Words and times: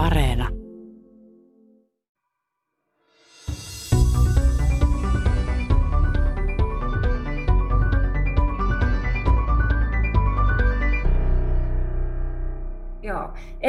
Areena. 0.00 0.59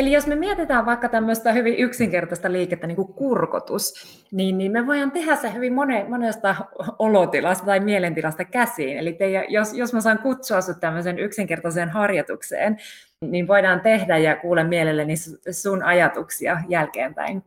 Eli 0.01 0.11
jos 0.11 0.27
me 0.27 0.35
mietitään 0.35 0.85
vaikka 0.85 1.09
tämmöistä 1.09 1.51
hyvin 1.51 1.75
yksinkertaista 1.75 2.51
liikettä, 2.51 2.87
niin 2.87 2.95
kuin 2.95 3.13
kurkotus, 3.13 3.93
niin, 4.31 4.57
niin 4.57 4.71
me 4.71 4.87
voidaan 4.87 5.11
tehdä 5.11 5.35
se 5.35 5.53
hyvin 5.53 5.73
mone, 5.73 6.05
monesta 6.09 6.55
olotilasta 6.99 7.65
tai 7.65 7.79
mielentilasta 7.79 8.45
käsiin. 8.45 8.97
Eli 8.97 9.13
te, 9.13 9.45
jos, 9.49 9.73
jos 9.73 9.93
mä 9.93 10.01
saan 10.01 10.19
kutsua 10.19 10.61
sinut 10.61 10.79
tämmöisen 10.79 11.19
yksinkertaiseen 11.19 11.89
harjoitukseen, 11.89 12.77
niin 13.25 13.47
voidaan 13.47 13.81
tehdä 13.81 14.17
ja 14.17 14.35
kuulen 14.35 14.67
mielelläni 14.67 15.15
sun 15.51 15.83
ajatuksia 15.83 16.61
jälkeenpäin. 16.69 17.43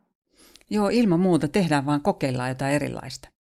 Joo, 0.71 0.89
ilman 0.93 1.21
muuta 1.21 1.49
tehdään, 1.49 1.87
vaan 1.87 2.03
kokeillaan 2.03 2.49
jotain 2.49 2.75
erilaista. 2.75 3.34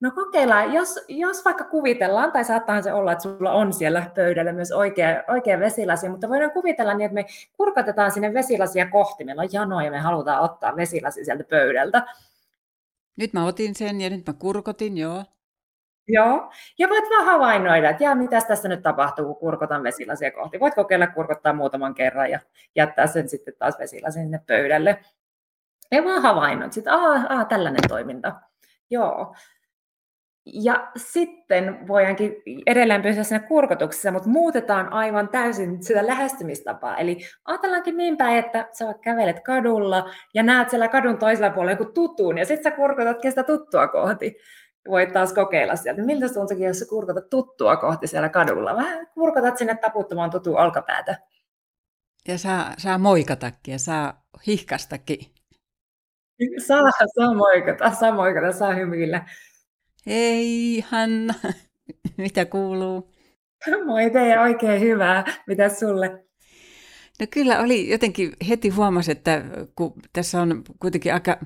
No 0.00 0.10
kokeillaan, 0.10 0.72
jos, 0.72 1.04
jos 1.08 1.44
vaikka 1.44 1.64
kuvitellaan, 1.64 2.32
tai 2.32 2.44
saattaa 2.44 2.82
se 2.82 2.92
olla, 2.92 3.12
että 3.12 3.22
sulla 3.22 3.52
on 3.52 3.72
siellä 3.72 4.10
pöydällä 4.14 4.52
myös 4.52 4.72
oikea, 4.72 5.22
oikea 5.28 5.60
vesilasi, 5.60 6.08
mutta 6.08 6.28
voidaan 6.28 6.50
kuvitella 6.50 6.94
niin, 6.94 7.04
että 7.04 7.14
me 7.14 7.24
kurkotetaan 7.56 8.10
sinne 8.10 8.34
vesilasia 8.34 8.90
kohti. 8.90 9.24
Meillä 9.24 9.42
on 9.42 9.48
jano 9.52 9.80
ja 9.80 9.90
me 9.90 9.98
halutaan 9.98 10.42
ottaa 10.42 10.76
vesilasi 10.76 11.24
sieltä 11.24 11.44
pöydältä. 11.44 12.06
Nyt 13.16 13.32
mä 13.32 13.46
otin 13.46 13.74
sen 13.74 14.00
ja 14.00 14.10
nyt 14.10 14.26
mä 14.26 14.32
kurkotin, 14.32 14.98
joo. 14.98 15.24
Joo, 16.08 16.50
ja 16.78 16.88
voit 16.88 17.04
vaan 17.10 17.24
havainnoida, 17.24 17.90
että 17.90 18.04
jaa, 18.04 18.14
mitä 18.14 18.40
tässä 18.40 18.68
nyt 18.68 18.82
tapahtuu, 18.82 19.24
kun 19.24 19.36
kurkotan 19.36 19.82
vesilasia 19.82 20.30
kohti. 20.30 20.60
Voit 20.60 20.74
kokeilla 20.74 21.06
kurkottaa 21.06 21.52
muutaman 21.52 21.94
kerran 21.94 22.30
ja 22.30 22.40
jättää 22.76 23.06
sen 23.06 23.28
sitten 23.28 23.54
taas 23.58 23.78
vesilasin 23.78 24.22
sinne 24.22 24.40
pöydälle. 24.46 25.00
Ja 25.92 26.04
vaan 26.04 26.22
havainnot, 26.22 26.76
että 26.76 26.94
aa, 26.94 27.44
tällainen 27.44 27.88
toiminta. 27.88 28.32
Joo. 28.90 29.34
Ja 30.46 30.90
sitten 30.96 31.88
voidaankin 31.88 32.36
edelleen 32.66 33.02
pysyä 33.02 33.22
siinä 33.22 33.46
kurkotuksessa, 33.46 34.10
mutta 34.10 34.28
muutetaan 34.28 34.92
aivan 34.92 35.28
täysin 35.28 35.82
sitä 35.82 36.06
lähestymistapaa. 36.06 36.96
Eli 36.96 37.18
ajatellaankin 37.44 37.96
niin 37.96 38.16
päin, 38.16 38.38
että 38.38 38.68
sä 38.72 38.94
kävelet 39.02 39.40
kadulla 39.40 40.10
ja 40.34 40.42
näet 40.42 40.70
siellä 40.70 40.88
kadun 40.88 41.18
toisella 41.18 41.50
puolella 41.50 41.72
joku 41.72 41.92
tutun, 41.92 42.38
ja 42.38 42.44
sitten 42.44 42.72
sä 42.72 42.76
kurkotatkin 42.76 43.30
sitä 43.30 43.42
tuttua 43.42 43.88
kohti. 43.88 44.36
Voit 44.88 45.12
taas 45.12 45.32
kokeilla 45.32 45.76
sieltä, 45.76 46.02
miltä 46.02 46.28
tuntuukin, 46.34 46.66
jos 46.66 46.78
sä 46.78 46.86
kurkotat 46.88 47.30
tuttua 47.30 47.76
kohti 47.76 48.06
siellä 48.06 48.28
kadulla. 48.28 48.76
Vähän 48.76 49.06
kurkotat 49.06 49.58
sinne 49.58 49.74
taputtamaan 49.74 50.30
tutu 50.30 50.56
olkapäätä. 50.56 51.18
Ja 52.28 52.38
saa, 52.38 52.74
saa 52.78 52.98
moikatakin 52.98 53.72
ja 53.72 53.78
saa 53.78 54.26
hihkastakin. 54.46 55.18
Saa, 56.66 56.90
saa 57.14 57.34
moikata, 57.34 57.90
saa 57.90 58.12
moikata, 58.12 58.52
saa 58.52 58.74
hymyillä. 58.74 59.24
Hei 60.06 60.84
Hanna, 60.88 61.34
mitä 62.16 62.44
kuuluu? 62.44 63.10
Moi 63.86 64.10
teidän 64.10 64.42
oikein 64.42 64.80
hyvää. 64.80 65.24
Mitä 65.46 65.68
sulle? 65.68 66.24
No 67.20 67.26
kyllä 67.30 67.60
oli 67.60 67.90
jotenkin 67.90 68.32
heti 68.48 68.68
huomasi, 68.68 69.12
että 69.12 69.44
kun 69.76 69.92
tässä 70.12 70.42
on 70.42 70.64
kuitenkin 70.80 71.14
aika 71.14 71.38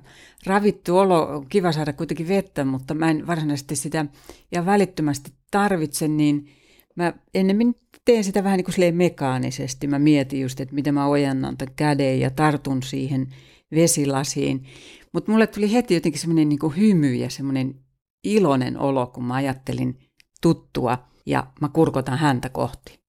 ravittu 0.47 0.99
olo, 0.99 1.45
kiva 1.49 1.73
saada 1.73 1.93
kuitenkin 1.93 2.29
vettä, 2.29 2.65
mutta 2.65 2.95
mä 2.95 3.11
en 3.11 3.27
varsinaisesti 3.27 3.77
sitä 3.77 4.07
ja 4.53 4.67
välittömästi 4.67 5.33
tarvitse, 5.51 6.09
niin 6.09 6.49
mä 6.97 7.13
ennemmin 7.35 7.75
teen 8.05 8.25
sitä 8.25 8.45
vähän 8.45 8.57
niin 8.57 8.75
kuin 8.75 8.95
mekaanisesti. 8.95 9.87
Mä 9.87 9.99
mietin 9.99 10.41
just, 10.41 10.61
että 10.61 10.75
miten 10.75 10.95
mä 10.95 11.07
ojennan 11.07 11.57
tämän 11.57 11.75
käden 11.77 12.21
ja 12.21 12.31
tartun 12.31 12.83
siihen 12.83 13.27
vesilasiin. 13.75 14.65
Mutta 15.13 15.33
mulle 15.33 15.47
tuli 15.47 15.73
heti 15.73 15.95
jotenkin 15.95 16.21
semmoinen 16.21 16.49
niin 16.49 16.77
hymy 16.77 17.15
ja 17.15 17.31
semmoinen 17.31 17.84
iloinen 18.25 18.79
olo, 18.79 19.07
kun 19.07 19.25
mä 19.25 19.35
ajattelin 19.35 19.99
tuttua 20.43 20.99
ja 21.27 21.47
mä 21.61 21.69
kurkotan 21.73 22.19
häntä 22.19 22.49
kohti. 22.49 23.05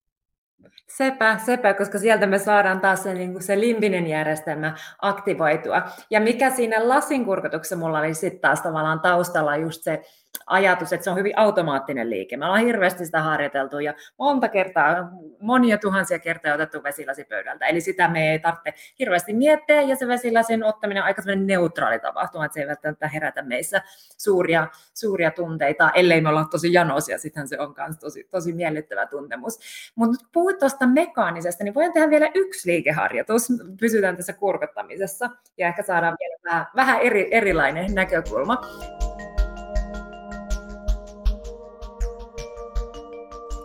Sepä, 0.96 1.38
sepä, 1.46 1.74
koska 1.74 1.98
sieltä 1.98 2.26
me 2.26 2.38
saadaan 2.38 2.80
taas 2.80 3.02
se, 3.02 3.14
niin 3.14 3.42
se 3.42 3.60
limbinen 3.60 4.06
järjestelmä 4.06 4.74
aktivoitua. 5.02 5.82
Ja 6.10 6.20
mikä 6.20 6.50
siinä 6.50 6.88
lasin 6.88 7.24
kurkotuksessa 7.24 7.76
mulla 7.76 7.98
oli 7.98 8.14
sitten 8.14 8.40
taas 8.40 8.60
tavallaan 8.60 9.00
taustalla 9.00 9.56
just 9.56 9.82
se 9.82 10.02
ajatus, 10.46 10.92
että 10.92 11.04
se 11.04 11.10
on 11.10 11.16
hyvin 11.16 11.38
automaattinen 11.38 12.10
liike. 12.10 12.36
Me 12.36 12.44
ollaan 12.44 12.64
hirveästi 12.64 13.06
sitä 13.06 13.20
harjoiteltu 13.20 13.78
ja 13.78 13.94
monta 14.18 14.48
kertaa, 14.48 15.10
monia 15.40 15.78
tuhansia 15.78 16.18
kertaa 16.18 16.54
otettu 16.54 16.82
vesilasi 16.82 17.24
pöydältä. 17.24 17.66
Eli 17.66 17.80
sitä 17.80 18.08
me 18.08 18.30
ei 18.30 18.38
tarvitse 18.38 18.74
hirveästi 18.98 19.34
miettiä 19.34 19.82
ja 19.82 19.96
se 19.96 20.08
vesilasin 20.08 20.64
ottaminen 20.64 21.02
on 21.02 21.06
aika 21.06 21.22
neutraali 21.36 21.98
tapahtuma, 21.98 22.44
että 22.44 22.54
se 22.54 22.60
ei 22.60 22.68
välttämättä 22.68 23.08
herätä 23.08 23.42
meissä 23.42 23.82
suuria, 24.16 24.66
suuria 24.94 25.30
tunteita, 25.30 25.90
ellei 25.94 26.20
me 26.20 26.28
olla 26.28 26.44
tosi 26.50 26.72
janoisia, 26.72 27.18
sitten 27.18 27.48
se 27.48 27.58
on 27.60 27.74
myös 27.78 27.98
tosi, 27.98 28.28
tosi 28.30 28.52
miellyttävä 28.52 29.06
tuntemus. 29.06 29.58
Mutta 29.94 30.12
nyt 30.12 30.32
puhuit 30.32 30.58
tuosta 30.58 30.86
mekaanisesta, 30.86 31.64
niin 31.64 31.74
voidaan 31.74 31.92
tehdä 31.92 32.10
vielä 32.10 32.28
yksi 32.34 32.70
liikeharjoitus. 32.70 33.48
Pysytään 33.80 34.16
tässä 34.16 34.32
kurkottamisessa 34.32 35.30
ja 35.58 35.68
ehkä 35.68 35.82
saadaan 35.82 36.16
vielä 36.20 36.36
vähän, 36.44 36.66
vähän 36.76 37.00
eri, 37.00 37.28
erilainen 37.30 37.94
näkökulma. 37.94 38.60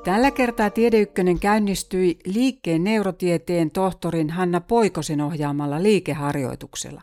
Tällä 0.03 0.31
kertaa 0.31 0.69
Tiedeykkönen 0.69 1.39
käynnistyi 1.39 2.19
liikkeen 2.25 2.83
neurotieteen 2.83 3.71
tohtorin 3.71 4.29
Hanna 4.29 4.61
Poikosen 4.61 5.21
ohjaamalla 5.21 5.83
liikeharjoituksella. 5.83 7.01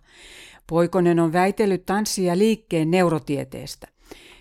Poikonen 0.66 1.20
on 1.20 1.32
väitellyt 1.32 1.86
tanssia 1.86 2.38
liikkeen 2.38 2.91
neurotieteestä. 2.91 3.88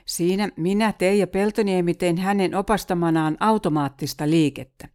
Siinä 0.06 0.50
minä, 0.56 0.94
Teija 0.94 1.28
Peltoniemi, 1.28 1.94
tein 1.94 2.18
hänen 2.18 2.56
opastamanaan 2.56 3.38
automaattista 3.40 4.30
liikettä. 4.30 4.88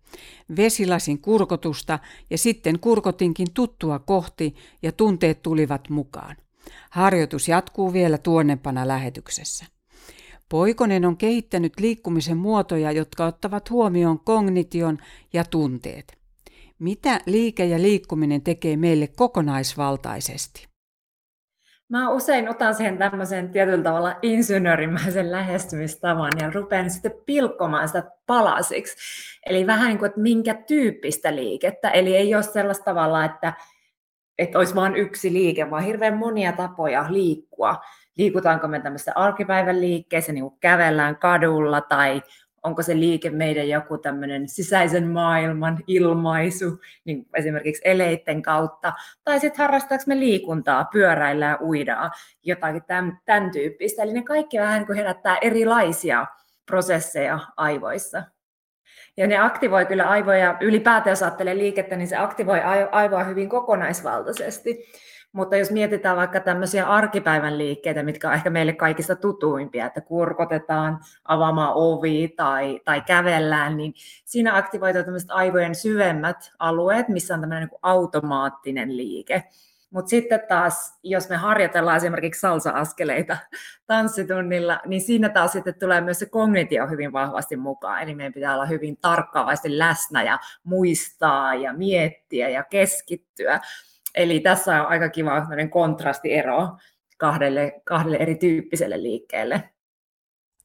Vesilasin 0.57 1.19
kurkotusta 1.19 1.99
ja 2.31 2.39
sitten 2.39 2.79
kurkotinkin 2.79 3.49
tuttua 3.55 3.99
kohti 3.99 4.55
ja 4.83 4.93
tunteet 4.93 5.43
tulivat 5.43 5.89
mukaan. 5.89 6.37
Harjoitus 6.91 7.49
jatkuu 7.49 7.93
vielä 7.93 8.19
tuonnepana 8.19 8.89
lähetyksessä. 8.89 9.67
Poikonen 10.53 11.05
on 11.05 11.17
kehittänyt 11.17 11.73
liikkumisen 11.81 12.37
muotoja, 12.37 12.93
jotka 12.93 13.27
ottavat 13.27 13.71
huomioon 13.71 14.21
kognition 14.21 14.99
ja 15.33 15.45
tunteet. 15.45 16.19
Mitä 16.79 17.21
liike 17.27 17.65
ja 17.65 17.83
liikkuminen 17.83 18.43
tekee 18.43 18.77
meille 18.77 19.07
kokonaisvaltaisesti? 19.17 20.69
Mä 21.89 22.11
usein 22.11 22.49
otan 22.49 22.75
siihen 22.75 22.99
tämmöisen 22.99 23.51
tietyllä 23.51 23.83
tavalla 23.83 24.17
insinöörimäisen 24.23 25.33
lähestymistavan 25.33 26.33
ja 26.41 26.51
rupean 26.51 26.91
sitten 26.91 27.15
pilkkomaan 27.27 27.89
sitä 27.89 28.11
palasiksi. 28.27 28.97
Eli 29.47 29.67
vähän 29.67 29.89
niin 29.89 29.99
kuin, 29.99 30.09
että 30.09 30.21
minkä 30.21 30.55
tyyppistä 30.55 31.35
liikettä. 31.37 31.91
Eli 31.91 32.17
ei 32.17 32.35
ole 32.35 32.43
sellaista 32.43 32.85
tavalla, 32.85 33.25
että, 33.25 33.53
että 34.39 34.59
olisi 34.59 34.75
vain 34.75 34.97
yksi 34.97 35.33
liike, 35.33 35.71
vaan 35.71 35.85
hirveän 35.85 36.17
monia 36.17 36.53
tapoja 36.53 37.07
liikkua 37.09 37.81
liikutaanko 38.17 38.69
me 38.69 38.81
tämmöistä 38.81 39.13
arkipäivän 39.15 39.81
liikkeessä, 39.81 40.33
niin 40.33 40.45
kuin 40.45 40.61
kävellään 40.61 41.17
kadulla 41.17 41.81
tai 41.81 42.23
onko 42.63 42.83
se 42.83 42.97
liike 42.97 43.31
meidän 43.31 43.69
joku 43.69 43.99
tämmöinen 43.99 44.49
sisäisen 44.49 45.09
maailman 45.09 45.79
ilmaisu, 45.87 46.81
niin 47.05 47.27
esimerkiksi 47.37 47.83
eleitten 47.85 48.43
kautta, 48.43 48.93
tai 49.25 49.41
sitten 49.41 49.59
harrastaako 49.59 50.05
me 50.07 50.19
liikuntaa, 50.19 50.85
pyöräillään, 50.93 51.59
uidaan, 51.61 52.11
jotakin 52.43 52.83
tämän, 52.87 53.19
tämän 53.25 53.51
tyyppistä. 53.51 54.03
Eli 54.03 54.13
ne 54.13 54.23
kaikki 54.23 54.59
vähän 54.59 54.79
niin 54.79 54.87
kuin 54.87 54.97
herättää 54.97 55.39
erilaisia 55.41 56.27
prosesseja 56.67 57.39
aivoissa. 57.57 58.23
Ja 59.17 59.27
ne 59.27 59.39
aktivoi 59.39 59.87
kyllä 59.87 60.09
aivoja, 60.09 60.57
ylipäätään 60.61 61.13
jos 61.13 61.23
ajattelee 61.23 61.57
liikettä, 61.57 61.97
niin 61.97 62.09
se 62.09 62.17
aktivoi 62.17 62.61
aivoa 62.93 63.25
hyvin 63.25 63.49
kokonaisvaltaisesti. 63.49 64.87
Mutta 65.33 65.57
jos 65.57 65.71
mietitään 65.71 66.17
vaikka 66.17 66.41
tämmöisiä 66.41 66.87
arkipäivän 66.87 67.59
liikkeitä, 67.59 68.03
mitkä 68.03 68.29
on 68.29 68.35
ehkä 68.35 68.51
meille 68.51 68.73
kaikista 68.73 69.17
tutuimpia, 69.17 69.87
että 69.87 70.01
kurkotetaan 70.01 70.99
avaamaan 71.25 71.73
ovi 71.75 72.35
tai, 72.37 72.81
tai 72.85 73.01
kävellään, 73.01 73.77
niin 73.77 73.95
siinä 74.25 74.57
aktivoituu 74.57 75.03
tämmöiset 75.03 75.31
aivojen 75.31 75.75
syvemmät 75.75 76.53
alueet, 76.59 77.09
missä 77.09 77.35
on 77.35 77.41
tämmöinen 77.41 77.69
niin 77.69 77.79
automaattinen 77.83 78.97
liike. 78.97 79.45
Mutta 79.91 80.09
sitten 80.09 80.41
taas, 80.49 80.99
jos 81.03 81.29
me 81.29 81.37
harjoitellaan 81.37 81.97
esimerkiksi 81.97 82.41
salsa-askeleita 82.41 83.37
tanssitunnilla, 83.87 84.81
niin 84.87 85.01
siinä 85.01 85.29
taas 85.29 85.53
sitten 85.53 85.75
tulee 85.81 86.01
myös 86.01 86.19
se 86.19 86.27
kognitio 86.27 86.87
hyvin 86.87 87.13
vahvasti 87.13 87.57
mukaan. 87.57 88.03
Eli 88.03 88.15
meidän 88.15 88.33
pitää 88.33 88.55
olla 88.55 88.67
hyvin 88.67 88.97
tarkkaavasti 88.97 89.79
läsnä 89.79 90.23
ja 90.23 90.39
muistaa 90.65 91.55
ja 91.55 91.73
miettiä 91.73 92.49
ja 92.49 92.65
keskittyä. 92.65 93.61
Eli 94.15 94.41
tässä 94.41 94.83
on 94.83 94.89
aika 94.89 95.09
kiva 95.09 95.47
kontrastiero 95.71 96.69
kahdelle, 97.19 97.81
kahdelle 97.85 98.17
erityyppiselle 98.17 99.03
liikkeelle. 99.03 99.63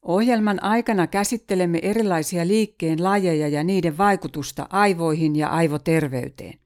Ohjelman 0.02 0.62
aikana 0.62 1.06
käsittelemme 1.06 1.78
erilaisia 1.82 2.46
liikkeen 2.46 3.04
lajeja 3.04 3.48
ja 3.48 3.64
niiden 3.64 3.98
vaikutusta 3.98 4.66
aivoihin 4.70 5.36
ja 5.36 5.48
aivoterveyteen. 5.48 6.58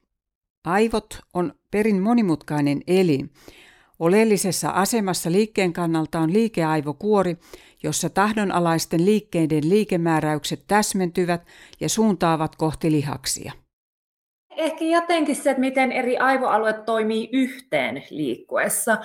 Aivot 0.65 1.19
on 1.33 1.53
perin 1.71 2.01
monimutkainen 2.01 2.81
elin. 2.87 3.29
Oleellisessa 3.99 4.69
asemassa 4.69 5.31
liikkeen 5.31 5.73
kannalta 5.73 6.19
on 6.19 6.33
liikeaivokuori, 6.33 7.37
jossa 7.83 8.09
tahdonalaisten 8.09 9.05
liikkeiden 9.05 9.69
liikemääräykset 9.69 10.63
täsmentyvät 10.67 11.45
ja 11.79 11.89
suuntaavat 11.89 12.55
kohti 12.55 12.91
lihaksia. 12.91 13.53
Ehkä 14.57 14.85
jotenkin 14.85 15.35
se, 15.35 15.49
että 15.49 15.59
miten 15.59 15.91
eri 15.91 16.17
aivoalueet 16.17 16.85
toimii 16.85 17.29
yhteen 17.31 18.03
liikkuessa. 18.09 18.97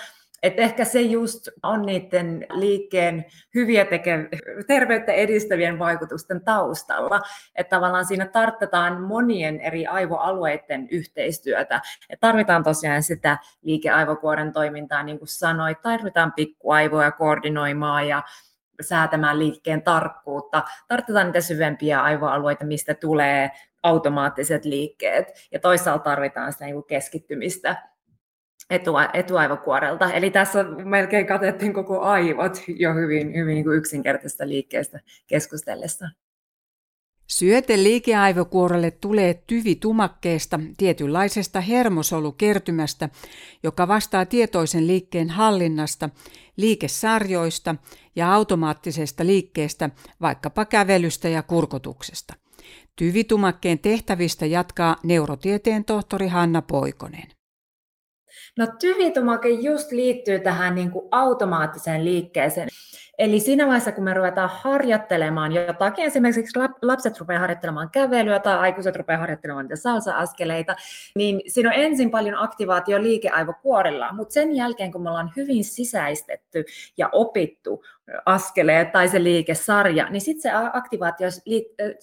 Et 0.42 0.60
ehkä 0.60 0.84
se 0.84 1.00
just 1.00 1.48
on 1.62 1.82
niiden 1.82 2.46
liikkeen 2.50 3.24
hyviä 3.54 3.84
teke- 3.84 4.28
terveyttä 4.66 5.12
edistävien 5.12 5.78
vaikutusten 5.78 6.40
taustalla, 6.44 7.20
että 7.54 7.76
tavallaan 7.76 8.04
siinä 8.04 8.26
tarvitaan 8.26 9.02
monien 9.02 9.60
eri 9.60 9.86
aivoalueiden 9.86 10.88
yhteistyötä. 10.90 11.80
Et 12.10 12.20
tarvitaan 12.20 12.64
tosiaan 12.64 13.02
sitä 13.02 13.38
liikeaivokuoren 13.62 14.52
toimintaa, 14.52 15.02
niin 15.02 15.18
kuin 15.18 15.28
sanoit, 15.28 15.82
tarvitaan 15.82 16.32
pikkuaivoja 16.32 17.12
koordinoimaan 17.12 18.08
ja 18.08 18.22
säätämään 18.80 19.38
liikkeen 19.38 19.82
tarkkuutta. 19.82 20.62
Tarvitaan 20.88 21.26
niitä 21.26 21.40
syvempiä 21.40 22.02
aivoalueita, 22.02 22.64
mistä 22.64 22.94
tulee 22.94 23.50
automaattiset 23.82 24.64
liikkeet, 24.64 25.48
ja 25.52 25.60
toisaalta 25.60 26.04
tarvitaan 26.04 26.52
sitä 26.52 26.64
niin 26.64 26.84
keskittymistä 26.84 27.88
etua, 28.70 29.08
etuaivokuorelta. 29.12 30.12
Eli 30.12 30.30
tässä 30.30 30.64
melkein 30.64 31.26
katettiin 31.26 31.72
koko 31.72 32.00
aivot 32.00 32.62
jo 32.68 32.94
hyvin, 32.94 33.34
hyvin 33.34 33.54
niin 33.54 33.72
yksinkertaisesta 33.76 34.48
liikkeestä 34.48 35.00
keskustellessa. 35.26 36.08
Syöte 37.26 37.76
liikeaivokuorelle 37.76 38.90
tulee 38.90 39.42
tyvitumakkeesta, 39.46 40.60
tietynlaisesta 40.76 41.60
hermosolukertymästä, 41.60 43.08
joka 43.62 43.88
vastaa 43.88 44.26
tietoisen 44.26 44.86
liikkeen 44.86 45.30
hallinnasta, 45.30 46.10
liikesarjoista 46.56 47.74
ja 48.16 48.34
automaattisesta 48.34 49.26
liikkeestä, 49.26 49.90
vaikkapa 50.20 50.64
kävelystä 50.64 51.28
ja 51.28 51.42
kurkotuksesta. 51.42 52.34
Tyvitumakkeen 52.96 53.78
tehtävistä 53.78 54.46
jatkaa 54.46 54.96
neurotieteen 55.02 55.84
tohtori 55.84 56.28
Hanna 56.28 56.62
Poikonen. 56.62 57.28
No 58.58 58.66
tyvitumake 58.80 59.48
just 59.48 59.92
liittyy 59.92 60.38
tähän 60.38 60.74
niin 60.74 60.90
kuin 60.90 61.08
automaattiseen 61.10 62.04
liikkeeseen. 62.04 62.68
Eli 63.18 63.40
siinä 63.40 63.66
vaiheessa, 63.66 63.92
kun 63.92 64.04
me 64.04 64.14
ruvetaan 64.14 64.50
harjoittelemaan 64.52 65.52
jotakin, 65.52 66.04
esimerkiksi 66.04 66.58
lapset 66.82 67.18
rupeaa 67.18 67.40
harjoittelemaan 67.40 67.90
kävelyä 67.90 68.38
tai 68.38 68.58
aikuiset 68.58 68.96
rupeaa 68.96 69.18
harjoittelemaan 69.20 69.64
niitä 69.64 69.76
salsa-askeleita, 69.76 70.76
niin 71.14 71.40
siinä 71.46 71.68
on 71.68 71.74
ensin 71.76 72.10
paljon 72.10 72.38
aktivaatio 72.38 73.02
liikeaivokuorilla, 73.02 74.12
mutta 74.12 74.32
sen 74.32 74.56
jälkeen, 74.56 74.92
kun 74.92 75.02
me 75.02 75.10
ollaan 75.10 75.32
hyvin 75.36 75.64
sisäistetty 75.64 76.64
ja 76.96 77.08
opittu 77.12 77.84
askeleet 78.26 78.92
tai 78.92 79.08
se 79.08 79.22
liikesarja, 79.22 80.10
niin 80.10 80.20
sitten 80.20 80.42
se 80.42 80.50
aktivaatio 80.72 81.28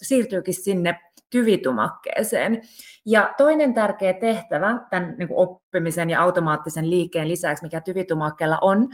siirtyykin 0.02 0.54
sinne 0.54 1.00
tyvitumakkeeseen. 1.30 2.62
Ja 3.06 3.34
toinen 3.38 3.74
tärkeä 3.74 4.14
tehtävä 4.14 4.80
tämän 4.90 5.16
niin 5.18 5.28
kuin 5.28 5.38
oppimisen 5.38 6.10
ja 6.10 6.22
automaattisen 6.22 6.90
liikkeen 6.90 7.28
lisäksi, 7.28 7.64
mikä 7.64 7.82
tyvitumakkeella 7.82 8.58
on, 8.62 8.88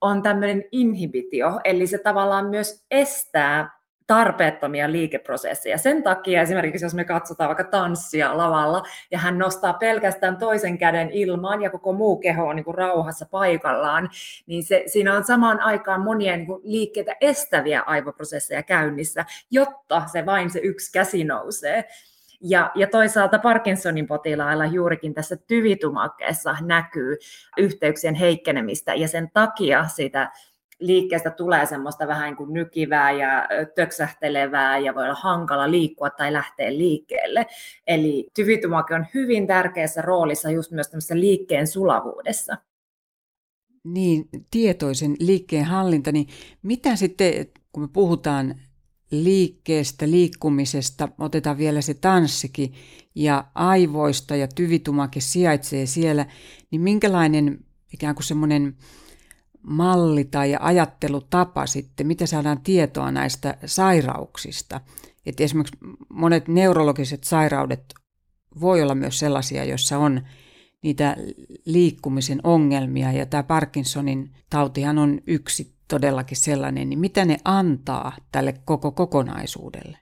on 0.00 0.22
tämmöinen 0.22 0.64
inhibitio, 0.72 1.60
eli 1.64 1.86
se 1.86 1.98
tavallaan 1.98 2.46
myös 2.46 2.84
estää 2.90 3.83
tarpeettomia 4.06 4.92
liikeprosesseja. 4.92 5.78
Sen 5.78 6.02
takia 6.02 6.42
esimerkiksi, 6.42 6.84
jos 6.84 6.94
me 6.94 7.04
katsotaan 7.04 7.48
vaikka 7.48 7.64
tanssia 7.64 8.36
lavalla, 8.36 8.82
ja 9.10 9.18
hän 9.18 9.38
nostaa 9.38 9.72
pelkästään 9.72 10.36
toisen 10.36 10.78
käden 10.78 11.10
ilmaan, 11.10 11.62
ja 11.62 11.70
koko 11.70 11.92
muu 11.92 12.16
keho 12.16 12.46
on 12.46 12.56
niin 12.56 12.64
kuin 12.64 12.74
rauhassa 12.74 13.26
paikallaan, 13.30 14.10
niin 14.46 14.64
se, 14.64 14.82
siinä 14.86 15.16
on 15.16 15.24
samaan 15.24 15.60
aikaan 15.60 16.00
monia 16.00 16.36
niin 16.36 16.46
kuin 16.46 16.60
liikkeitä 16.64 17.16
estäviä 17.20 17.80
aivoprosesseja 17.80 18.62
käynnissä, 18.62 19.24
jotta 19.50 20.02
se 20.12 20.26
vain 20.26 20.50
se 20.50 20.58
yksi 20.58 20.92
käsi 20.92 21.24
nousee. 21.24 21.84
Ja, 22.46 22.70
ja 22.74 22.86
toisaalta 22.86 23.38
Parkinsonin 23.38 24.06
potilailla 24.06 24.66
juurikin 24.66 25.14
tässä 25.14 25.36
tyvitumakkeessa 25.36 26.56
näkyy 26.60 27.16
yhteyksien 27.58 28.14
heikkenemistä, 28.14 28.94
ja 28.94 29.08
sen 29.08 29.30
takia 29.32 29.88
sitä 29.88 30.30
liikkeestä 30.80 31.30
tulee 31.30 31.66
semmoista 31.66 32.06
vähän 32.06 32.24
niin 32.24 32.36
kuin 32.36 32.52
nykivää 32.52 33.12
ja 33.12 33.48
töksähtelevää 33.74 34.78
ja 34.78 34.94
voi 34.94 35.04
olla 35.04 35.14
hankala 35.14 35.70
liikkua 35.70 36.10
tai 36.10 36.32
lähteä 36.32 36.72
liikkeelle. 36.72 37.46
Eli 37.86 38.28
tyvitumake 38.34 38.94
on 38.94 39.06
hyvin 39.14 39.46
tärkeässä 39.46 40.02
roolissa 40.02 40.50
just 40.50 40.70
myös 40.70 40.88
tämmöisessä 40.88 41.20
liikkeen 41.20 41.66
sulavuudessa. 41.66 42.56
Niin, 43.84 44.28
tietoisen 44.50 45.16
liikkeen 45.20 45.64
hallinta, 45.64 46.12
niin 46.12 46.26
mitä 46.62 46.96
sitten, 46.96 47.46
kun 47.72 47.82
me 47.82 47.88
puhutaan 47.92 48.54
liikkeestä, 49.10 50.10
liikkumisesta, 50.10 51.08
otetaan 51.18 51.58
vielä 51.58 51.80
se 51.80 51.94
tanssikin, 51.94 52.74
ja 53.14 53.44
aivoista 53.54 54.36
ja 54.36 54.48
tyvitumake 54.54 55.20
sijaitsee 55.20 55.86
siellä, 55.86 56.26
niin 56.70 56.80
minkälainen 56.80 57.58
ikään 57.92 58.14
kuin 58.14 58.24
semmoinen 58.24 58.76
malli 59.66 60.24
tai 60.24 60.56
ajattelutapa 60.60 61.66
sitten, 61.66 62.06
mitä 62.06 62.26
saadaan 62.26 62.60
tietoa 62.60 63.10
näistä 63.10 63.56
sairauksista. 63.66 64.80
Että 65.26 65.42
esimerkiksi 65.42 65.78
monet 66.08 66.48
neurologiset 66.48 67.24
sairaudet 67.24 67.94
voi 68.60 68.82
olla 68.82 68.94
myös 68.94 69.18
sellaisia, 69.18 69.64
joissa 69.64 69.98
on 69.98 70.20
niitä 70.82 71.16
liikkumisen 71.64 72.40
ongelmia, 72.44 73.12
ja 73.12 73.26
tämä 73.26 73.42
Parkinsonin 73.42 74.30
tautihan 74.50 74.98
on 74.98 75.20
yksi 75.26 75.74
todellakin 75.88 76.36
sellainen, 76.36 76.88
niin 76.88 76.98
mitä 76.98 77.24
ne 77.24 77.36
antaa 77.44 78.16
tälle 78.32 78.54
koko 78.64 78.90
kokonaisuudelle? 78.90 79.98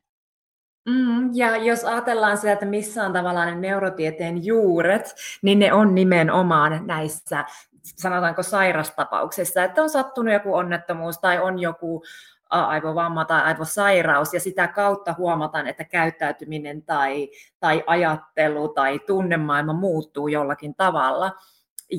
Mm, 0.88 1.30
ja 1.34 1.56
jos 1.56 1.84
ajatellaan 1.84 2.36
sitä, 2.36 2.52
että 2.52 2.66
missä 2.66 3.04
on 3.04 3.12
tavallaan 3.12 3.48
ne 3.48 3.68
neurotieteen 3.68 4.44
juuret, 4.44 5.14
niin 5.42 5.58
ne 5.58 5.72
on 5.72 5.94
nimenomaan 5.94 6.86
näissä 6.86 7.44
sanotaanko 7.82 8.42
sairastapauksessa, 8.42 9.64
että 9.64 9.82
on 9.82 9.90
sattunut 9.90 10.32
joku 10.32 10.54
onnettomuus 10.54 11.18
tai 11.18 11.38
on 11.38 11.58
joku 11.58 12.02
aivovamma 12.50 13.24
tai 13.24 13.42
aivosairaus, 13.42 14.34
ja 14.34 14.40
sitä 14.40 14.68
kautta 14.68 15.14
huomataan, 15.18 15.66
että 15.66 15.84
käyttäytyminen 15.84 16.82
tai, 16.82 17.30
tai 17.60 17.84
ajattelu 17.86 18.68
tai 18.68 18.98
tunnemaailma 18.98 19.72
muuttuu 19.72 20.28
jollakin 20.28 20.74
tavalla. 20.74 21.32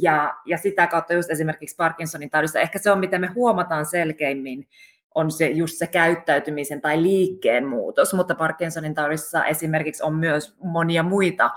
Ja, 0.02 0.36
ja 0.46 0.58
sitä 0.58 0.88
kautta 0.88 1.14
just 1.14 1.30
esimerkiksi 1.30 1.76
Parkinsonin 1.76 2.30
taudissa, 2.30 2.60
ehkä 2.60 2.80
se 2.80 2.92
on, 2.92 3.00
mitä 3.00 3.20
me 3.20 3.28
huomataan 3.28 3.86
selkeimmin, 3.86 4.68
on 5.16 5.32
se 5.32 5.48
just 5.48 5.78
se 5.78 5.88
käyttäytymisen 5.88 6.82
tai 6.82 7.02
liikkeen 7.02 7.68
muutos, 7.68 8.14
mutta 8.14 8.36
Parkinsonin 8.36 8.96
taudissa 8.96 9.46
esimerkiksi 9.46 10.04
on 10.04 10.16
myös 10.16 10.56
monia 10.64 11.04
muita 11.04 11.52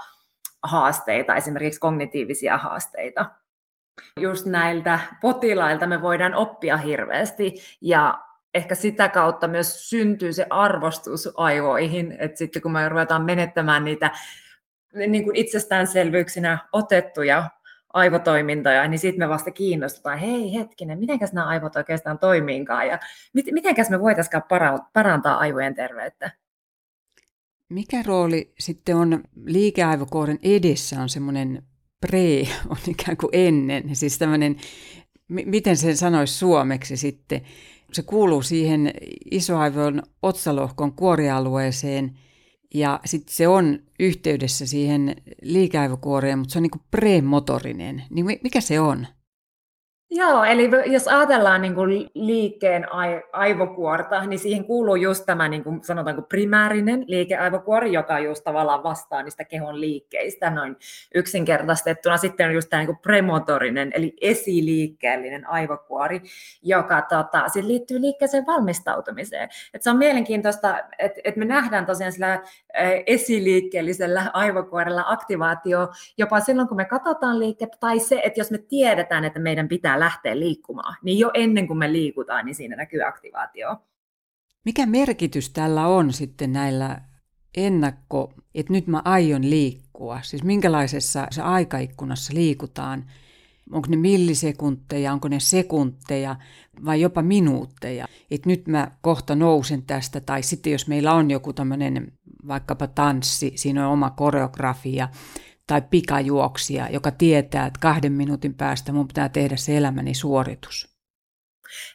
haasteita, 0.63 1.37
esimerkiksi 1.37 1.81
kognitiivisia 1.81 2.59
haasteita 2.59 3.27
just 4.21 4.47
näiltä 4.47 5.01
potilailta 5.21 5.87
me 5.87 6.03
voidaan 6.03 6.35
oppia 6.35 6.77
hirveästi 6.77 7.55
ja 7.81 8.19
ehkä 8.55 8.75
sitä 8.75 9.09
kautta 9.09 9.49
myös 9.49 9.91
syntyy 9.91 10.33
se 10.33 10.47
arvostus 10.51 11.29
aivoihin, 11.37 12.17
että 12.19 12.39
sitten 12.39 12.63
kun 12.63 12.73
me 12.73 12.89
ruvetaan 12.89 13.25
menettämään 13.25 13.85
niitä 13.85 14.11
niin 14.95 15.25
kuin 15.25 15.37
itsestäänselvyyksinä 15.37 16.59
otettuja 16.73 17.51
aivotoimintoja, 17.93 18.89
niin 18.89 18.99
sitten 18.99 19.29
me 19.29 19.29
vasta 19.29 19.51
kiinnostutaan, 19.51 20.19
hei 20.19 20.55
hetkinen, 20.55 20.99
mitenkäs 20.99 21.33
nämä 21.33 21.47
aivot 21.47 21.77
oikeastaan 21.77 22.19
toimiinkaan 22.19 22.87
ja 22.87 22.99
mitenkäs 23.53 23.91
me 23.91 24.01
voitaisiin 24.01 24.43
parantaa 24.93 25.39
aivojen 25.39 25.75
terveyttä. 25.75 26.31
Mikä 27.69 28.03
rooli 28.07 28.53
sitten 28.59 28.97
on 28.97 29.25
liikeaivokuoren 29.45 30.39
edessä 30.43 31.01
on 31.01 31.09
semmoinen 31.09 31.63
pre 32.09 32.49
on 32.69 32.77
ikään 32.89 33.17
kuin 33.17 33.31
ennen, 33.33 33.97
siis 33.97 34.19
tämmöinen, 34.19 34.57
miten 35.29 35.77
sen 35.77 35.97
sanoisi 35.97 36.35
suomeksi 36.35 36.97
sitten, 36.97 37.41
se 37.93 38.03
kuuluu 38.03 38.43
siihen 38.43 38.93
isoaivon 39.31 40.03
otsalohkon 40.23 40.93
kuorialueeseen 40.93 42.19
ja 42.75 43.01
sitten 43.05 43.35
se 43.35 43.49
on 43.49 43.79
yhteydessä 44.01 44.67
siihen 44.67 45.17
liikeaivokuoreen, 45.43 46.39
mutta 46.39 46.53
se 46.53 46.59
on 46.59 46.63
niin 46.63 46.71
kuin 46.71 46.83
premotorinen. 46.91 48.03
Niin 48.11 48.27
mikä 48.43 48.61
se 48.61 48.81
on? 48.81 49.07
Joo, 50.11 50.45
eli 50.45 50.71
jos 50.87 51.09
ajatellaan 51.09 51.63
niin 51.63 51.75
kuin 51.75 52.11
liikkeen 52.15 52.87
aivokuorta, 53.33 54.25
niin 54.25 54.39
siihen 54.39 54.65
kuuluu 54.65 54.97
just 54.97 55.27
tämä 55.27 55.49
niin 55.49 55.65
kuin 55.65 55.85
sanotaanko 55.85 56.23
primäärinen 56.23 57.05
liikeaivokuori, 57.07 57.93
joka 57.93 58.19
just 58.19 58.45
tavallaan 58.45 58.83
vastaa 58.83 59.23
niistä 59.23 59.45
kehon 59.45 59.81
liikkeistä 59.81 60.51
noin 60.51 60.77
yksinkertaistettuna. 61.15 62.17
Sitten 62.17 62.47
on 62.47 62.55
just 62.55 62.71
tämä 62.71 62.81
niin 62.81 62.87
kuin 62.87 62.99
premotorinen, 62.99 63.91
eli 63.95 64.17
esiliikkeellinen 64.21 65.49
aivokuori, 65.49 66.21
joka 66.63 67.03
tota, 67.03 67.47
liittyy 67.63 68.01
liikkeeseen 68.01 68.47
valmistautumiseen. 68.47 69.49
Et 69.75 69.83
se 69.83 69.91
on 69.91 69.99
mielenkiintoista, 69.99 70.79
että 70.99 71.21
et 71.25 71.37
me 71.37 71.45
nähdään 71.45 71.87
tosiaan 71.87 72.13
sillä 72.13 72.43
esiliikkeellisellä 73.07 74.31
aivokuorella 74.33 75.05
aktivaatio 75.07 75.89
jopa 76.19 76.41
silloin, 76.41 76.69
kun 76.69 76.77
me 76.77 76.85
katsotaan 76.85 77.39
liikettä, 77.39 77.77
tai 77.81 77.99
se, 77.99 78.21
että 78.25 78.41
jos 78.41 78.51
me 78.51 78.59
tiedetään, 78.59 79.25
että 79.25 79.41
meidän 79.41 79.69
pitää 79.69 79.96
pitää 79.97 80.07
lähteä 80.07 80.39
liikkumaan, 80.39 80.97
niin 81.03 81.19
jo 81.19 81.31
ennen 81.35 81.67
kuin 81.67 81.79
me 81.79 81.93
liikutaan, 81.93 82.47
niin 82.47 82.55
siinä 82.55 82.77
näkyy 82.77 83.03
aktivaatio. 83.03 83.77
Mikä 84.65 84.87
merkitys 84.87 85.51
tällä 85.51 85.87
on 85.87 86.13
sitten 86.13 86.53
näillä 86.53 87.01
ennakko, 87.57 88.33
että 88.55 88.73
nyt 88.73 88.87
mä 88.87 89.03
aion 89.05 89.51
liikkua? 89.51 90.21
Siis 90.23 90.43
minkälaisessa 90.43 91.27
se 91.31 91.43
aikaikkunassa 91.43 92.35
liikutaan? 92.35 93.05
Onko 93.73 93.89
ne 93.91 93.97
millisekunteja, 93.97 95.13
onko 95.13 95.29
ne 95.29 95.41
sekunteja 95.41 96.37
vai 96.85 97.01
jopa 97.01 97.23
minuutteja? 97.23 98.07
Että 98.31 98.49
nyt 98.49 98.67
mä 98.67 98.91
kohta 99.03 99.35
nousen 99.35 99.83
tästä, 99.83 100.21
tai 100.21 100.43
sitten 100.43 100.73
jos 100.73 100.89
meillä 100.89 101.13
on 101.13 101.31
joku 101.31 101.53
tämmöinen 101.53 102.13
vaikkapa 102.49 102.87
tanssi, 102.87 103.53
siinä 103.55 103.87
on 103.87 103.93
oma 103.93 104.11
koreografia, 104.11 105.09
tai 105.67 105.83
pikajuoksija, 105.91 106.89
joka 106.91 107.11
tietää, 107.11 107.67
että 107.67 107.81
kahden 107.81 108.13
minuutin 108.13 108.55
päästä 108.55 108.93
mun 108.93 109.09
pitää 109.09 109.29
tehdä 109.29 109.57
se 109.57 109.77
elämäni 109.77 110.15
suoritus? 110.15 110.97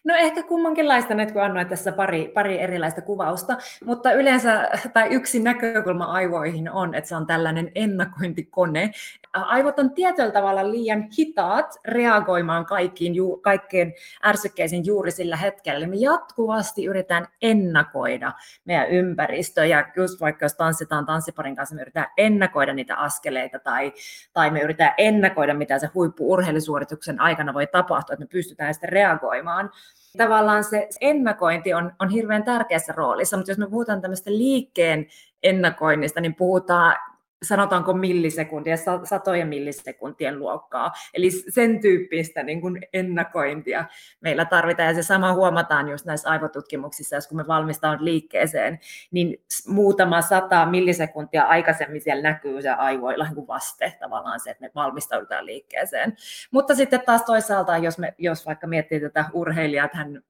No 0.03 0.15
ehkä 0.15 0.43
kummankinlaista 0.43 1.13
nyt, 1.13 1.31
kun 1.31 1.43
annoin 1.43 1.67
tässä 1.67 1.91
pari, 1.91 2.31
pari 2.33 2.59
erilaista 2.59 3.01
kuvausta, 3.01 3.57
mutta 3.85 4.11
yleensä, 4.11 4.69
tai 4.93 5.07
yksi 5.09 5.39
näkökulma 5.39 6.05
aivoihin 6.05 6.71
on, 6.71 6.95
että 6.95 7.07
se 7.07 7.15
on 7.15 7.27
tällainen 7.27 7.71
ennakointikone, 7.75 8.91
aivot 9.33 9.79
on 9.79 9.93
tietyllä 9.93 10.31
tavalla 10.31 10.71
liian 10.71 11.07
hitaat 11.19 11.75
reagoimaan 11.85 12.65
kaikkiin, 12.65 13.15
ju, 13.15 13.37
kaikkeen 13.37 13.93
ärsykkeisiin 14.25 14.85
juuri 14.85 15.11
sillä 15.11 15.37
hetkellä. 15.37 15.87
Me 15.87 15.95
jatkuvasti 15.95 16.85
yritetään 16.85 17.27
ennakoida 17.41 18.31
meidän 18.65 18.89
ympäristöä, 18.89 19.65
ja 19.65 19.85
just 19.95 20.21
vaikka 20.21 20.45
jos 20.45 20.53
tanssitaan 20.53 21.05
tanssiparin 21.05 21.55
kanssa, 21.55 21.75
me 21.75 21.81
yritetään 21.81 22.11
ennakoida 22.17 22.73
niitä 22.73 22.95
askeleita, 22.95 23.59
tai, 23.59 23.93
tai 24.33 24.51
me 24.51 24.61
yritetään 24.61 24.93
ennakoida, 24.97 25.53
mitä 25.53 25.79
se 25.79 25.87
huippuurheilusuorituksen 25.93 27.21
aikana 27.21 27.53
voi 27.53 27.67
tapahtua, 27.67 28.13
että 28.13 28.25
me 28.25 28.27
pystytään 28.27 28.73
sitten 28.73 28.89
reagoimaan 28.89 29.71
tavallaan 30.17 30.63
se 30.63 30.89
ennakointi 31.01 31.73
on, 31.73 31.91
on 31.99 32.09
hirveän 32.09 32.43
tärkeässä 32.43 32.93
roolissa, 32.95 33.37
mutta 33.37 33.51
jos 33.51 33.57
me 33.57 33.69
puhutaan 33.69 34.01
tämmöistä 34.01 34.31
liikkeen 34.31 35.07
ennakoinnista, 35.43 36.21
niin 36.21 36.35
puhutaan 36.35 36.95
sanotaanko 37.43 37.93
millisekuntia, 37.93 38.75
satojen 39.03 39.47
millisekuntien 39.47 40.39
luokkaa. 40.39 40.91
Eli 41.13 41.31
sen 41.31 41.81
tyyppistä 41.81 42.43
niin 42.43 42.61
kuin 42.61 42.79
ennakointia 42.93 43.85
meillä 44.21 44.45
tarvitaan. 44.45 44.89
Ja 44.89 44.95
se 44.95 45.03
sama 45.03 45.33
huomataan 45.33 45.89
just 45.89 46.05
näissä 46.05 46.29
aivotutkimuksissa, 46.29 47.15
jos 47.15 47.27
kun 47.27 47.37
me 47.37 47.47
valmistaudut 47.47 48.01
liikkeeseen, 48.01 48.79
niin 49.11 49.43
muutama 49.67 50.21
sata 50.21 50.65
millisekuntia 50.65 51.43
aikaisemmin 51.43 52.01
siellä 52.01 52.23
näkyy 52.23 52.61
se 52.61 52.69
aivoilla 52.69 53.23
niin 53.23 53.35
kuin 53.35 53.47
vaste 53.47 53.93
tavallaan 53.99 54.39
se, 54.39 54.51
että 54.51 54.61
me 54.61 54.71
valmistaudutaan 54.75 55.45
liikkeeseen. 55.45 56.15
Mutta 56.51 56.75
sitten 56.75 57.01
taas 57.05 57.23
toisaalta, 57.23 57.77
jos, 57.77 57.97
me, 57.97 58.13
jos 58.17 58.45
vaikka 58.45 58.67
miettii 58.67 58.99
tätä 58.99 59.25
urheilijaa, 59.33 59.85
että 59.85 59.97
hän 59.97 60.23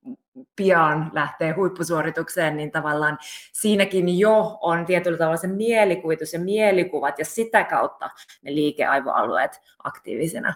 pian 0.55 1.11
lähtee 1.13 1.51
huippusuoritukseen, 1.51 2.57
niin 2.57 2.71
tavallaan 2.71 3.17
siinäkin 3.53 4.19
jo 4.19 4.57
on 4.61 4.85
tietyllä 4.85 5.17
tavalla 5.17 5.37
se 5.37 5.47
mielikuvitus 5.47 6.33
ja 6.33 6.39
mielikuvat 6.39 7.19
ja 7.19 7.25
sitä 7.25 7.63
kautta 7.63 8.09
ne 8.41 8.55
liikeaivoalueet 8.55 9.61
aktiivisena. 9.83 10.53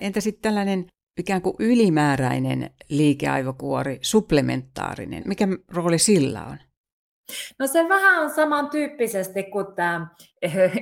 Entä 0.00 0.20
sitten 0.20 0.42
tällainen 0.42 0.86
ikään 1.18 1.42
kuin 1.42 1.56
ylimääräinen 1.58 2.70
liikeaivokuori, 2.88 3.98
supplementaarinen, 4.02 5.22
mikä 5.26 5.48
rooli 5.68 5.98
sillä 5.98 6.44
on? 6.44 6.58
No 7.58 7.66
se 7.66 7.88
vähän 7.88 8.30
samantyyppisesti 8.30 9.42
kuin 9.42 9.66
tämä 9.74 10.06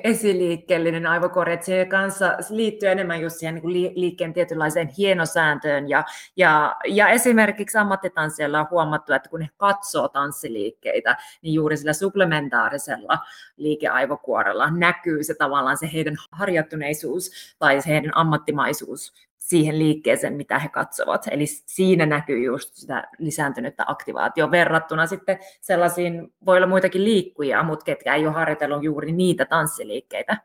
esiliikkeellinen 0.04 1.06
aivokuori, 1.06 1.52
että 1.52 1.66
se 1.66 1.84
kanssa 1.84 2.36
liittyy 2.50 2.88
enemmän 2.88 3.20
just 3.20 3.36
siihen 3.36 3.54
niin 3.54 3.92
liikkeen 3.94 4.32
tietynlaiseen 4.32 4.88
hienosääntöön. 4.88 5.88
Ja, 5.88 6.04
ja, 6.36 6.76
ja 6.86 7.08
esimerkiksi 7.08 7.78
ammattitanssijoilla 7.78 8.60
on 8.60 8.66
huomattu, 8.70 9.12
että 9.12 9.28
kun 9.28 9.40
he 9.40 9.48
katsoo 9.56 10.08
tanssiliikkeitä, 10.08 11.16
niin 11.42 11.54
juuri 11.54 11.76
sillä 11.76 11.92
supplementaarisella 11.92 13.18
liikeaivokuorella 13.56 14.70
näkyy 14.70 15.24
se 15.24 15.34
tavallaan 15.34 15.78
se 15.78 15.90
heidän 15.92 16.16
harjoittuneisuus 16.32 17.30
tai 17.58 17.82
se 17.82 17.90
heidän 17.90 18.16
ammattimaisuus 18.16 19.27
siihen 19.48 19.78
liikkeeseen, 19.78 20.34
mitä 20.34 20.58
he 20.58 20.68
katsovat. 20.68 21.28
Eli 21.30 21.46
siinä 21.46 22.06
näkyy 22.06 22.44
just 22.44 22.74
sitä 22.74 23.04
lisääntynyttä 23.18 23.84
aktivaatio 23.86 24.50
verrattuna 24.50 25.06
sitten 25.06 25.38
sellaisiin, 25.60 26.34
voi 26.46 26.56
olla 26.56 26.66
muitakin 26.66 27.04
liikkujia, 27.04 27.62
mutta 27.62 27.84
ketkä 27.84 28.14
ei 28.14 28.26
ole 28.26 28.34
harjoitellut 28.34 28.84
juuri 28.84 29.12
niitä 29.12 29.44
tanssiliikkeitä. 29.44 30.36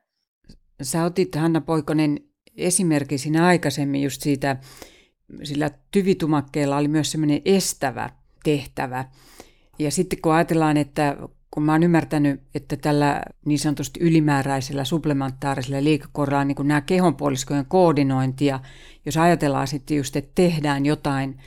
Sä 0.81 1.03
otit 1.03 1.35
Hanna 1.35 1.61
Poikonen 1.61 2.19
esimerkki 2.57 3.17
siinä 3.17 3.45
aikaisemmin 3.45 4.03
just 4.03 4.21
siitä, 4.21 4.57
sillä 5.43 5.69
tyvitumakkeella 5.91 6.77
oli 6.77 6.87
myös 6.87 7.11
semmoinen 7.11 7.41
estävä 7.45 8.09
tehtävä. 8.43 9.05
Ja 9.79 9.91
sitten 9.91 10.21
kun 10.21 10.33
ajatellaan, 10.33 10.77
että 10.77 11.17
kun 11.53 11.63
mä 11.63 11.71
oon 11.71 11.83
ymmärtänyt, 11.83 12.41
että 12.55 12.77
tällä 12.77 13.21
niin 13.45 13.59
sanotusti 13.59 13.99
ylimääräisellä 13.99 14.83
supplementaarisella 14.83 15.83
liikekorralla 15.83 16.45
niin 16.45 16.55
nämä 16.63 16.81
kehonpuoliskojen 16.81 17.65
koordinointia, 17.65 18.59
jos 19.05 19.17
ajatellaan 19.17 19.67
sitten 19.67 19.97
just, 19.97 20.15
että 20.15 20.31
tehdään 20.35 20.85
jotain 20.85 21.37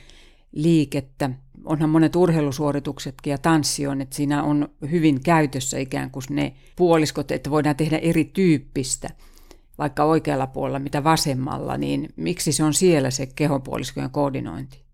liikettä, 0.51 1.29
onhan 1.65 1.89
monet 1.89 2.15
urheilusuorituksetkin 2.15 3.31
ja 3.31 3.37
tanssi 3.37 3.87
on, 3.87 4.01
että 4.01 4.15
siinä 4.15 4.43
on 4.43 4.69
hyvin 4.91 5.23
käytössä 5.23 5.77
ikään 5.77 6.11
kuin 6.11 6.23
ne 6.29 6.53
puoliskot, 6.75 7.31
että 7.31 7.49
voidaan 7.49 7.75
tehdä 7.75 7.97
erityyppistä, 7.97 9.09
vaikka 9.77 10.03
oikealla 10.03 10.47
puolella 10.47 10.79
mitä 10.79 11.03
vasemmalla, 11.03 11.77
niin 11.77 12.09
miksi 12.15 12.51
se 12.51 12.63
on 12.63 12.73
siellä 12.73 13.11
se 13.11 13.25
kehonpuoliskojen 13.25 14.11
koordinointi? 14.11 14.86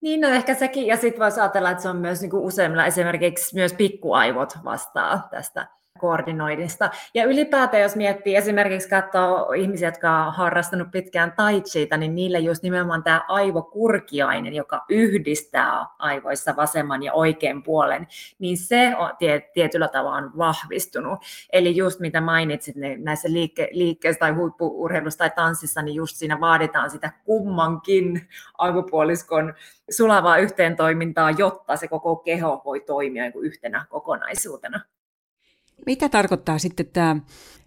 Niin, 0.00 0.20
no 0.20 0.28
ehkä 0.28 0.54
sekin, 0.54 0.86
ja 0.86 0.96
sitten 0.96 1.20
voisi 1.20 1.40
ajatella, 1.40 1.70
että 1.70 1.82
se 1.82 1.88
on 1.88 1.96
myös 1.96 2.20
niin 2.20 2.30
kuin 2.30 2.42
useimmilla 2.42 2.86
esimerkiksi 2.86 3.54
myös 3.54 3.72
pikkuaivot 3.72 4.52
vastaa 4.64 5.28
tästä 5.30 5.79
koordinoinnista. 6.00 6.90
Ja 7.14 7.24
ylipäätään, 7.24 7.82
jos 7.82 7.96
miettii 7.96 8.36
esimerkiksi 8.36 8.88
katsoa 8.88 9.54
ihmisiä, 9.54 9.88
jotka 9.88 10.26
on 10.26 10.32
harrastanut 10.32 10.90
pitkään 10.90 11.32
taitsiita, 11.36 11.96
niin 11.96 12.14
niille 12.14 12.38
just 12.38 12.62
nimenomaan 12.62 13.02
tämä 13.02 13.22
aivokurkiainen, 13.28 14.54
joka 14.54 14.84
yhdistää 14.88 15.86
aivoissa 15.98 16.56
vasemman 16.56 17.02
ja 17.02 17.12
oikean 17.12 17.62
puolen, 17.62 18.06
niin 18.38 18.56
se 18.58 18.96
on 18.96 19.10
tietyllä 19.54 19.88
tavalla 19.88 20.30
vahvistunut. 20.38 21.18
Eli 21.52 21.76
just 21.76 22.00
mitä 22.00 22.20
mainitsit 22.20 22.76
niin 22.76 23.04
näissä 23.04 23.28
liikke- 23.28 23.70
liikkeissä 23.70 24.20
tai 24.20 24.32
huippuurheilussa 24.32 25.18
tai 25.18 25.30
tanssissa, 25.30 25.82
niin 25.82 25.94
just 25.94 26.16
siinä 26.16 26.40
vaaditaan 26.40 26.90
sitä 26.90 27.12
kummankin 27.24 28.28
aivopuoliskon 28.58 29.54
sulavaa 29.90 30.38
yhteentoimintaa, 30.38 31.30
jotta 31.30 31.76
se 31.76 31.88
koko 31.88 32.16
keho 32.16 32.62
voi 32.64 32.80
toimia 32.80 33.22
niin 33.22 33.44
yhtenä 33.44 33.86
kokonaisuutena. 33.88 34.80
Mitä 35.86 36.08
tarkoittaa 36.08 36.58
sitten 36.58 36.86
tämä, 36.86 37.16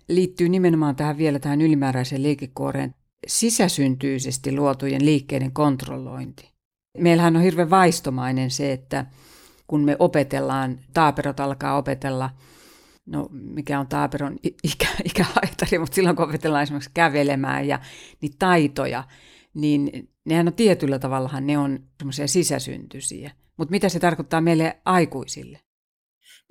liittyy 0.08 0.50
nimenomaan 0.50 0.96
tähän 0.96 1.18
vielä 1.18 1.40
tähän 1.40 1.62
ylimääräiseen 1.62 2.24
liikekuoreen, 2.24 2.96
sisäsyntyisesti 3.28 4.56
luotujen 4.56 5.06
liikkeiden 5.06 5.52
kontrollointi? 5.52 6.54
Meillähän 6.98 7.36
on 7.36 7.42
hirveän 7.42 7.70
vaistomainen 7.70 8.52
se, 8.52 8.72
että 8.72 9.06
kun 9.68 9.82
me 9.84 9.96
opetellaan, 10.00 10.80
taaperot 10.94 11.40
alkaa 11.40 11.78
opetella, 11.78 12.30
no 13.06 13.28
mikä 13.32 13.80
on 13.80 13.88
taaperon 13.88 14.38
ikä, 14.64 14.88
ikähaitari, 15.06 15.80
mutta 15.80 15.96
silloin 15.96 16.16
kun 16.16 16.26
opetellaan 16.26 16.64
esimerkiksi 16.64 16.92
kävelemään 16.94 17.68
ja 17.68 17.80
niitä 18.22 18.36
taitoja, 18.40 19.04
niin 19.54 20.10
nehän 20.26 20.48
on 20.48 20.54
tietyllä 20.54 21.00
tavallahan 21.00 21.48
ne 21.48 21.58
on 21.58 21.80
semmoisia 21.98 22.28
sisäsyntyisiä. 22.28 23.32
Mutta 23.58 23.72
mitä 23.72 23.90
se 23.90 24.00
tarkoittaa 24.00 24.42
meille 24.42 24.82
aikuisille? 24.86 25.60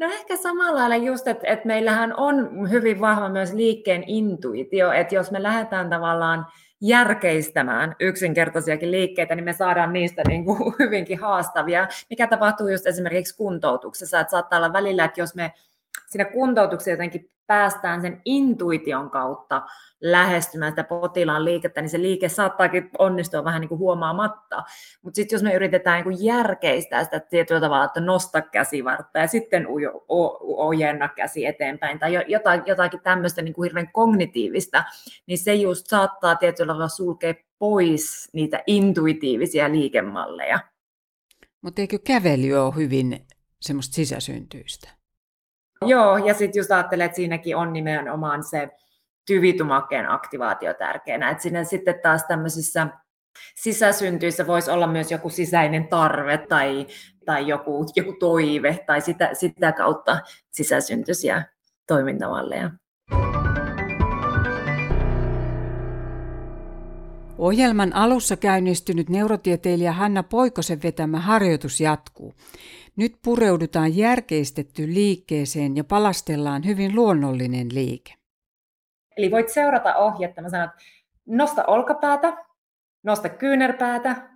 No 0.03 0.09
ehkä 0.09 0.37
samalla 0.37 0.81
lailla 0.81 0.97
just, 0.97 1.29
että, 1.29 1.47
että 1.47 1.67
meillähän 1.67 2.15
on 2.17 2.71
hyvin 2.71 3.01
vahva 3.01 3.29
myös 3.29 3.53
liikkeen 3.53 4.05
intuitio, 4.07 4.93
että 4.93 5.15
jos 5.15 5.31
me 5.31 5.43
lähdetään 5.43 5.91
tavallaan 5.91 6.47
järkeistämään 6.81 7.97
yksinkertaisiakin 8.01 8.91
liikkeitä, 8.91 9.35
niin 9.35 9.45
me 9.45 9.53
saadaan 9.53 9.93
niistä 9.93 10.23
niin 10.29 10.45
kuin 10.45 10.75
hyvinkin 10.79 11.19
haastavia, 11.19 11.89
mikä 12.11 12.27
tapahtuu 12.27 12.69
just 12.69 12.87
esimerkiksi 12.87 13.37
kuntoutuksessa, 13.37 14.21
että 14.21 14.31
saattaa 14.31 14.59
olla 14.59 14.73
välillä, 14.73 15.05
että 15.05 15.21
jos 15.21 15.35
me 15.35 15.53
siinä 16.13 16.25
kuntoutuksessa 16.25 16.91
jotenkin 16.91 17.31
päästään 17.47 18.01
sen 18.01 18.21
intuition 18.25 19.11
kautta 19.11 19.63
lähestymään 20.01 20.73
sitä 20.73 20.85
potilaan 20.85 21.45
liikettä, 21.45 21.81
niin 21.81 21.91
se 21.91 22.03
liike 22.03 22.29
saattaakin 22.29 22.91
onnistua 22.99 23.45
vähän 23.45 23.61
niin 23.61 23.69
kuin 23.69 23.79
huomaamatta. 23.79 24.63
Mutta 25.03 25.17
sitten 25.17 25.37
jos 25.37 25.43
me 25.43 25.55
yritetään 25.55 25.97
niin 25.97 26.05
kuin 26.05 26.25
järkeistää 26.25 27.05
sitä 27.05 27.21
tietyllä 27.21 27.61
tavalla, 27.61 27.85
että 27.85 28.01
nosta 28.01 28.43
käsivartta 28.43 29.19
ja 29.19 29.27
sitten 29.27 29.67
ujo, 29.69 30.05
o, 30.09 30.39
ojenna 30.67 31.09
käsi 31.09 31.47
eteenpäin 31.47 31.99
tai 31.99 32.25
jotain, 32.29 32.63
jotakin 32.67 33.01
tämmöistä 33.01 33.43
niin 33.43 33.55
kuin 33.55 33.67
hirveän 33.67 33.93
kognitiivista, 33.93 34.85
niin 35.27 35.39
se 35.39 35.55
just 35.55 35.87
saattaa 35.87 36.37
tietyllä 36.37 36.71
tavalla 36.71 36.89
sulkea 36.89 37.35
pois 37.59 38.29
niitä 38.33 38.63
intuitiivisia 38.67 39.71
liikemalleja. 39.71 40.61
Mutta 41.63 41.81
eikö 41.81 41.99
kävely 42.07 42.53
ole 42.53 42.75
hyvin 42.77 43.27
semmoista 43.61 43.95
sisäsyntyistä? 43.95 45.02
Joo, 45.87 46.17
ja 46.17 46.35
sitten 46.35 46.61
just 46.61 46.71
ajattelen, 46.71 47.05
että 47.05 47.17
siinäkin 47.17 47.57
on 47.57 47.73
nimenomaan 47.73 48.45
se 48.45 48.69
tyvitumakkeen 49.27 50.11
aktivaatio 50.11 50.75
tärkeänä. 50.75 51.31
Että 51.31 51.43
siinä 51.43 51.65
sitten 51.65 52.01
taas 52.03 52.25
tämmöisissä 52.25 52.87
sisäsyntyissä 53.55 54.47
voisi 54.47 54.71
olla 54.71 54.87
myös 54.87 55.11
joku 55.11 55.31
sisäinen 55.31 55.89
tarve 55.89 56.39
tai, 56.39 56.87
tai 57.25 57.49
joku, 57.49 57.87
joku 57.97 58.13
toive 58.13 58.79
tai 58.87 59.01
sitä, 59.01 59.31
sitä 59.33 59.73
kautta 59.73 60.21
sisäsyntyisiä 60.51 61.45
toimintamalleja. 61.87 62.71
Ohjelman 67.39 67.95
alussa 67.95 68.37
käynnistynyt 68.37 69.09
neurotieteilijä 69.09 69.93
Hanna 69.93 70.23
Poikosen 70.23 70.83
vetämä 70.83 71.21
harjoitus 71.21 71.81
jatkuu. 71.81 72.35
Nyt 72.97 73.17
pureudutaan 73.25 73.97
järkeistetty 73.97 74.87
liikkeeseen 74.87 75.77
ja 75.77 75.85
palastellaan 75.85 76.67
hyvin 76.67 76.95
luonnollinen 76.95 77.69
liike. 77.75 78.15
Eli 79.17 79.31
voit 79.31 79.49
seurata 79.49 79.97
ohjetta. 79.97 80.43
Mä 80.43 80.49
sanon, 80.49 80.69
että 80.69 80.79
nosta 81.27 81.65
olkapäätä, 81.67 82.37
nosta 83.03 83.29
kyynärpäätä 83.29 84.31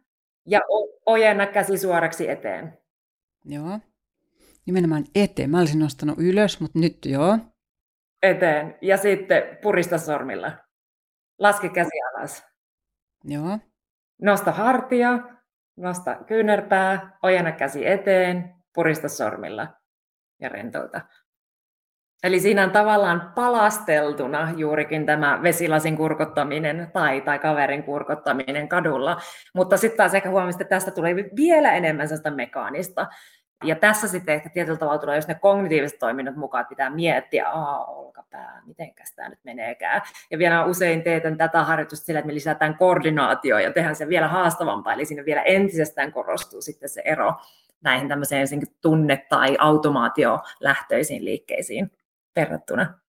ja 0.47 0.61
ojenna 1.07 1.47
käsi 1.47 1.79
suoraksi 1.79 2.31
eteen. 2.31 2.79
Joo. 3.45 3.79
Nimenomaan 4.67 5.05
eteen. 5.15 5.51
Mä 5.51 5.59
olisin 5.61 5.81
nostanut 5.81 6.19
ylös, 6.19 6.61
mutta 6.61 6.79
nyt 6.79 6.99
joo. 7.05 7.39
Eteen. 8.23 8.79
Ja 8.83 8.97
sitten 8.97 9.43
purista 9.63 9.99
sormilla. 9.99 10.53
Laske 11.39 11.69
käsi 11.69 12.01
alas. 12.15 12.47
Joo. 13.25 13.59
Nosta 14.23 14.53
hartia, 14.53 15.19
nosta 15.76 16.14
kyynärpää, 16.26 17.18
ojenna 17.23 17.52
käsi 17.52 17.87
eteen, 17.87 18.54
purista 18.75 19.09
sormilla 19.09 19.68
ja 20.40 20.49
rentouta. 20.49 21.00
Eli 22.25 22.40
siinä 22.40 22.64
on 22.64 22.71
tavallaan 22.71 23.33
palasteltuna 23.35 24.52
juurikin 24.56 25.06
tämä 25.06 25.42
vesilasin 25.42 25.97
kurkottaminen 25.97 26.90
tai, 26.92 27.21
tai 27.21 27.38
kaverin 27.38 27.83
kurkottaminen 27.83 28.68
kadulla. 28.68 29.16
Mutta 29.54 29.76
sitten 29.76 29.97
taas 29.97 30.14
ehkä 30.14 30.30
huomioon, 30.30 30.50
että 30.50 30.64
tästä 30.64 30.90
tulee 30.90 31.14
vielä 31.37 31.73
enemmän 31.73 32.09
sellaista 32.09 32.30
mekaanista. 32.30 33.06
Ja 33.65 33.77
tässä 33.77 34.09
sitten 34.09 34.35
ehkä 34.35 34.49
tietyllä 34.49 34.79
tavalla 34.79 34.99
tulee 34.99 35.17
just 35.17 35.29
ne 35.29 35.35
kognitiiviset 35.35 35.99
toiminnot 35.99 36.37
mukaan, 36.37 36.63
että 36.63 36.69
pitää 36.69 36.91
miettiä, 36.91 37.49
aa, 37.49 37.85
olkapää, 37.85 38.63
mitenkäs 38.67 39.15
tämä 39.15 39.29
nyt 39.29 39.39
meneekään. 39.45 40.03
Ja 40.31 40.39
vielä 40.39 40.65
usein 40.65 41.03
teetän 41.03 41.37
tätä 41.37 41.65
harjoitusta 41.65 42.07
sillä, 42.07 42.19
että 42.19 42.27
me 42.27 42.35
lisätään 42.35 42.77
koordinaatio 42.77 43.59
ja 43.59 43.73
tehdään 43.73 43.97
se 43.97 44.09
vielä 44.09 44.29
haastavampaa, 44.29 44.93
eli 44.93 45.05
siinä 45.05 45.25
vielä 45.25 45.43
entisestään 45.43 46.13
korostuu 46.13 46.63
sitten 46.63 46.89
se 46.89 47.03
ero 47.05 47.35
näihin 47.83 48.09
tämmöiseen 48.09 48.49
tunne- 48.81 49.27
tai 49.29 49.57
automaatiolähtöisiin 49.61 51.25
liikkeisiin 51.25 51.91
verrattuna. 52.37 53.06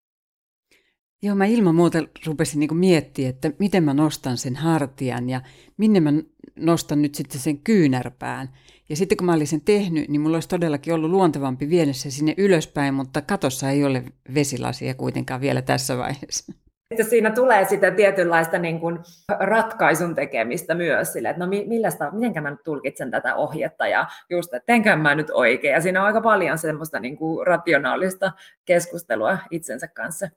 Joo, 1.23 1.35
mä 1.35 1.45
ilman 1.45 1.75
muuta 1.75 1.99
rupesin 2.27 2.59
niin 2.59 2.77
miettimään, 2.77 3.29
että 3.29 3.51
miten 3.59 3.83
mä 3.83 3.93
nostan 3.93 4.37
sen 4.37 4.55
hartian 4.55 5.29
ja 5.29 5.41
minne 5.77 5.99
mä 5.99 6.13
nostan 6.55 7.01
nyt 7.01 7.15
sitten 7.15 7.41
sen 7.41 7.59
kyynärpään. 7.59 8.49
Ja 8.89 8.95
sitten 8.95 9.17
kun 9.17 9.25
mä 9.25 9.33
olin 9.33 9.47
sen 9.47 9.61
tehnyt, 9.61 10.09
niin 10.09 10.21
mulla 10.21 10.37
olisi 10.37 10.49
todellakin 10.49 10.93
ollut 10.93 11.11
luontevampi 11.11 11.69
viedä 11.69 11.93
se 11.93 12.11
sinne 12.11 12.33
ylöspäin, 12.37 12.93
mutta 12.93 13.21
katossa 13.21 13.69
ei 13.69 13.83
ole 13.83 14.03
vesilasia 14.33 14.93
kuitenkaan 14.93 15.41
vielä 15.41 15.61
tässä 15.61 15.97
vaiheessa. 15.97 16.53
Että 16.91 17.03
siinä 17.03 17.31
tulee 17.31 17.65
sitä 17.65 17.91
tietynlaista 17.91 18.57
niin 18.57 18.79
kuin 18.79 18.99
ratkaisun 19.39 20.15
tekemistä 20.15 20.75
myös 20.75 21.13
sille, 21.13 21.29
että 21.29 21.45
no 21.45 21.51
millaista, 21.67 22.11
miten 22.11 22.43
mä 22.43 22.51
nyt 22.51 22.63
tulkitsen 22.63 23.11
tätä 23.11 23.35
ohjetta 23.35 23.87
ja 23.87 24.07
just, 24.29 24.53
että 24.53 24.65
tenkö 24.65 24.95
mä 24.95 25.15
nyt 25.15 25.29
oikein. 25.33 25.73
Ja 25.73 25.81
siinä 25.81 26.01
on 26.01 26.07
aika 26.07 26.21
paljon 26.21 26.57
semmoista 26.57 26.99
niin 26.99 27.17
kuin 27.17 27.47
rationaalista 27.47 28.31
keskustelua 28.65 29.37
itsensä 29.51 29.87
kanssa. 29.87 30.29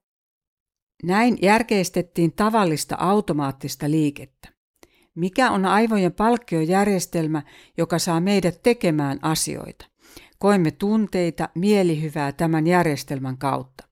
Näin 1.03 1.39
järkeistettiin 1.43 2.33
tavallista 2.33 2.97
automaattista 2.99 3.91
liikettä. 3.91 4.49
Mikä 5.15 5.51
on 5.51 5.65
aivojen 5.65 6.13
palkkiojärjestelmä, 6.13 7.43
joka 7.79 7.99
saa 7.99 8.21
meidät 8.21 8.63
tekemään 8.63 9.19
asioita? 9.23 9.87
Koemme 10.39 10.71
tunteita, 10.71 11.49
mielihyvää 11.55 12.33
tämän 12.33 12.67
järjestelmän 12.67 13.39
kautta. 13.39 13.85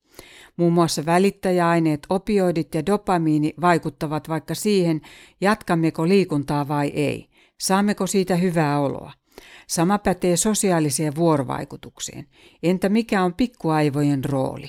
Muun 0.56 0.72
muassa 0.72 1.06
välittäjäaineet, 1.06 2.06
opioidit 2.10 2.74
ja 2.74 2.86
dopamiini 2.86 3.54
vaikuttavat 3.60 4.28
vaikka 4.28 4.54
siihen, 4.54 5.00
jatkammeko 5.40 6.08
liikuntaa 6.08 6.68
vai 6.68 6.88
ei. 6.88 7.30
Saammeko 7.60 8.06
siitä 8.06 8.36
hyvää 8.36 8.80
oloa? 8.80 9.12
Sama 9.66 9.98
pätee 9.98 10.36
sosiaaliseen 10.36 11.14
vuorovaikutukseen. 11.16 12.26
Entä 12.62 12.88
mikä 12.88 13.22
on 13.22 13.34
pikkuaivojen 13.34 14.24
rooli? 14.24 14.68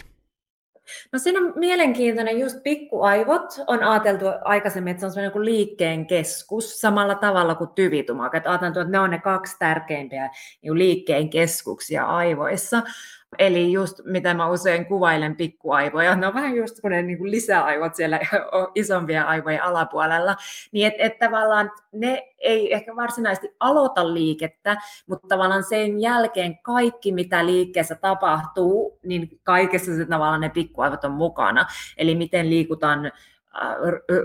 No 1.11 1.19
siinä 1.19 1.39
on 1.39 1.53
mielenkiintoinen, 1.55 2.39
just 2.39 2.63
pikkuaivot 2.63 3.59
on 3.67 3.83
ajateltu 3.83 4.25
aikaisemmin, 4.43 4.91
että 4.91 4.99
se 4.99 5.05
on 5.05 5.11
sellainen 5.11 5.31
kuin 5.31 5.45
liikkeen 5.45 6.07
keskus 6.07 6.81
samalla 6.81 7.15
tavalla 7.15 7.55
kuin 7.55 7.69
tyvitumak. 7.69 8.35
Että 8.35 8.49
ajateltu, 8.49 8.79
että 8.79 8.91
ne 8.91 8.99
on 8.99 9.09
ne 9.09 9.19
kaksi 9.19 9.55
tärkeimpiä 9.59 10.29
niin 10.61 10.77
liikkeen 10.77 11.29
keskuksia 11.29 12.05
aivoissa. 12.05 12.81
Eli 13.37 13.71
just 13.71 13.99
mitä 14.05 14.33
mä 14.33 14.49
usein 14.49 14.85
kuvailen 14.85 15.35
pikkuaivoja, 15.35 16.15
ne 16.15 16.27
on 16.27 16.33
vähän 16.33 16.55
just 16.55 16.81
kuin 16.81 16.91
ne 16.91 17.01
niin 17.01 17.17
kuin 17.17 17.31
lisäaivot 17.31 17.95
siellä 17.95 18.19
isompia 18.75 19.23
aivojen 19.23 19.63
alapuolella, 19.63 20.35
niin 20.71 20.87
että 20.87 21.03
et 21.03 21.19
tavallaan 21.19 21.71
ne 21.91 22.33
ei 22.37 22.73
ehkä 22.73 22.95
varsinaisesti 22.95 23.55
aloita 23.59 24.13
liikettä, 24.13 24.77
mutta 25.07 25.27
tavallaan 25.27 25.63
sen 25.63 26.01
jälkeen 26.01 26.57
kaikki, 26.57 27.11
mitä 27.11 27.45
liikkeessä 27.45 27.95
tapahtuu, 27.95 28.99
niin 29.03 29.39
kaikessa 29.43 29.95
se 29.95 30.05
tavallaan 30.05 30.41
ne 30.41 30.49
pikkuaivot 30.49 31.03
on 31.03 31.11
mukana. 31.11 31.65
Eli 31.97 32.15
miten 32.15 32.49
liikutaan 32.49 33.11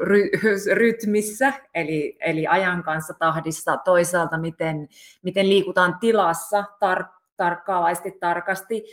ry- 0.05 0.75
rytmissä, 0.75 1.53
eli, 1.75 2.17
eli 2.21 2.47
ajan 2.47 2.83
kanssa 2.83 3.15
tahdissa, 3.19 3.77
toisaalta 3.77 4.39
miten, 4.39 4.89
miten 5.23 5.49
liikutaan 5.49 5.99
tilassa 6.01 6.65
tar- 6.85 7.24
tarkkaavasti, 7.37 8.11
tarkasti, 8.21 8.85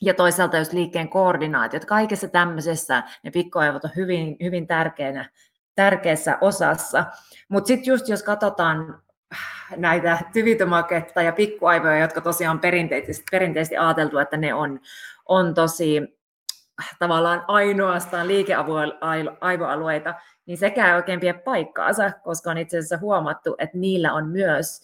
ja 0.00 0.14
toisaalta 0.14 0.56
jos 0.56 0.72
liikkeen 0.72 1.08
koordinaatiot, 1.08 1.84
kaikessa 1.84 2.28
tämmöisessä 2.28 3.02
ne 3.22 3.30
pikkuaivot 3.30 3.84
on 3.84 3.90
hyvin, 3.96 4.36
hyvin 4.42 4.66
tärkeänä, 4.66 5.30
tärkeässä 5.74 6.38
osassa. 6.40 7.04
Mutta 7.48 7.68
sitten 7.68 7.92
just 7.92 8.08
jos 8.08 8.22
katsotaan 8.22 9.02
näitä 9.76 10.18
tyvitomaketta 10.32 11.22
ja 11.22 11.32
pikkuaivoja, 11.32 11.98
jotka 11.98 12.20
tosiaan 12.20 12.60
perinteisesti, 12.60 13.24
perinteisesti 13.30 13.76
ajateltu, 13.76 14.18
että 14.18 14.36
ne 14.36 14.54
on, 14.54 14.80
on 15.26 15.54
tosi 15.54 16.20
tavallaan 16.98 17.44
ainoastaan 17.48 18.28
liikeaivoalueita, 18.28 20.14
niin 20.46 20.58
sekä 20.58 20.88
ei 20.88 20.94
oikein 20.94 21.20
pidä 21.20 21.34
paikkaansa, 21.34 22.12
koska 22.24 22.50
on 22.50 22.58
itse 22.58 22.78
asiassa 22.78 22.98
huomattu, 22.98 23.54
että 23.58 23.78
niillä 23.78 24.12
on 24.12 24.28
myös 24.28 24.80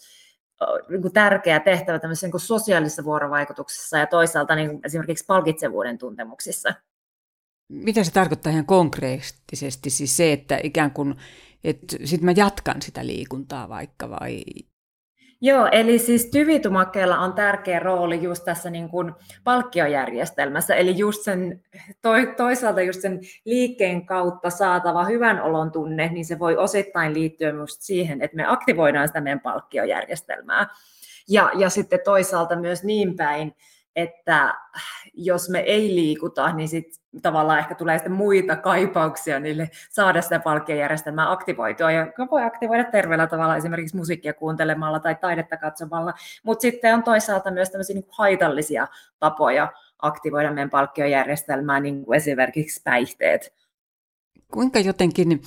niin 0.89 1.13
tärkeä 1.13 1.59
tehtävä 1.59 1.99
niin 2.21 2.31
kuin 2.31 2.41
sosiaalisessa 2.41 3.03
vuorovaikutuksessa 3.03 3.97
ja 3.97 4.07
toisaalta 4.07 4.55
niin 4.55 4.79
esimerkiksi 4.85 5.25
palkitsevuuden 5.25 5.97
tuntemuksissa. 5.97 6.73
Mitä 7.69 8.03
se 8.03 8.11
tarkoittaa 8.11 8.51
ihan 8.51 8.65
konkreettisesti? 8.65 9.89
Siis 9.89 10.17
se, 10.17 10.33
että 10.33 10.59
ikään 10.63 10.91
kuin, 10.91 11.15
että 11.63 11.97
sit 12.03 12.21
mä 12.21 12.31
jatkan 12.35 12.81
sitä 12.81 13.05
liikuntaa 13.05 13.69
vaikka 13.69 14.09
vai 14.09 14.43
Joo, 15.41 15.67
eli 15.71 15.99
siis 15.99 16.25
tyvitumakkeella 16.25 17.19
on 17.19 17.33
tärkeä 17.33 17.79
rooli 17.79 18.23
just 18.23 18.43
tässä 18.45 18.69
niin 18.69 18.89
kuin 18.89 19.13
palkkiojärjestelmässä, 19.43 20.75
eli 20.75 20.97
just 20.97 21.23
sen, 21.23 21.61
to, 22.01 22.09
toisaalta 22.37 22.81
just 22.81 23.01
sen 23.01 23.19
liikkeen 23.45 24.05
kautta 24.05 24.49
saatava 24.49 25.05
hyvän 25.05 25.41
olon 25.41 25.71
tunne, 25.71 26.07
niin 26.07 26.25
se 26.25 26.39
voi 26.39 26.57
osittain 26.57 27.13
liittyä 27.13 27.53
myös 27.53 27.77
siihen, 27.79 28.21
että 28.21 28.37
me 28.37 28.45
aktivoidaan 28.47 29.07
sitä 29.07 29.21
meidän 29.21 29.39
palkkiojärjestelmää. 29.39 30.67
Ja, 31.29 31.51
ja 31.55 31.69
sitten 31.69 31.99
toisaalta 32.05 32.55
myös 32.55 32.83
niin 32.83 33.15
päin, 33.15 33.55
että 33.97 34.53
jos 35.13 35.49
me 35.49 35.59
ei 35.59 35.95
liikuta, 35.95 36.53
niin 36.53 36.69
sitten 36.69 37.21
tavallaan 37.21 37.59
ehkä 37.59 37.75
tulee 37.75 37.97
sitten 37.97 38.11
muita 38.11 38.55
kaipauksia 38.55 39.39
niille 39.39 39.69
saada 39.89 40.21
sitä 40.21 40.39
palkkiojärjestelmää 40.39 41.31
aktivoitua, 41.31 41.91
joka 41.91 42.27
voi 42.31 42.43
aktivoida 42.43 42.83
terveellä 42.83 43.27
tavalla 43.27 43.55
esimerkiksi 43.55 43.95
musiikkia 43.95 44.33
kuuntelemalla 44.33 44.99
tai 44.99 45.15
taidetta 45.15 45.57
katsomalla, 45.57 46.13
mutta 46.43 46.61
sitten 46.61 46.93
on 46.93 47.03
toisaalta 47.03 47.51
myös 47.51 47.69
tämmöisiä 47.69 47.93
niin 47.93 48.05
haitallisia 48.09 48.87
tapoja 49.19 49.71
aktivoida 49.99 50.53
meidän 50.53 50.69
palkkiojärjestelmää, 50.69 51.79
niin 51.79 52.05
kuin 52.05 52.17
esimerkiksi 52.17 52.81
päihteet. 52.83 53.53
Kuinka 54.53 54.79
jotenkin 54.79 55.41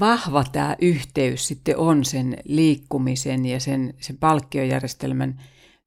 vahva 0.00 0.44
tämä 0.52 0.76
yhteys 0.80 1.48
sitten 1.48 1.76
on 1.76 2.04
sen 2.04 2.36
liikkumisen 2.44 3.46
ja 3.46 3.60
sen, 3.60 3.94
sen 4.00 4.16
palkkiojärjestelmän 4.16 5.40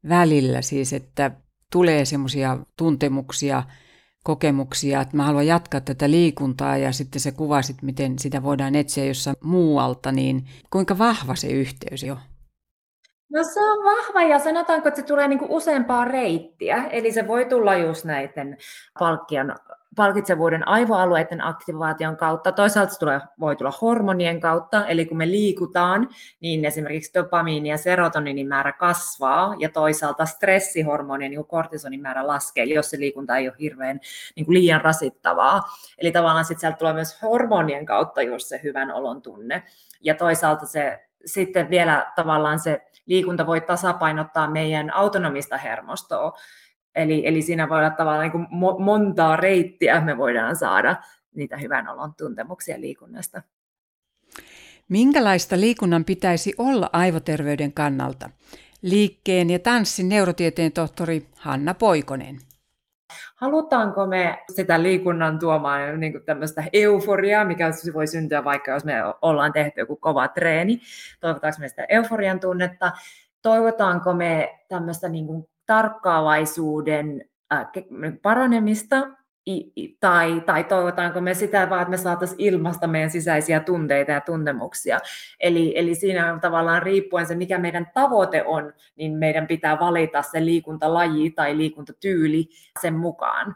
välillä, 0.09 0.61
siis 0.61 0.93
että 0.93 1.31
tulee 1.71 2.05
semmoisia 2.05 2.57
tuntemuksia, 2.77 3.63
kokemuksia, 4.23 5.01
että 5.01 5.17
mä 5.17 5.23
haluan 5.23 5.47
jatkaa 5.47 5.81
tätä 5.81 6.11
liikuntaa 6.11 6.77
ja 6.77 6.91
sitten 6.91 7.21
se 7.21 7.31
kuvasit, 7.31 7.81
miten 7.81 8.19
sitä 8.19 8.43
voidaan 8.43 8.75
etsiä 8.75 9.05
jossain 9.05 9.35
muualta, 9.43 10.11
niin 10.11 10.47
kuinka 10.69 10.97
vahva 10.97 11.35
se 11.35 11.47
yhteys 11.47 12.03
on? 12.03 12.17
No 13.33 13.43
se 13.43 13.59
on 13.59 13.83
vahva 13.83 14.23
ja 14.23 14.39
sanotaanko, 14.39 14.87
että 14.87 15.01
se 15.01 15.07
tulee 15.07 15.27
niin 15.27 15.39
kuin 15.39 15.51
useampaa 15.51 16.05
reittiä. 16.05 16.83
Eli 16.83 17.11
se 17.11 17.27
voi 17.27 17.45
tulla 17.45 17.75
just 17.75 18.05
näiden 18.05 18.57
palkkion, 18.99 19.55
palkitsevuuden 19.95 20.67
aivoalueiden 20.67 21.43
aktivaation 21.43 22.17
kautta. 22.17 22.51
Toisaalta 22.51 22.93
se 22.93 22.99
tulee, 22.99 23.19
voi 23.39 23.55
tulla 23.55 23.73
hormonien 23.81 24.39
kautta, 24.39 24.87
eli 24.87 25.05
kun 25.05 25.17
me 25.17 25.27
liikutaan, 25.27 26.09
niin 26.39 26.65
esimerkiksi 26.65 27.13
dopamiini 27.13 27.69
ja 27.69 27.77
serotoninin 27.77 28.47
määrä 28.47 28.71
kasvaa, 28.71 29.55
ja 29.59 29.69
toisaalta 29.69 30.25
stressihormonien, 30.25 31.31
niin 31.31 31.45
kortisonin 31.45 32.01
määrä 32.01 32.27
laskee, 32.27 32.63
jos 32.63 32.89
se 32.89 32.99
liikunta 32.99 33.37
ei 33.37 33.47
ole 33.47 33.55
hirveän 33.59 33.99
niin 34.35 34.45
kuin 34.45 34.53
liian 34.53 34.81
rasittavaa. 34.81 35.63
Eli 35.97 36.11
tavallaan 36.11 36.45
sitten 36.45 36.61
sieltä 36.61 36.77
tulee 36.77 36.93
myös 36.93 37.21
hormonien 37.21 37.85
kautta 37.85 38.21
just 38.21 38.47
se 38.47 38.59
hyvän 38.63 38.91
olon 38.91 39.21
tunne. 39.21 39.63
Ja 40.01 40.15
toisaalta 40.15 40.65
se 40.65 41.05
sitten 41.25 41.69
vielä 41.69 42.11
tavallaan 42.15 42.59
se 42.59 42.81
liikunta 43.05 43.47
voi 43.47 43.61
tasapainottaa 43.61 44.49
meidän 44.49 44.93
autonomista 44.93 45.57
hermostoa. 45.57 46.33
Eli, 46.95 47.27
eli 47.27 47.41
siinä 47.41 47.69
voi 47.69 47.77
olla 47.77 47.89
tavallaan 47.89 48.23
niin 48.23 48.31
kuin 48.31 48.47
montaa 48.79 49.35
reittiä 49.35 50.01
me 50.01 50.17
voidaan 50.17 50.55
saada 50.55 50.95
niitä 51.35 51.57
hyvän 51.57 51.89
olon 51.89 52.13
tuntemuksia 52.17 52.81
liikunnasta. 52.81 53.41
Minkälaista 54.89 55.59
liikunnan 55.59 56.05
pitäisi 56.05 56.53
olla 56.57 56.89
aivoterveyden 56.93 57.73
kannalta? 57.73 58.29
Liikkeen 58.81 59.49
ja 59.49 59.59
tanssin 59.59 60.09
neurotieteen 60.09 60.71
tohtori 60.71 61.27
Hanna 61.37 61.73
Poikonen. 61.73 62.37
Halutaanko 63.35 64.05
me 64.05 64.43
sitä 64.55 64.83
liikunnan 64.83 65.39
tuomaan 65.39 65.99
niin 65.99 66.11
kuin 66.11 66.23
tämmöistä 66.23 66.63
euforiaa, 66.73 67.45
mikä 67.45 67.69
voi 67.93 68.07
syntyä 68.07 68.43
vaikka 68.43 68.71
jos 68.71 68.85
me 68.85 68.93
ollaan 69.21 69.53
tehty 69.53 69.79
joku 69.79 69.95
kova 69.95 70.27
treeni, 70.27 70.81
toivotaanko 71.19 71.59
me 71.59 71.69
sitä 71.69 71.85
euforian 71.89 72.39
tunnetta, 72.39 72.91
toivotaanko 73.41 74.13
me 74.13 74.59
tämmöistä 74.67 75.09
niin 75.09 75.27
kuin 75.27 75.47
tarkkaavaisuuden 75.65 77.25
äh, 77.53 77.67
paranemista, 78.21 79.07
tai, 79.99 80.41
tai 80.45 80.63
toivotaanko 80.63 81.21
me 81.21 81.33
sitä 81.33 81.69
vaan, 81.69 81.81
että 81.81 81.89
me 81.89 81.97
saataisiin 81.97 82.39
ilmasta 82.39 82.87
meidän 82.87 83.11
sisäisiä 83.11 83.59
tunteita 83.59 84.11
ja 84.11 84.21
tuntemuksia. 84.21 84.99
Eli, 85.39 85.73
eli 85.75 85.95
siinä 85.95 86.33
on 86.33 86.39
tavallaan 86.39 86.83
riippuen 86.83 87.27
se, 87.27 87.35
mikä 87.35 87.57
meidän 87.57 87.87
tavoite 87.93 88.43
on, 88.45 88.73
niin 88.95 89.13
meidän 89.13 89.47
pitää 89.47 89.79
valita 89.79 90.21
se 90.21 90.45
liikuntalaji 90.45 91.31
tai 91.31 91.57
liikuntatyyli 91.57 92.49
sen 92.81 92.93
mukaan. 92.93 93.55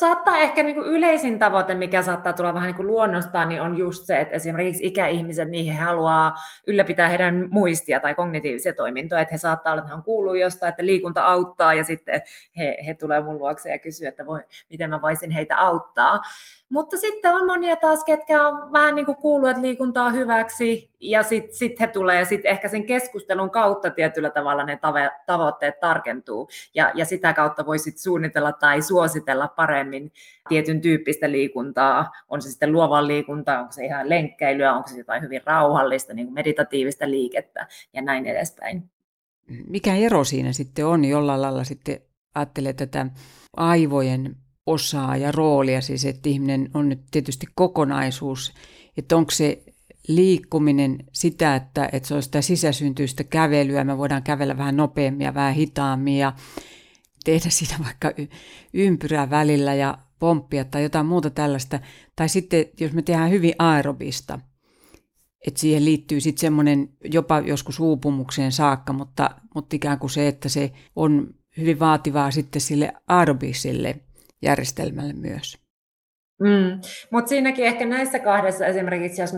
Saattaa 0.00 0.38
ehkä 0.38 0.62
niin 0.62 0.74
kuin 0.74 0.86
yleisin 0.86 1.38
tavoite, 1.38 1.74
mikä 1.74 2.02
saattaa 2.02 2.32
tulla 2.32 2.54
vähän 2.54 2.66
niin 2.66 2.76
kuin 2.76 2.86
luonnostaan, 2.86 3.48
niin 3.48 3.62
on 3.62 3.78
just 3.78 4.04
se, 4.04 4.20
että 4.20 4.34
esimerkiksi 4.34 4.86
ikäihmiset, 4.86 5.48
niihin 5.48 5.76
haluaa 5.76 6.34
ylläpitää 6.66 7.08
heidän 7.08 7.48
muistia 7.50 8.00
tai 8.00 8.14
kognitiivisia 8.14 8.72
toimintoja, 8.72 9.20
että 9.20 9.34
he 9.34 9.38
saattaa 9.38 9.72
olla, 9.72 9.80
että 9.80 9.88
he 9.88 9.94
on 9.94 10.02
kuullut 10.02 10.38
jostain, 10.38 10.70
että 10.70 10.86
liikunta 10.86 11.24
auttaa, 11.24 11.74
ja 11.74 11.84
sitten 11.84 12.22
he, 12.58 12.76
he 12.86 12.94
tulee 12.94 13.20
mun 13.20 13.38
luokse 13.38 13.70
ja 13.70 13.78
kysyy, 13.78 14.06
että 14.06 14.26
voi, 14.26 14.40
miten 14.70 14.90
mä 14.90 15.02
voisin 15.02 15.30
heitä 15.30 15.58
auttaa. 15.58 16.20
Mutta 16.70 16.96
sitten 16.96 17.34
on 17.34 17.46
monia 17.46 17.76
taas, 17.76 18.04
ketkä 18.04 18.48
on 18.48 18.72
vähän 18.72 18.94
niin 18.94 19.06
kuin 19.06 19.16
kuullut, 19.16 19.50
että 19.50 19.62
liikunta 19.62 20.04
on 20.04 20.14
hyväksi, 20.14 20.90
ja 21.00 21.22
sitten 21.22 21.56
sit 21.56 21.80
he 21.80 21.86
tulee, 21.86 22.24
sit 22.24 22.40
ehkä 22.44 22.68
sen 22.68 22.86
keskustelun 22.86 23.50
kautta 23.50 23.90
tietyllä 23.90 24.30
tavalla 24.30 24.64
ne 24.64 24.74
tave- 24.74 25.22
tavoitteet 25.26 25.80
tarkentuu, 25.80 26.48
ja, 26.74 26.92
ja 26.94 27.04
sitä 27.04 27.32
kautta 27.32 27.66
voi 27.66 27.78
sitten 27.78 28.02
suunnitella 28.02 28.52
tai 28.52 28.82
suositella 28.82 29.48
paremmin 29.48 30.12
tietyn 30.48 30.80
tyyppistä 30.80 31.30
liikuntaa, 31.30 32.12
on 32.28 32.42
se 32.42 32.50
sitten 32.50 32.72
luovan 32.72 33.08
liikuntaa, 33.08 33.60
onko 33.60 33.72
se 33.72 33.84
ihan 33.84 34.08
lenkkäilyä, 34.08 34.74
onko 34.74 34.88
se 34.88 34.98
jotain 34.98 35.22
hyvin 35.22 35.42
rauhallista, 35.44 36.14
niin 36.14 36.26
kuin 36.26 36.34
meditatiivista 36.34 37.10
liikettä, 37.10 37.66
ja 37.92 38.02
näin 38.02 38.26
edespäin. 38.26 38.90
Mikä 39.66 39.94
ero 39.94 40.24
siinä 40.24 40.52
sitten 40.52 40.86
on? 40.86 41.04
Jollain 41.04 41.42
lailla 41.42 41.64
sitten 41.64 42.00
ajattelee 42.34 42.72
tätä 42.72 43.06
aivojen 43.56 44.36
osaa 44.70 45.16
ja 45.16 45.32
roolia, 45.32 45.80
siis 45.80 46.04
että 46.04 46.28
ihminen 46.28 46.70
on 46.74 46.88
nyt 46.88 47.00
tietysti 47.10 47.46
kokonaisuus, 47.54 48.52
että 48.96 49.16
onko 49.16 49.30
se 49.30 49.62
liikkuminen 50.08 50.98
sitä, 51.12 51.56
että, 51.56 51.88
että 51.92 52.08
se 52.08 52.14
on 52.14 52.22
sitä 52.22 52.40
sisäsyntyistä 52.40 53.24
kävelyä, 53.24 53.84
me 53.84 53.98
voidaan 53.98 54.22
kävellä 54.22 54.58
vähän 54.58 54.76
nopeammin 54.76 55.24
ja 55.24 55.34
vähän 55.34 55.54
hitaammin 55.54 56.18
ja 56.18 56.32
tehdä 57.24 57.50
siinä 57.58 57.84
vaikka 57.84 58.12
ympyrää 58.72 59.30
välillä 59.30 59.74
ja 59.74 59.98
pomppia 60.18 60.64
tai 60.64 60.82
jotain 60.82 61.06
muuta 61.06 61.30
tällaista. 61.30 61.80
Tai 62.16 62.28
sitten, 62.28 62.66
jos 62.80 62.92
me 62.92 63.02
tehdään 63.02 63.30
hyvin 63.30 63.54
aerobista, 63.58 64.38
että 65.46 65.60
siihen 65.60 65.84
liittyy 65.84 66.20
sitten 66.20 66.40
semmoinen 66.40 66.88
jopa 67.04 67.40
joskus 67.40 67.80
uupumukseen 67.80 68.52
saakka, 68.52 68.92
mutta, 68.92 69.30
mutta 69.54 69.76
ikään 69.76 69.98
kuin 69.98 70.10
se, 70.10 70.28
että 70.28 70.48
se 70.48 70.72
on 70.96 71.34
hyvin 71.56 71.78
vaativaa 71.78 72.30
sitten 72.30 72.60
sille 72.60 72.92
aerobisille 73.08 74.00
järjestelmälle 74.42 75.12
myös. 75.12 75.58
Mm. 76.40 76.80
Mutta 77.10 77.28
siinäkin 77.28 77.64
ehkä 77.64 77.86
näissä 77.86 78.18
kahdessa 78.18 78.66
esimerkiksi, 78.66 79.22
jos 79.22 79.32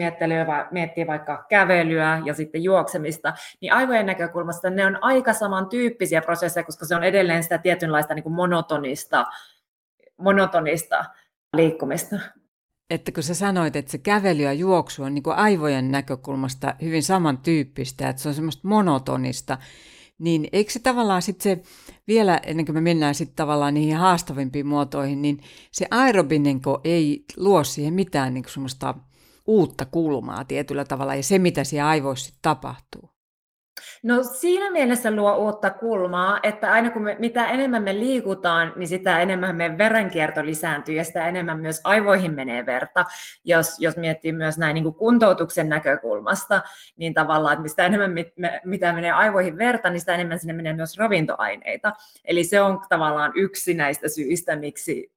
miettii 0.71 1.07
vaikka 1.07 1.47
kävelyä 1.49 2.23
ja 2.25 2.35
sitten 2.35 2.63
juoksemista, 2.63 3.33
niin 3.61 3.73
aivojen 3.73 4.07
näkökulmasta 4.07 4.71
ne 4.71 4.87
on 4.87 4.99
aika 5.01 5.33
samantyyppisiä 5.33 6.23
prosesseja, 6.23 6.65
koska 6.65 6.87
se 6.87 6.97
on 6.97 7.05
edelleen 7.05 7.43
sitä 7.43 7.59
tietynlaista 7.59 8.15
niin 8.15 8.23
kuin 8.23 8.33
monotonista, 8.33 9.27
monotonista 10.19 11.05
liikkumista. 11.57 12.17
Että 12.91 13.13
kun 13.13 13.23
sä 13.23 13.35
sanoit, 13.35 13.77
että 13.77 13.91
se 13.91 13.99
kävely 13.99 14.43
ja 14.43 14.53
juoksu 14.53 15.03
on 15.03 15.15
niin 15.15 15.23
kuin 15.23 15.37
aivojen 15.37 15.91
näkökulmasta 15.91 16.75
hyvin 16.83 17.03
samantyyppistä, 17.03 18.09
että 18.09 18.23
se 18.23 18.29
on 18.29 18.35
semmoista 18.35 18.69
monotonista, 18.69 19.59
niin 20.23 20.49
eikö 20.53 20.73
se 20.73 20.79
tavallaan 20.79 21.23
sitten 21.23 21.43
se, 21.43 21.63
vielä 22.09 22.41
ennen 22.47 22.67
kuin 22.67 22.77
me 22.77 22.81
mennään 22.81 23.15
sitten 23.15 23.37
tavallaan 23.37 23.75
niihin 23.75 23.97
haastavimpiin 23.97 24.67
muotoihin, 24.67 25.23
niin 25.23 25.41
se 25.71 25.87
aerobinenko 25.91 26.81
ei 26.85 27.25
luo 27.37 27.65
siihen 27.65 27.95
mitään 27.95 28.35
niin 28.35 28.45
semmoista 28.49 28.95
uutta 29.47 29.87
kulmaa 29.87 30.45
tietyllä 30.45 30.85
tavalla 30.85 31.15
ja 31.15 31.23
se, 31.23 31.39
mitä 31.39 31.65
siellä 31.65 31.89
aivoissa 31.89 32.35
tapahtuu? 32.43 33.12
No 34.03 34.23
siinä 34.23 34.71
mielessä 34.71 35.11
luo 35.11 35.37
uutta 35.37 35.71
kulmaa, 35.71 36.41
että 36.43 36.73
aina 36.73 36.91
kun 36.91 37.03
me, 37.03 37.17
mitä 37.19 37.47
enemmän 37.47 37.83
me 37.83 37.95
liikutaan, 37.95 38.73
niin 38.77 38.89
sitä 38.89 39.21
enemmän 39.21 39.57
meidän 39.57 39.79
verenkierto 39.79 40.45
lisääntyy 40.45 40.95
ja 40.95 41.05
sitä 41.05 41.29
enemmän 41.29 41.61
myös 41.61 41.81
aivoihin 41.85 42.35
menee 42.35 42.67
verta. 42.67 43.05
Jos, 43.45 43.77
jos 43.81 43.97
miettii 43.97 44.33
myös 44.33 44.59
näin 44.59 44.75
niin 44.75 44.85
kuin 44.85 44.95
kuntoutuksen 44.95 45.69
näkökulmasta, 45.69 46.63
niin 46.97 47.15
tavallaan, 47.15 47.53
että 47.53 47.63
mistä 47.63 47.87
enemmän 47.87 48.11
mit, 48.11 48.33
me, 48.37 48.61
mitä 48.65 48.93
menee 48.93 49.13
aivoihin 49.13 49.59
verta, 49.59 49.91
niin 49.91 50.01
sitä 50.01 50.15
enemmän 50.15 50.39
sinne 50.39 50.53
menee 50.53 50.73
myös 50.73 50.99
ravintoaineita. 50.99 51.93
Eli 52.25 52.45
se 52.45 52.61
on 52.61 52.81
tavallaan 52.89 53.33
yksi 53.35 53.75
näistä 53.75 54.09
syistä, 54.09 54.57
miksi 54.57 55.13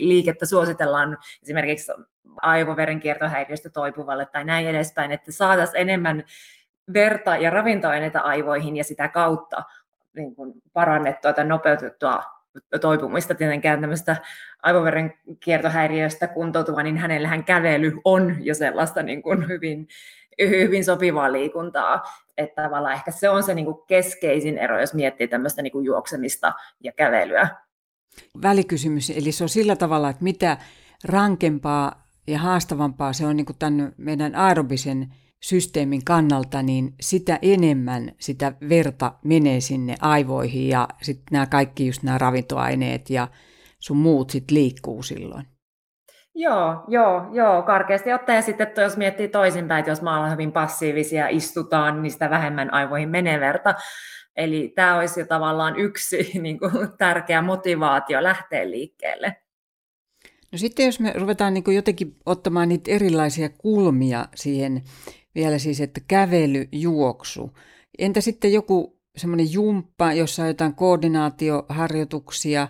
liikettä 0.00 0.46
suositellaan 0.46 1.18
esimerkiksi 1.42 1.92
aivoverenkiertohäiriöstä 2.36 3.70
toipuvalle 3.70 4.26
tai 4.26 4.44
näin 4.44 4.66
edespäin, 4.66 5.12
että 5.12 5.32
saataisiin 5.32 5.80
enemmän 5.80 6.24
verta 6.92 7.36
ja 7.36 7.50
ravintoaineita 7.50 8.20
aivoihin 8.20 8.76
ja 8.76 8.84
sitä 8.84 9.08
kautta 9.08 9.62
niin 10.16 10.34
kuin 10.34 10.52
parannettua 10.72 11.32
tai 11.32 11.44
nopeutettua 11.44 12.22
toipumista 12.80 13.34
tietenkään 13.34 13.80
tämmöistä 13.80 14.16
aivoveren 14.62 15.14
kiertohäiriöstä 15.40 16.28
kuntoutuva, 16.28 16.82
niin 16.82 16.96
hänellähän 16.96 17.44
kävely 17.44 17.92
on 18.04 18.36
jo 18.40 18.54
sellaista 18.54 19.02
niin 19.02 19.22
kuin 19.22 19.48
hyvin, 19.48 19.88
hyvin 20.40 20.84
sopivaa 20.84 21.32
liikuntaa. 21.32 22.02
Että 22.36 22.62
tavallaan 22.62 22.94
ehkä 22.94 23.10
se 23.10 23.28
on 23.28 23.42
se 23.42 23.54
niin 23.54 23.64
kuin 23.64 23.86
keskeisin 23.86 24.58
ero, 24.58 24.80
jos 24.80 24.94
miettii 24.94 25.28
tämmöistä 25.28 25.62
niin 25.62 25.72
kuin 25.72 25.84
juoksemista 25.84 26.52
ja 26.80 26.92
kävelyä. 26.92 27.48
Välikysymys, 28.42 29.10
eli 29.10 29.32
se 29.32 29.44
on 29.44 29.48
sillä 29.48 29.76
tavalla, 29.76 30.10
että 30.10 30.24
mitä 30.24 30.56
rankempaa 31.04 32.08
ja 32.26 32.38
haastavampaa 32.38 33.12
se 33.12 33.26
on 33.26 33.36
niin 33.36 33.46
kuin 33.46 33.58
tämän 33.58 33.92
meidän 33.96 34.34
aerobisen 34.34 35.14
systeemin 35.42 36.04
kannalta, 36.04 36.62
niin 36.62 36.94
sitä 37.00 37.38
enemmän 37.42 38.12
sitä 38.20 38.52
verta 38.68 39.12
menee 39.24 39.60
sinne 39.60 39.94
aivoihin 40.00 40.68
ja 40.68 40.88
sitten 41.02 41.24
nämä 41.32 41.46
kaikki 41.46 41.86
just 41.86 42.02
nämä 42.02 42.18
ravintoaineet 42.18 43.10
ja 43.10 43.28
sun 43.78 43.96
muut 43.96 44.30
sitten 44.30 44.54
liikkuu 44.54 45.02
silloin. 45.02 45.46
Joo, 46.34 46.84
joo, 46.88 47.26
joo, 47.32 47.62
karkeasti 47.62 48.12
ottaen. 48.12 48.42
Sitten 48.42 48.68
jos 48.76 48.96
miettii 48.96 49.28
toisinpäin, 49.28 49.80
että 49.80 49.90
jos 49.90 50.02
me 50.02 50.10
ollaan 50.10 50.32
hyvin 50.32 50.52
passiivisia, 50.52 51.28
istutaan, 51.28 52.02
niin 52.02 52.10
sitä 52.10 52.30
vähemmän 52.30 52.72
aivoihin 52.72 53.08
menee 53.08 53.40
verta. 53.40 53.74
Eli 54.36 54.72
tämä 54.74 54.96
olisi 54.96 55.20
jo 55.20 55.26
tavallaan 55.26 55.76
yksi 55.76 56.30
niin 56.42 56.58
kuin, 56.58 56.72
tärkeä 56.98 57.42
motivaatio 57.42 58.22
lähteä 58.22 58.70
liikkeelle. 58.70 59.36
No 60.52 60.58
sitten 60.58 60.86
jos 60.86 61.00
me 61.00 61.12
ruvetaan 61.16 61.54
niin 61.54 61.64
jotenkin 61.74 62.16
ottamaan 62.26 62.68
niitä 62.68 62.90
erilaisia 62.90 63.48
kulmia 63.48 64.26
siihen 64.34 64.82
vielä 65.34 65.58
siis, 65.58 65.80
että 65.80 66.00
kävely, 66.08 66.68
juoksu. 66.72 67.58
Entä 67.98 68.20
sitten 68.20 68.52
joku 68.52 69.00
semmoinen 69.16 69.52
jumppa, 69.52 70.12
jossa 70.12 70.42
on 70.42 70.48
jotain 70.48 70.74
koordinaatioharjoituksia 70.74 72.68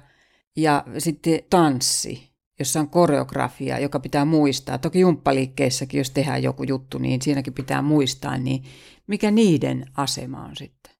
ja 0.56 0.84
sitten 0.98 1.40
tanssi, 1.50 2.32
jossa 2.58 2.80
on 2.80 2.90
koreografia, 2.90 3.78
joka 3.78 4.00
pitää 4.00 4.24
muistaa. 4.24 4.78
Toki 4.78 5.00
jumppaliikkeessäkin, 5.00 5.98
jos 5.98 6.10
tehdään 6.10 6.42
joku 6.42 6.62
juttu, 6.62 6.98
niin 6.98 7.22
siinäkin 7.22 7.54
pitää 7.54 7.82
muistaa, 7.82 8.38
niin 8.38 8.64
mikä 9.06 9.30
niiden 9.30 9.84
asema 9.96 10.44
on 10.44 10.56
sitten? 10.56 10.92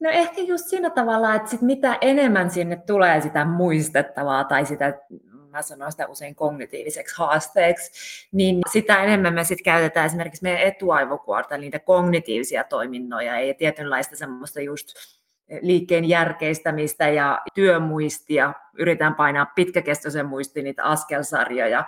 No 0.00 0.10
ehkä 0.10 0.40
just 0.40 0.68
siinä 0.68 0.90
tavalla, 0.90 1.34
että 1.34 1.50
sit 1.50 1.62
mitä 1.62 1.98
enemmän 2.00 2.50
sinne 2.50 2.76
tulee 2.76 3.20
sitä 3.20 3.44
muistettavaa 3.44 4.44
tai 4.44 4.66
sitä 4.66 4.98
mä 5.52 5.62
sanon 5.62 5.92
sitä 5.92 6.06
usein 6.06 6.34
kognitiiviseksi 6.34 7.14
haasteeksi, 7.18 7.90
niin 8.32 8.60
sitä 8.72 9.02
enemmän 9.04 9.34
me 9.34 9.44
sitten 9.44 9.64
käytetään 9.64 10.06
esimerkiksi 10.06 10.42
meidän 10.42 10.60
etuaivokuorta, 10.60 11.58
niitä 11.58 11.78
kognitiivisia 11.78 12.64
toiminnoja 12.64 13.40
ja 13.40 13.54
tietynlaista 13.54 14.16
semmoista 14.16 14.60
just 14.60 14.88
liikkeen 15.60 16.04
järkeistämistä 16.04 17.08
ja 17.08 17.40
työmuistia, 17.54 18.52
yritän 18.78 19.14
painaa 19.14 19.46
pitkäkestoisen 19.46 20.26
muistin 20.26 20.64
niitä 20.64 20.84
askelsarjoja 20.84 21.84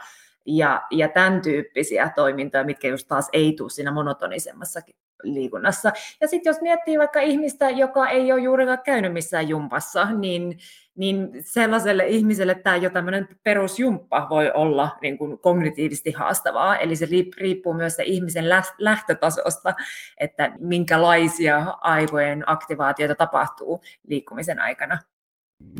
ja, 0.46 0.82
ja 0.90 1.08
tämän 1.08 1.42
tyyppisiä 1.42 2.10
toimintoja, 2.16 2.64
mitkä 2.64 2.88
just 2.88 3.08
taas 3.08 3.28
ei 3.32 3.54
tule 3.56 3.70
siinä 3.70 3.92
monotonisemmassa 3.92 4.80
liikunnassa. 5.24 5.92
Ja 6.20 6.28
sitten 6.28 6.50
jos 6.50 6.60
miettii 6.60 6.98
vaikka 6.98 7.20
ihmistä, 7.20 7.70
joka 7.70 8.08
ei 8.08 8.32
ole 8.32 8.40
juurikaan 8.40 8.78
käynyt 8.84 9.12
missään 9.12 9.48
jumpassa, 9.48 10.04
niin, 10.04 10.58
niin 10.96 11.28
sellaiselle 11.40 12.06
ihmiselle 12.06 12.54
tämä 12.54 12.76
jo 12.76 12.90
tämmöinen 12.90 13.28
perusjumppa 13.42 14.26
voi 14.30 14.50
olla 14.54 14.98
niin 15.02 15.18
kuin 15.18 15.38
kognitiivisesti 15.38 16.12
haastavaa. 16.12 16.76
Eli 16.76 16.96
se 16.96 17.08
riippuu 17.36 17.74
myös 17.74 17.96
se 17.96 18.02
ihmisen 18.02 18.44
lähtötasosta, 18.78 19.74
että 20.20 20.52
minkälaisia 20.58 21.74
aivojen 21.80 22.42
aktivaatioita 22.46 23.14
tapahtuu 23.14 23.80
liikkumisen 24.08 24.60
aikana. 24.60 24.98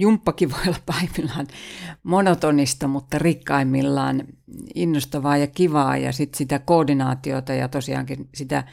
Jumppakin 0.01 0.51
voi 0.51 0.61
olla 0.67 0.77
pahimmillaan 0.87 1.47
monotonista, 2.03 2.89
mutta 2.89 3.19
rikkaimmillaan 3.19 4.23
innostavaa 4.75 5.37
ja 5.37 5.47
kivaa 5.47 5.97
ja 5.97 6.13
sitten 6.13 6.39
sitä 6.39 6.59
koordinaatiota 6.59 7.53
ja 7.53 7.69
tosiaankin 7.69 8.29
sitä 8.35 8.65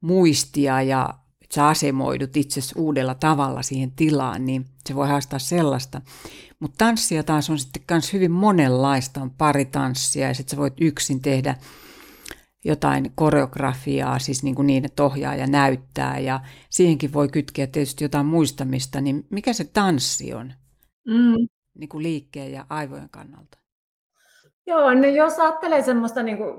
muistia 0.00 0.82
ja 0.82 1.14
että 1.42 1.54
sä 1.54 1.66
asemoidut 1.66 2.36
itse 2.36 2.60
uudella 2.76 3.14
tavalla 3.14 3.62
siihen 3.62 3.92
tilaan, 3.92 4.46
niin 4.46 4.64
se 4.86 4.94
voi 4.94 5.08
haastaa 5.08 5.38
sellaista. 5.38 6.00
Mutta 6.60 6.84
tanssia 6.84 7.22
taas 7.22 7.50
on 7.50 7.58
sitten 7.58 7.82
myös 7.90 8.12
hyvin 8.12 8.30
monenlaista, 8.30 9.22
on 9.22 9.30
pari 9.30 9.64
tanssia 9.64 10.28
ja 10.28 10.34
sitten 10.34 10.50
sä 10.50 10.60
voit 10.60 10.74
yksin 10.80 11.22
tehdä 11.22 11.54
jotain 12.64 13.12
koreografiaa, 13.14 14.18
siis 14.18 14.42
niin, 14.42 14.54
kuin 14.54 14.66
niin 14.66 14.84
että 14.84 15.04
ohjaaja 15.04 15.46
näyttää 15.46 16.18
ja 16.18 16.40
siihenkin 16.70 17.12
voi 17.12 17.28
kytkeä 17.28 17.66
tietysti 17.66 18.04
jotain 18.04 18.26
muistamista, 18.26 19.00
niin 19.00 19.26
mikä 19.30 19.52
se 19.52 19.64
tanssi 19.64 20.34
on 20.34 20.52
mm. 21.06 21.48
niin 21.78 21.88
kuin 21.88 22.02
liikkeen 22.02 22.52
ja 22.52 22.66
aivojen 22.68 23.08
kannalta? 23.10 23.58
Joo, 24.66 24.94
no 24.94 25.06
jos 25.06 25.38
ajattelee 25.38 25.82
semmoista 25.82 26.22
niin 26.22 26.36
kuin 26.36 26.54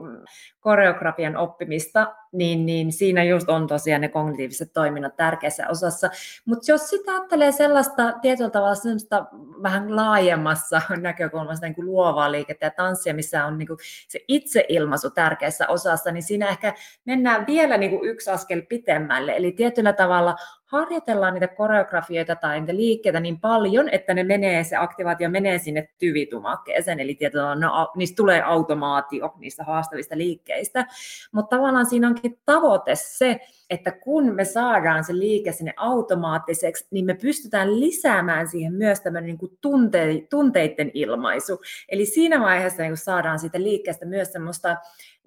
koreografian 0.59 1.37
oppimista, 1.37 2.15
niin, 2.31 2.65
niin 2.65 2.91
siinä 2.91 3.23
just 3.23 3.49
on 3.49 3.67
tosiaan 3.67 4.01
ne 4.01 4.07
kognitiiviset 4.09 4.73
toiminnot 4.73 5.15
tärkeässä 5.15 5.67
osassa. 5.69 6.09
Mutta 6.45 6.71
jos 6.71 6.89
sitä 6.89 7.11
ajattelee 7.11 7.51
sellaista 7.51 8.13
tietyllä 8.21 8.49
tavalla 8.49 8.75
semmoista 8.75 9.25
vähän 9.63 9.95
laajemmassa 9.95 10.81
näkökulmasta 11.01 11.65
niin 11.65 11.75
kuin 11.75 11.85
luovaa 11.85 12.31
liikettä 12.31 12.65
ja 12.65 12.71
tanssia, 12.71 13.13
missä 13.13 13.45
on 13.45 13.57
niin 13.57 13.67
kuin 13.67 13.79
se 14.07 14.19
itseilmaisu 14.27 15.09
tärkeässä 15.09 15.67
osassa, 15.67 16.11
niin 16.11 16.23
siinä 16.23 16.49
ehkä 16.49 16.73
mennään 17.05 17.47
vielä 17.47 17.77
niin 17.77 17.91
kuin 17.91 18.09
yksi 18.09 18.29
askel 18.29 18.61
pitemmälle. 18.69 19.35
Eli 19.35 19.51
tietyllä 19.51 19.93
tavalla 19.93 20.35
harjoitellaan 20.71 21.33
niitä 21.33 21.47
koreografioita 21.47 22.35
tai 22.35 22.59
niitä 22.59 22.75
liikkeitä 22.75 23.19
niin 23.19 23.39
paljon, 23.39 23.89
että 23.89 24.13
ne 24.13 24.23
menee, 24.23 24.63
se 24.63 24.75
aktivaatio 24.75 25.29
menee 25.29 25.57
sinne 25.57 25.89
tyvitumakkeeseen, 25.97 26.99
eli 26.99 27.15
tietyllä 27.15 27.55
no, 27.55 27.91
niistä 27.95 28.15
tulee 28.15 28.41
automaatio 28.41 29.33
niistä 29.37 29.63
haastavista 29.63 30.17
liikkeistä. 30.17 30.85
Mutta 31.31 31.55
tavallaan 31.55 31.85
siinä 31.85 32.07
onkin 32.21 32.41
tavoite 32.45 32.95
se, 32.95 33.39
että 33.69 33.91
kun 33.91 34.35
me 34.35 34.45
saadaan 34.45 35.03
se 35.03 35.17
liike 35.17 35.51
sinne 35.51 35.73
automaattiseksi, 35.77 36.87
niin 36.91 37.05
me 37.05 37.13
pystytään 37.13 37.79
lisäämään 37.79 38.47
siihen 38.47 38.73
myös 38.73 39.01
tämmöinen 39.01 39.27
niin 39.27 39.37
kuin 39.37 39.57
tunte, 39.61 40.27
tunteiden 40.29 40.91
ilmaisu. 40.93 41.61
Eli 41.89 42.05
siinä 42.05 42.39
vaiheessa 42.39 42.83
niin 42.83 42.97
saadaan 42.97 43.39
siitä 43.39 43.63
liikkeestä 43.63 44.05
myös 44.05 44.31
semmoista 44.31 44.77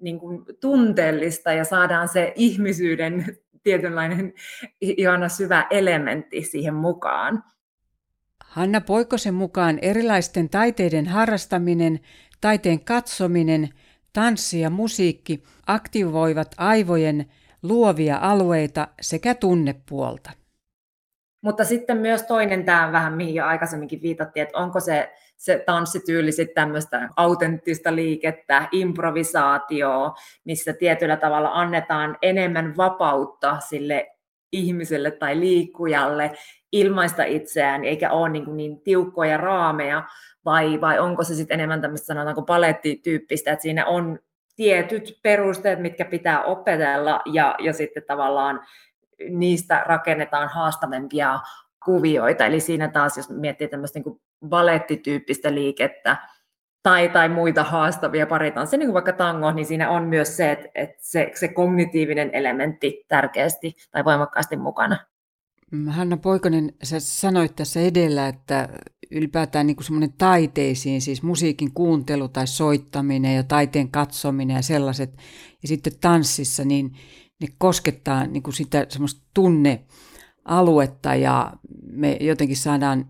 niin 0.01 0.19
kuin 0.19 0.45
tunteellista 0.59 1.53
ja 1.53 1.63
saadaan 1.63 2.07
se 2.07 2.33
ihmisyyden 2.35 3.25
tietynlainen 3.63 4.33
ihana 4.81 5.29
syvä 5.29 5.67
elementti 5.69 6.43
siihen 6.43 6.73
mukaan. 6.73 7.43
Hanna 8.45 8.81
Poikosen 8.81 9.33
mukaan 9.33 9.79
erilaisten 9.81 10.49
taiteiden 10.49 11.07
harrastaminen, 11.07 11.99
taiteen 12.41 12.85
katsominen, 12.85 13.69
tanssi 14.15 14.59
ja 14.59 14.69
musiikki 14.69 15.43
aktivoivat 15.67 16.55
aivojen 16.57 17.25
luovia 17.63 18.17
alueita 18.21 18.87
sekä 19.01 19.35
tunnepuolta. 19.35 20.31
Mutta 21.41 21.63
sitten 21.63 21.97
myös 21.97 22.23
toinen 22.23 22.65
tämä 22.65 22.91
vähän, 22.91 23.13
mihin 23.13 23.35
jo 23.35 23.45
aikaisemminkin 23.45 24.01
viitattiin, 24.01 24.43
että 24.43 24.57
onko 24.57 24.79
se, 24.79 25.13
se 25.37 25.63
tanssityyli 25.65 26.31
sitten 26.31 26.55
tämmöistä 26.55 27.09
autenttista 27.17 27.95
liikettä, 27.95 28.67
improvisaatioa, 28.71 30.15
missä 30.45 30.73
tietyllä 30.73 31.17
tavalla 31.17 31.49
annetaan 31.53 32.17
enemmän 32.21 32.77
vapautta 32.77 33.59
sille 33.59 34.11
ihmiselle 34.51 35.11
tai 35.11 35.39
liikkujalle 35.39 36.31
ilmaista 36.75 37.23
itseään, 37.23 37.83
eikä 37.83 38.11
ole 38.11 38.29
niin, 38.29 38.57
niin 38.57 38.81
tiukkoja 38.81 39.37
raameja, 39.37 40.03
vai, 40.45 40.81
vai 40.81 40.99
onko 40.99 41.23
se 41.23 41.35
sitten 41.35 41.55
enemmän 41.55 41.81
tämmöistä 41.81 42.05
sanotaanko 42.05 42.41
palettityyppistä, 42.41 43.51
että 43.51 43.63
siinä 43.63 43.85
on 43.85 44.19
tietyt 44.55 45.19
perusteet, 45.23 45.79
mitkä 45.79 46.05
pitää 46.05 46.43
opetella, 46.43 47.21
ja, 47.25 47.55
ja 47.59 47.73
sitten 47.73 48.03
tavallaan 48.07 48.61
niistä 49.29 49.83
rakennetaan 49.85 50.49
haastavempia 50.49 51.39
kuvioita. 51.85 52.45
Eli 52.45 52.59
siinä 52.59 52.87
taas, 52.87 53.17
jos 53.17 53.29
miettii 53.29 53.67
tämmöistä 53.67 53.99
niin 53.99 54.21
balettityyppistä 54.49 55.53
liikettä 55.53 56.17
tai, 56.83 57.09
tai 57.09 57.29
muita 57.29 57.63
haastavia 57.63 58.27
paritansseja, 58.27 58.77
niin 58.77 58.87
kuin 58.87 58.93
vaikka 58.93 59.13
tango, 59.13 59.51
niin 59.51 59.65
siinä 59.65 59.89
on 59.89 60.03
myös 60.03 60.37
se, 60.37 60.51
että, 60.51 60.67
että 60.75 60.97
se, 60.99 61.31
se 61.35 61.47
kognitiivinen 61.47 62.29
elementti 62.33 63.05
tärkeästi 63.07 63.75
tai 63.91 64.05
voimakkaasti 64.05 64.57
mukana. 64.57 64.97
Hanna 65.87 66.17
Poikonen, 66.17 66.73
sä 66.83 66.99
sanoit 66.99 67.55
tässä 67.55 67.79
edellä, 67.81 68.27
että 68.27 68.69
ylipäätään 69.11 69.67
niin 69.67 69.83
semmoinen 69.83 70.13
taiteisiin, 70.17 71.01
siis 71.01 71.23
musiikin 71.23 71.73
kuuntelu 71.73 72.27
tai 72.27 72.47
soittaminen 72.47 73.35
ja 73.35 73.43
taiteen 73.43 73.91
katsominen 73.91 74.55
ja 74.55 74.61
sellaiset, 74.61 75.17
ja 75.61 75.67
sitten 75.67 75.93
tanssissa, 76.01 76.65
niin 76.65 76.91
ne 77.41 77.47
koskettaa 77.57 78.27
niin 78.27 78.43
kuin 78.43 78.53
sitä 78.53 78.85
semmoista 78.89 79.21
tunnealuetta 79.33 81.15
ja 81.15 81.53
me 81.91 82.17
jotenkin 82.21 82.57
saadaan 82.57 83.09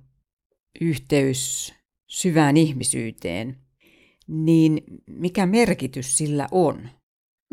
yhteys 0.82 1.74
syvään 2.08 2.58
ihmisyyteen, 2.58 3.58
niin 4.28 4.84
mikä 5.08 5.46
merkitys 5.46 6.18
sillä 6.18 6.48
on? 6.52 6.90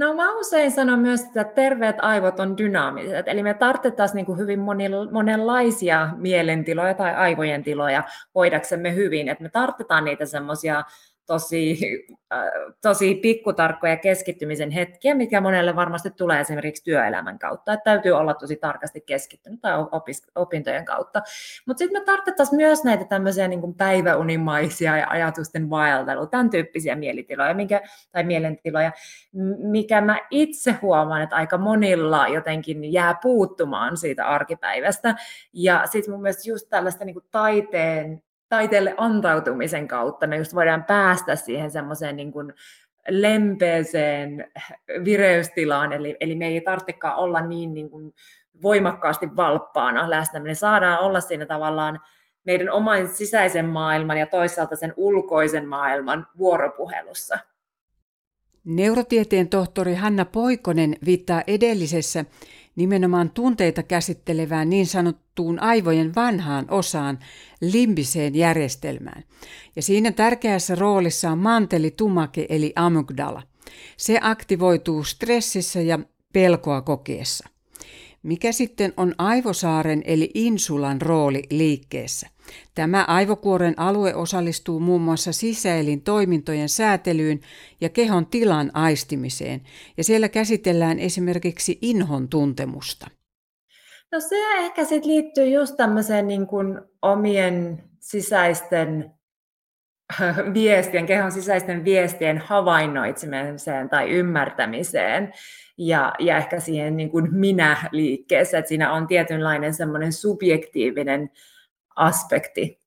No 0.03 0.15
mä 0.15 0.33
usein 0.33 0.73
sanon 0.73 0.99
myös, 0.99 1.21
että 1.21 1.45
terveet 1.45 1.97
aivot 2.03 2.41
on 2.41 2.59
dynaamiset, 2.59 3.29
eli 3.29 3.43
me 3.43 3.55
tarvitaan 3.55 4.09
niin 4.15 4.39
hyvin 4.39 4.61
monenlaisia 5.11 6.09
mielentiloja 6.17 6.95
tai 6.95 7.15
aivojen 7.15 7.65
tiloja 7.65 8.05
voidaksemme 8.35 8.95
hyvin, 8.95 9.29
että 9.29 9.43
me 9.43 9.49
tarvitaan 9.51 10.05
niitä 10.05 10.27
semmoisia 10.27 10.85
tosi, 11.27 11.79
äh, 12.33 12.45
tosi 12.83 13.15
pikkutarkkoja 13.15 13.97
keskittymisen 13.97 14.71
hetkiä, 14.71 15.15
mikä 15.15 15.41
monelle 15.41 15.77
varmasti 15.77 16.11
tulee 16.11 16.41
esimerkiksi 16.41 16.85
työelämän 16.85 17.39
kautta, 17.39 17.73
että 17.73 17.85
täytyy 17.85 18.13
olla 18.13 18.35
tosi 18.35 18.57
tarkasti 18.57 19.01
keskittynyt 19.01 19.61
tai 19.61 19.73
opis, 19.93 20.23
opintojen 20.35 20.85
kautta. 20.85 21.23
Mutta 21.67 21.79
sitten 21.79 22.03
me 22.03 22.05
tarvittaisiin 22.05 22.57
myös 22.57 22.85
näitä 22.85 23.05
tämmöisiä 23.05 23.49
niin 23.49 23.61
kuin 23.61 23.75
päiväunimaisia 23.75 24.97
ja 24.97 25.07
ajatusten 25.09 25.71
vaeltelu, 25.71 26.27
tämän 26.27 26.51
tyyppisiä 26.51 26.97
mielitiloja 26.97 27.55
mikä, 27.55 27.81
tai 28.13 28.25
mielentiloja, 28.25 28.93
mikä 29.59 30.01
mä 30.01 30.19
itse 30.31 30.73
huomaan, 30.83 31.23
että 31.23 31.37
aika 31.37 31.59
monilla 31.59 32.29
jotenkin 32.29 32.93
jää 32.93 33.19
puuttumaan 33.23 33.97
siitä 33.97 34.27
arkipäivästä. 34.27 35.15
Ja 35.53 35.83
sitten 35.87 36.15
mun 36.15 36.23
mielestä 36.23 36.51
just 36.51 36.69
tällaista 36.71 37.05
niin 37.05 37.15
kuin 37.15 37.25
taiteen 37.31 38.23
taiteelle 38.53 38.95
antautumisen 38.97 39.89
kautta 39.89 40.27
me 40.27 40.37
just 40.37 40.55
voidaan 40.55 40.85
päästä 40.85 41.37
siihen 41.37 41.71
semmoiseen 41.71 42.17
niin 42.17 42.33
kuin 42.33 42.55
lempeeseen 43.09 44.53
vireystilaan, 45.05 45.93
eli, 45.93 46.17
eli 46.21 46.35
me 46.35 46.47
ei 46.47 46.61
tarvitsekaan 46.61 47.17
olla 47.17 47.41
niin, 47.41 47.75
niin 47.75 47.91
kuin 47.91 48.15
voimakkaasti 48.63 49.37
valppaana 49.37 50.11
läsnä. 50.11 50.41
Me 50.41 50.55
saadaan 50.55 50.99
olla 50.99 51.21
siinä 51.21 51.47
tavallaan 51.47 52.01
meidän 52.45 52.71
oman 52.71 53.09
sisäisen 53.09 53.67
maailman 53.67 54.19
ja 54.19 54.27
toisaalta 54.27 54.77
sen 54.77 54.95
ulkoisen 54.97 55.69
maailman 55.69 56.27
vuoropuhelussa. 56.39 57.39
Neurotieteen 58.65 59.49
tohtori 59.49 59.95
Hanna 59.95 60.25
Poikonen 60.25 60.97
viittaa 61.05 61.43
edellisessä 61.47 62.25
nimenomaan 62.77 63.31
tunteita 63.31 63.83
käsittelevään 63.83 64.71
niin 64.71 64.87
sanottuun 64.87 65.61
aivojen 65.61 66.15
vanhaan 66.15 66.67
osaan, 66.71 67.19
limbiseen 67.61 68.35
järjestelmään. 68.35 69.25
Ja 69.77 69.83
siinä 69.83 70.13
tärkeässä 70.13 70.75
roolissa 70.75 71.31
on 71.31 71.39
mantelitumake 71.39 72.47
eli 72.49 72.73
amygdala. 72.77 73.43
Se 73.97 74.19
aktivoituu 74.23 75.05
stressissä 75.05 75.81
ja 75.81 75.99
pelkoa 76.33 76.81
kokeessa. 76.81 77.49
Mikä 78.23 78.53
sitten 78.53 78.93
on 78.97 79.15
aivosaaren 79.19 80.03
eli 80.05 80.31
insulan 80.35 81.03
rooli 81.03 81.43
liikkeessä? 81.51 82.29
Tämä 82.75 83.05
aivokuoren 83.09 83.75
alue 83.77 84.15
osallistuu 84.15 84.81
muun 84.81 85.01
muassa 85.01 85.33
sisäelin 85.33 86.03
toimintojen 86.03 86.69
säätelyyn 86.69 87.41
ja 87.81 87.89
kehon 87.89 88.27
tilan 88.27 88.71
aistimiseen, 88.75 89.63
ja 89.97 90.05
siellä 90.05 90.29
käsitellään 90.29 90.99
esimerkiksi 90.99 91.79
inhon 91.83 92.29
tuntemusta. 92.29 93.11
No 94.13 94.21
se 94.21 94.37
ehkä 94.59 94.85
sitten 94.85 95.11
liittyy 95.11 95.49
just 95.49 95.77
tämmöiseen 95.77 96.29
niin 96.29 96.47
kuin 96.47 96.81
omien 97.03 97.85
sisäisten 98.01 99.11
viestien, 100.55 101.07
kehon 101.07 101.33
sisäisten 101.33 101.85
viestien 101.85 102.39
havainnoitsemiseen 102.39 103.89
tai 103.89 104.11
ymmärtämiseen 104.11 105.33
ja, 105.79 106.13
ja 106.19 106.37
ehkä 106.37 106.61
siihen 106.61 106.97
niin 106.97 107.11
kuin 107.11 107.35
minä-liikkeessä, 107.35 108.59
että 108.59 108.69
siinä 108.69 108.93
on 108.93 109.07
tietynlainen 109.07 109.75
semmoinen 109.75 110.13
subjektiivinen 110.13 111.31
aspekti. 111.97 112.83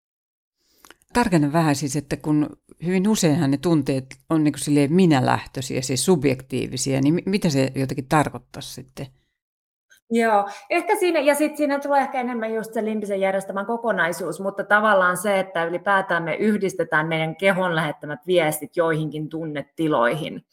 Tarkennan 1.14 1.54
vähän 1.54 1.76
siis, 1.76 1.96
että 1.96 2.18
kun 2.18 2.58
hyvin 2.86 3.08
useinhan 3.08 3.52
ne 3.52 3.58
tunteet 3.58 4.06
on 4.30 4.44
niin 4.44 4.54
kuin 4.66 4.94
minä-lähtöisiä, 4.94 5.82
siis 5.82 6.06
subjektiivisia, 6.06 7.02
niin 7.02 7.22
mitä 7.26 7.50
se 7.50 7.72
jotenkin 7.76 8.08
tarkoittaa 8.10 8.62
sitten? 8.62 9.08
Joo, 10.12 10.50
ehkä 10.70 10.96
siinä, 10.96 11.20
ja 11.20 11.36
sitten 11.36 11.58
siinä 11.58 11.80
tulee 11.80 12.02
ehkä 12.02 12.22
enemmän 12.22 12.54
just 12.54 12.74
se 12.74 12.86
limpisen 12.86 13.22
järjestelmän 13.22 13.66
kokonaisuus, 13.66 14.40
mutta 14.40 14.64
tavallaan 14.64 15.18
se, 15.18 15.40
että 15.40 15.66
ylipäätään 15.66 16.24
me 16.24 16.36
yhdistetään 16.36 17.08
meidän 17.08 17.36
kehon 17.36 17.76
lähettämät 17.76 18.20
viestit 18.28 18.78
joihinkin 18.78 19.30
tunnetiloihin. 19.30 20.46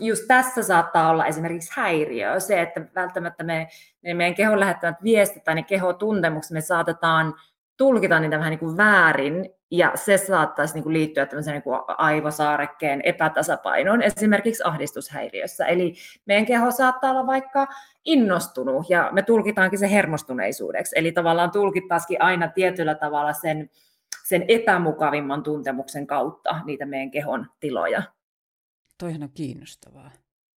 Just 0.00 0.24
tässä 0.28 0.62
saattaa 0.62 1.10
olla 1.10 1.26
esimerkiksi 1.26 1.72
häiriö, 1.74 2.40
se, 2.40 2.62
että 2.62 2.80
välttämättä 2.94 3.44
me, 3.44 3.68
me 4.02 4.14
meidän 4.14 4.34
kehon 4.34 4.60
lähettämät 4.60 5.02
viestit 5.02 5.44
tai 5.44 5.54
ne 5.54 5.62
kehotuntemukset 5.62 6.52
me 6.52 6.60
saatetaan 6.60 7.34
tulkita 7.78 8.20
niitä 8.20 8.38
vähän 8.38 8.50
niin 8.50 8.58
kuin 8.58 8.76
väärin, 8.76 9.50
ja 9.70 9.92
se 9.94 10.16
saattaisi 10.16 10.74
niin 10.74 10.82
kuin 10.82 10.92
liittyä 10.92 11.26
tämmöiseen 11.26 11.54
niin 11.54 11.62
kuin 11.62 11.80
aivosaarekkeen 11.88 13.00
epätasapainoon, 13.04 14.02
esimerkiksi 14.02 14.62
ahdistushäiriössä. 14.66 15.66
Eli 15.66 15.94
meidän 16.26 16.46
keho 16.46 16.70
saattaa 16.70 17.10
olla 17.10 17.26
vaikka 17.26 17.66
innostunut, 18.04 18.90
ja 18.90 19.08
me 19.12 19.22
tulkitaankin 19.22 19.78
se 19.78 19.90
hermostuneisuudeksi. 19.90 20.98
Eli 20.98 21.12
tavallaan 21.12 21.50
tulkittaisikin 21.50 22.22
aina 22.22 22.48
tietyllä 22.48 22.94
tavalla 22.94 23.32
sen, 23.32 23.70
sen 24.24 24.44
epämukavimman 24.48 25.42
tuntemuksen 25.42 26.06
kautta 26.06 26.60
niitä 26.64 26.86
meidän 26.86 27.10
kehon 27.10 27.46
tiloja. 27.60 28.02
Toihan 28.98 29.22
on 29.22 29.30
kiinnostavaa. 29.34 30.10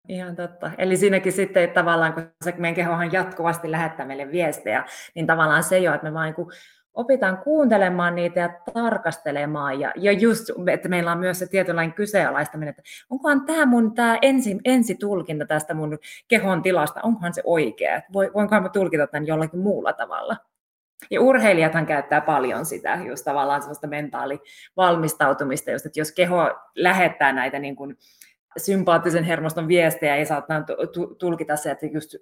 Ihan 0.08 0.36
totta. 0.36 0.70
Eli 0.78 0.96
siinäkin 0.96 1.32
sitten 1.32 1.62
että 1.64 1.80
tavallaan, 1.80 2.12
kun 2.12 2.30
se 2.44 2.54
meidän 2.58 2.74
kehohan 2.74 3.12
jatkuvasti 3.12 3.70
lähettää 3.70 4.06
meille 4.06 4.32
viestejä, 4.32 4.84
niin 5.14 5.26
tavallaan 5.26 5.62
se 5.62 5.78
jo, 5.78 5.94
että 5.94 6.06
me 6.06 6.14
vaan 6.14 6.34
niin 6.38 6.46
opitaan 6.94 7.38
kuuntelemaan 7.38 8.14
niitä 8.14 8.40
ja 8.40 8.50
tarkastelemaan. 8.74 9.80
Ja, 9.80 9.92
ja 9.96 10.12
just, 10.12 10.44
että 10.72 10.88
meillä 10.88 11.12
on 11.12 11.18
myös 11.18 11.38
se 11.38 11.46
tietynlainen 11.46 11.94
kyseenalaistaminen, 11.94 12.70
että 12.70 12.82
onkohan 13.10 13.46
tämä 13.46 13.66
mun 13.66 13.94
tämä 13.94 14.18
ensi, 14.22 14.58
ensitulkinta 14.64 15.46
tästä 15.46 15.74
mun 15.74 15.98
kehon 16.28 16.62
tilasta, 16.62 17.00
onkohan 17.02 17.34
se 17.34 17.42
oikea, 17.44 17.96
että 17.96 18.12
voinkohan 18.12 18.62
mä 18.62 18.68
tulkita 18.68 19.06
tämän 19.06 19.26
jollakin 19.26 19.60
muulla 19.60 19.92
tavalla. 19.92 20.36
Ja 21.10 21.20
urheilijathan 21.20 21.86
käyttää 21.86 22.20
paljon 22.20 22.66
sitä, 22.66 22.98
just 23.06 23.24
tavallaan 23.24 23.62
sellaista 23.62 23.86
mentaalivalmistautumista, 23.86 25.70
just, 25.70 25.86
että 25.86 26.00
jos 26.00 26.12
keho 26.12 26.50
lähettää 26.74 27.32
näitä 27.32 27.58
niin 27.58 27.76
kuin, 27.76 27.96
sympaattisen 28.56 29.24
hermoston 29.24 29.68
viestejä 29.68 30.16
ja 30.16 30.26
saattaa 30.26 30.64
tulkita 31.18 31.56
se, 31.56 31.70
että 31.70 31.86
just 31.86 32.14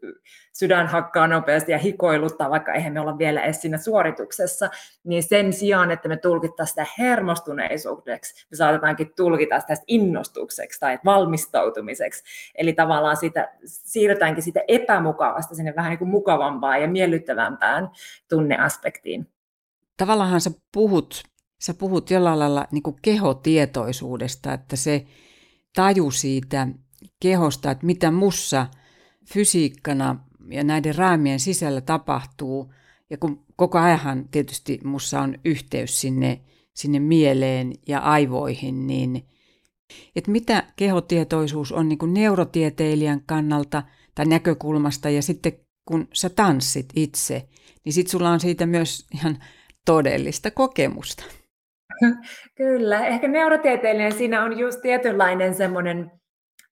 sydän 0.53 0.87
hakkaa 0.87 1.27
nopeasti 1.27 1.73
ja 1.73 1.79
hikoiluttaa, 1.79 2.51
vaikka 2.51 2.73
eihän 2.73 2.93
me 2.93 3.01
olla 3.01 3.19
vielä 3.19 3.43
edes 3.43 3.61
siinä 3.61 3.79
suorituksessa, 3.79 4.71
niin 5.05 5.23
sen 5.23 5.53
sijaan, 5.53 5.91
että 5.91 6.09
me 6.09 6.17
tulkittaisiin 6.17 6.73
sitä 6.73 6.87
hermostuneisuudeksi, 6.99 8.47
me 8.51 8.57
saatetaankin 8.57 9.12
tulkita 9.17 9.61
sitä 9.61 9.75
innostukseksi 9.87 10.81
tai 10.81 10.99
valmistautumiseksi. 11.05 12.25
Eli 12.55 12.73
tavallaan 12.73 13.17
sitä, 13.17 13.53
siirrytäänkin 13.64 14.43
sitä 14.43 14.61
epämukavasta 14.69 15.55
sinne 15.55 15.75
vähän 15.77 15.91
niin 15.91 15.99
kuin 15.99 16.11
mukavampaan 16.11 16.83
ja 16.83 16.88
miellyttävämpään 16.88 17.91
tunneaspektiin. 18.29 19.29
Tavallaan 19.97 20.41
sä 20.41 20.51
puhut, 20.73 21.23
sä 21.61 21.75
puhut 21.75 22.11
jollain 22.11 22.38
lailla 22.38 22.67
niin 22.71 22.83
kuin 22.83 22.97
kehotietoisuudesta, 23.03 24.53
että 24.53 24.77
se 24.77 25.05
taju 25.79 26.11
siitä 26.11 26.69
kehosta, 27.21 27.71
että 27.71 27.87
mitä 27.87 28.11
mussa 28.11 28.67
fysiikkana 29.33 30.17
ja 30.51 30.64
näiden 30.64 30.95
raamien 30.95 31.41
sisällä 31.41 31.81
tapahtuu. 31.81 32.73
Ja 33.11 33.19
kun 33.19 33.45
koko 33.57 33.79
ajan 33.79 34.29
tietysti 34.31 34.81
mussa 34.85 35.21
on 35.21 35.38
yhteys 35.45 36.01
sinne, 36.01 36.41
sinne 36.75 37.01
mieleen 37.01 37.73
ja 37.88 37.99
aivoihin, 37.99 38.87
niin 38.87 39.25
että 40.17 40.31
mitä 40.31 40.62
kehotietoisuus 40.77 41.73
on 41.73 41.88
niin 41.88 41.99
kuin 41.99 42.14
neurotieteilijän 42.14 43.23
kannalta 43.27 43.83
tai 44.14 44.27
näkökulmasta 44.27 45.11
ja 45.11 45.23
sitten 45.23 45.53
kun 45.85 46.09
sä 46.12 46.31
tanssit 46.31 46.88
itse, 46.97 47.49
niin 47.85 47.93
sitten 47.93 48.11
sulla 48.11 48.31
on 48.31 48.41
siitä 48.41 48.67
myös 48.67 49.07
ihan 49.14 49.38
todellista 49.85 50.51
kokemusta. 50.51 51.25
Kyllä, 52.55 53.07
ehkä 53.07 53.29
neurotieteellinen 53.29 54.12
siinä 54.12 54.44
on 54.44 54.59
just 54.59 54.81
tietynlainen 54.83 55.55
semmoinen 55.55 56.11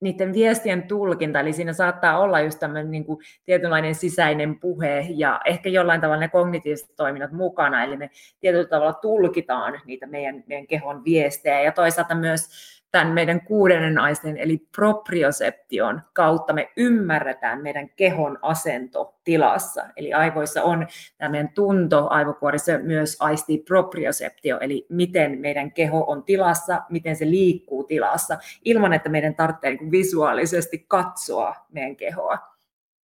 niiden 0.01 0.33
viestien 0.33 0.83
tulkinta, 0.83 1.41
eli 1.41 1.53
siinä 1.53 1.73
saattaa 1.73 2.19
olla 2.19 2.41
just 2.41 2.59
tämmöinen 2.59 2.91
niin 2.91 3.05
kuin 3.05 3.19
tietynlainen 3.45 3.95
sisäinen 3.95 4.61
puhe 4.61 5.07
ja 5.09 5.41
ehkä 5.45 5.69
jollain 5.69 6.01
tavalla 6.01 6.21
ne 6.21 6.29
kognitiiviset 6.29 6.97
toiminnot 6.97 7.33
mukana, 7.33 7.85
eli 7.85 7.97
me 7.97 8.11
tietyllä 8.41 8.69
tavalla 8.69 8.93
tulkitaan 8.93 9.81
niitä 9.85 10.07
meidän, 10.07 10.45
meidän 10.47 10.67
kehon 10.67 11.05
viestejä 11.05 11.61
ja 11.61 11.73
toisaalta 11.73 12.15
myös 12.15 12.49
tämän 12.97 13.13
meidän 13.13 13.41
kuudennen 13.41 13.99
aistin, 13.99 14.37
eli 14.37 14.59
proprioseption 14.77 16.03
kautta 16.13 16.53
me 16.53 16.73
ymmärretään 16.77 17.63
meidän 17.63 17.89
kehon 17.97 18.39
asento 18.43 19.15
tilassa. 19.25 19.85
Eli 19.97 20.13
aivoissa 20.13 20.63
on 20.63 20.87
tämmöinen 21.19 21.49
tunto, 21.49 22.07
aivokuorissa 22.11 22.79
myös 22.79 23.17
aistii 23.21 23.59
proprioseptio, 23.59 24.59
eli 24.59 24.87
miten 24.89 25.39
meidän 25.39 25.73
keho 25.73 26.05
on 26.09 26.25
tilassa, 26.25 26.83
miten 26.91 27.17
se 27.17 27.31
liikkuu 27.31 27.85
tilassa, 27.85 28.39
ilman 28.65 28.93
että 28.93 29.09
meidän 29.09 29.35
tarvitsee 29.35 29.71
niin 29.71 29.91
visuaalisesti 29.91 30.85
katsoa 30.89 31.55
meidän 31.73 31.97
kehoa. 31.97 32.39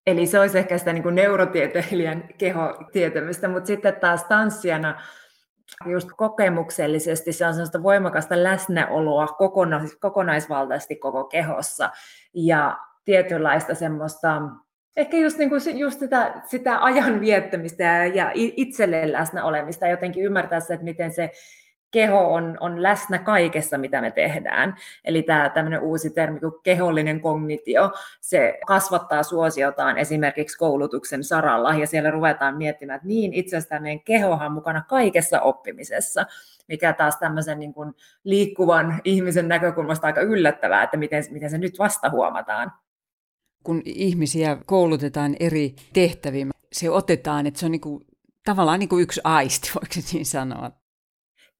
Eli 0.08 0.25
se 0.25 0.39
olisi 0.39 0.58
ehkä 0.58 0.77
sitä 0.77 0.93
niin 0.93 1.15
neurotieteilijän 1.15 2.30
kehotietämystä, 2.38 3.47
mutta 3.47 3.67
sitten 3.67 3.95
taas 3.95 4.23
tanssijana 4.23 5.01
just 5.86 6.10
kokemuksellisesti 6.17 7.34
se 7.34 7.47
on 7.47 7.54
sellaista 7.54 7.84
voimakasta 7.84 8.43
läsnäoloa 8.43 9.28
kokonais, 9.28 9.95
kokonaisvaltaisesti 9.95 10.95
koko 10.95 11.24
kehossa 11.24 11.89
ja 12.34 12.78
tietynlaista 13.06 13.76
semmoista 13.76 14.41
ehkä 14.97 15.17
just, 15.17 15.38
niin 15.38 15.50
kuin, 15.50 15.80
just 15.80 16.00
sitä, 16.00 16.41
sitä 16.45 16.84
ajan 16.84 17.21
viettämistä 17.21 17.84
ja, 17.84 18.32
itselleen 18.36 19.12
läsnä 19.12 19.43
olemista, 19.43 19.88
jotenkin 19.88 20.24
ymmärtää 20.24 20.60
se, 20.60 20.74
että 20.74 20.84
miten 20.84 21.13
se 21.13 21.32
keho 21.91 22.34
on, 22.34 22.58
on 22.60 22.84
läsnä 22.84 23.19
kaikessa, 23.19 23.77
mitä 23.77 24.01
me 24.01 24.12
tehdään. 24.12 24.75
Eli 25.06 25.23
tämä 25.23 25.49
tämmöinen 25.49 25.82
uusi 25.82 26.10
termi 26.10 26.39
kuin 26.39 26.54
kehollinen 26.63 27.21
kognitio, 27.21 27.91
se 28.21 28.60
kasvattaa 28.67 29.23
suosiotaan 29.23 29.97
esimerkiksi 29.97 30.58
koulutuksen 30.58 31.23
saralla, 31.23 31.73
ja 31.73 31.88
siellä 31.88 32.12
ruvetaan 32.12 32.58
miettimään, 32.58 32.95
että 32.95 33.08
niin, 33.08 33.34
itse 33.34 33.58
asiassa 33.58 33.80
meidän 33.80 34.04
kehohan 34.04 34.51
mukana 34.51 34.84
kaikessa 34.89 35.41
oppimisessa, 35.41 36.25
mikä 36.67 36.93
taas 36.93 37.17
tämmöisen 37.17 37.60
niin 37.60 37.73
kuin 37.73 37.93
liikkuvan 38.23 39.01
ihmisen 39.04 39.47
näkökulmasta 39.47 40.08
aika 40.08 40.21
yllättävää, 40.21 40.84
että 40.84 40.97
miten, 40.97 41.23
miten 41.32 41.49
se 41.49 41.58
nyt 41.58 41.80
vasta 41.80 42.10
huomataan. 42.10 42.71
Kun 43.63 43.82
ihmisiä 43.86 44.58
koulutetaan 44.65 45.36
eri 45.39 45.75
tehtäviin, 45.93 46.49
se 46.73 46.89
otetaan, 46.89 47.47
että 47.47 47.60
se 47.60 47.65
on 47.65 47.71
niin 47.71 47.82
kuin, 47.82 48.06
tavallaan 48.45 48.80
niin 48.80 48.89
kuin 48.89 49.04
yksi 49.04 49.21
aisti, 49.23 49.71
voiko 49.75 50.08
niin 50.13 50.25
sanoa? 50.25 50.81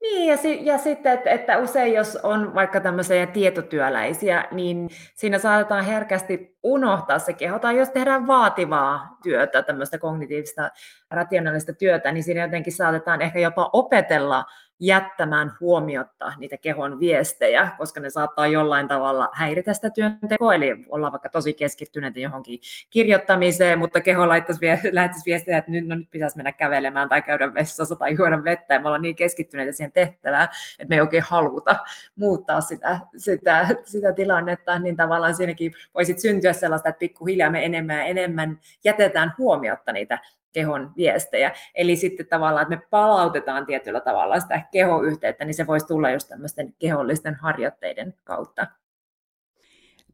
Niin, 0.02 0.28
ja, 0.28 0.38
si- 0.38 0.66
ja 0.66 0.78
sitten, 0.78 1.14
että, 1.14 1.30
että 1.30 1.58
usein 1.58 1.94
jos 1.94 2.16
on 2.24 2.56
vaikka 2.56 2.80
tämmöisiä 2.80 3.28
tietotyöläisiä, 3.28 4.46
niin 4.52 4.90
siinä 5.16 5.40
saatetaan 5.40 5.86
herkästi 5.86 6.58
unohtaa 6.64 7.20
se 7.20 7.34
keho, 7.34 7.60
tai 7.60 7.78
jos 7.78 7.90
tehdään 7.90 8.28
vaativaa 8.28 9.18
työtä, 9.24 9.62
tämmöistä 9.64 9.98
kognitiivista, 9.98 10.70
rationaalista 11.12 11.74
työtä, 11.74 12.12
niin 12.12 12.24
siinä 12.24 12.42
jotenkin 12.42 12.74
saatetaan 12.74 13.22
ehkä 13.22 13.40
jopa 13.40 13.70
opetella 13.74 14.46
jättämään 14.82 15.54
huomiotta 15.60 16.34
niitä 16.38 16.58
kehon 16.58 17.00
viestejä, 17.00 17.72
koska 17.78 18.00
ne 18.00 18.10
saattaa 18.10 18.48
jollain 18.48 18.88
tavalla 18.88 19.30
häiritä 19.34 19.74
sitä 19.74 19.90
työntekoa, 19.90 20.56
eli 20.56 20.86
olla 20.90 21.12
vaikka 21.12 21.30
tosi 21.30 21.54
keskittyneitä 21.54 22.20
johonkin 22.20 22.60
kirjoittamiseen, 22.90 23.80
mutta 23.80 24.02
keho 24.02 24.28
lähettäisi 24.30 25.26
viestejä, 25.26 25.58
että 25.58 25.72
nyt, 25.72 25.88
no, 25.88 25.96
nyt 25.96 26.12
pitäisi 26.12 26.38
mennä 26.38 26.52
kävelemään 26.52 27.10
tai 27.10 27.22
käydä 27.22 27.54
vessassa 27.54 27.96
tai 27.96 28.16
juoda 28.18 28.44
vettä, 28.44 28.74
ja 28.74 28.80
me 28.80 28.88
ollaan 28.88 29.02
niin 29.02 29.16
keskittyneitä 29.16 29.72
siihen 29.72 29.92
tehtävään, 29.92 30.48
että 30.80 30.90
me 30.90 30.96
ei 30.96 31.02
oikein 31.02 31.24
haluta 31.24 31.76
muuttaa 32.16 32.62
sitä, 32.62 33.00
sitä, 33.18 33.68
sitä 33.84 34.14
tilannetta, 34.14 34.80
niin 34.80 34.96
tavallaan 34.98 35.36
siinäkin 35.36 35.74
voisit 35.94 36.20
syntyä 36.20 36.54
sellaista, 36.54 36.90
että 36.90 37.00
pikkuhiljaa 37.00 37.50
me 37.50 37.66
enemmän 37.66 37.98
ja 37.98 38.04
enemmän 38.04 38.60
jätetään 38.84 39.34
huomiotta 39.38 39.92
niitä 39.92 40.20
kehon 40.54 40.92
viestejä. 40.98 41.52
Eli 41.76 41.96
sitten 41.96 42.28
tavallaan, 42.28 42.64
että 42.64 42.76
me 42.76 42.88
palautetaan 42.90 43.66
tietyllä 43.66 44.00
tavalla 44.00 44.40
sitä 44.40 44.62
kehoyhteyttä, 44.72 45.46
niin 45.46 45.54
se 45.54 45.68
voisi 45.68 45.88
tulla 45.88 46.12
just 46.12 46.28
tämmöisten 46.28 46.74
kehollisten 46.80 47.36
harjoitteiden 47.36 48.14
kautta. 48.24 48.68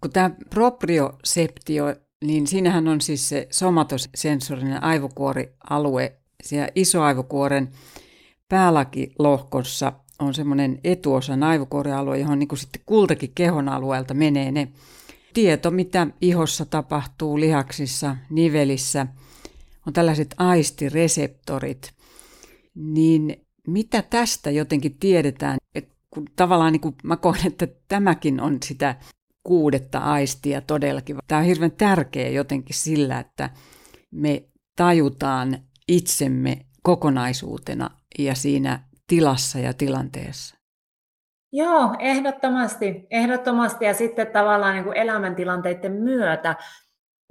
Kun 0.02 0.12
tämä 0.12 0.32
proprioseptio, 0.50 1.96
niin 2.24 2.48
siinähän 2.48 2.88
on 2.88 3.02
siis 3.02 3.30
se 3.30 3.48
somatosensorinen 3.52 4.84
aivokuorialue, 4.84 6.16
siellä 6.44 6.70
isoaivokuoren 6.76 7.70
päälakilohkossa 8.50 9.94
on 10.20 10.34
semmoinen 10.34 10.80
etuosan 10.84 11.44
aivokuorialue, 11.44 12.20
johon 12.20 12.40
niin 12.40 12.58
sitten 12.58 12.82
kultakin 12.86 13.32
kehon 13.36 13.70
alueelta 13.70 14.14
menee 14.14 14.52
ne 14.52 14.68
tieto, 15.34 15.72
mitä 15.72 16.08
ihossa 16.22 16.66
tapahtuu, 16.66 17.40
lihaksissa, 17.40 18.16
nivelissä– 18.30 19.08
on 19.88 19.94
tällaiset 19.94 20.36
aistireseptorit, 20.38 21.94
niin 22.76 23.46
mitä 23.68 24.02
tästä 24.02 24.52
jotenkin 24.52 24.98
tiedetään? 25.00 25.58
Et 25.76 25.90
kun 26.10 26.26
tavallaan 26.36 26.74
niin 26.74 26.82
kuin 26.82 26.96
mä 27.04 27.18
koen, 27.18 27.48
että 27.48 27.68
tämäkin 27.88 28.42
on 28.42 28.58
sitä 28.64 28.96
kuudetta 29.44 30.00
aistia 30.00 30.62
todellakin. 30.62 31.18
Tämä 31.28 31.40
on 31.40 31.48
hirveän 31.48 31.72
tärkeä 31.72 32.30
jotenkin 32.30 32.76
sillä, 32.76 33.20
että 33.20 33.50
me 34.12 34.44
tajutaan 34.76 35.58
itsemme 35.88 36.66
kokonaisuutena 36.84 37.90
ja 38.20 38.36
siinä 38.36 38.80
tilassa 39.08 39.60
ja 39.60 39.74
tilanteessa. 39.74 40.58
Joo, 41.54 41.96
ehdottomasti. 42.00 43.08
ehdottomasti. 43.10 43.86
Ja 43.86 43.94
sitten 43.94 44.28
tavallaan 44.28 44.74
niin 44.74 44.84
kuin 44.84 44.98
elämäntilanteiden 44.98 45.92
myötä 45.92 46.56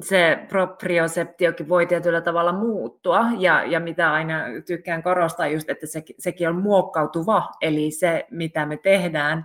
se 0.02 0.38
proprioseptiokin 0.48 1.68
voi 1.68 1.86
tietyllä 1.86 2.20
tavalla 2.20 2.52
muuttua, 2.52 3.26
ja, 3.38 3.64
ja 3.64 3.80
mitä 3.80 4.12
aina 4.12 4.44
tykkään 4.66 5.02
korostaa 5.02 5.46
just, 5.46 5.70
että 5.70 5.86
se, 5.86 6.02
sekin 6.18 6.48
on 6.48 6.56
muokkautuva, 6.56 7.50
eli 7.60 7.90
se, 7.90 8.26
mitä 8.30 8.66
me 8.66 8.76
tehdään, 8.76 9.44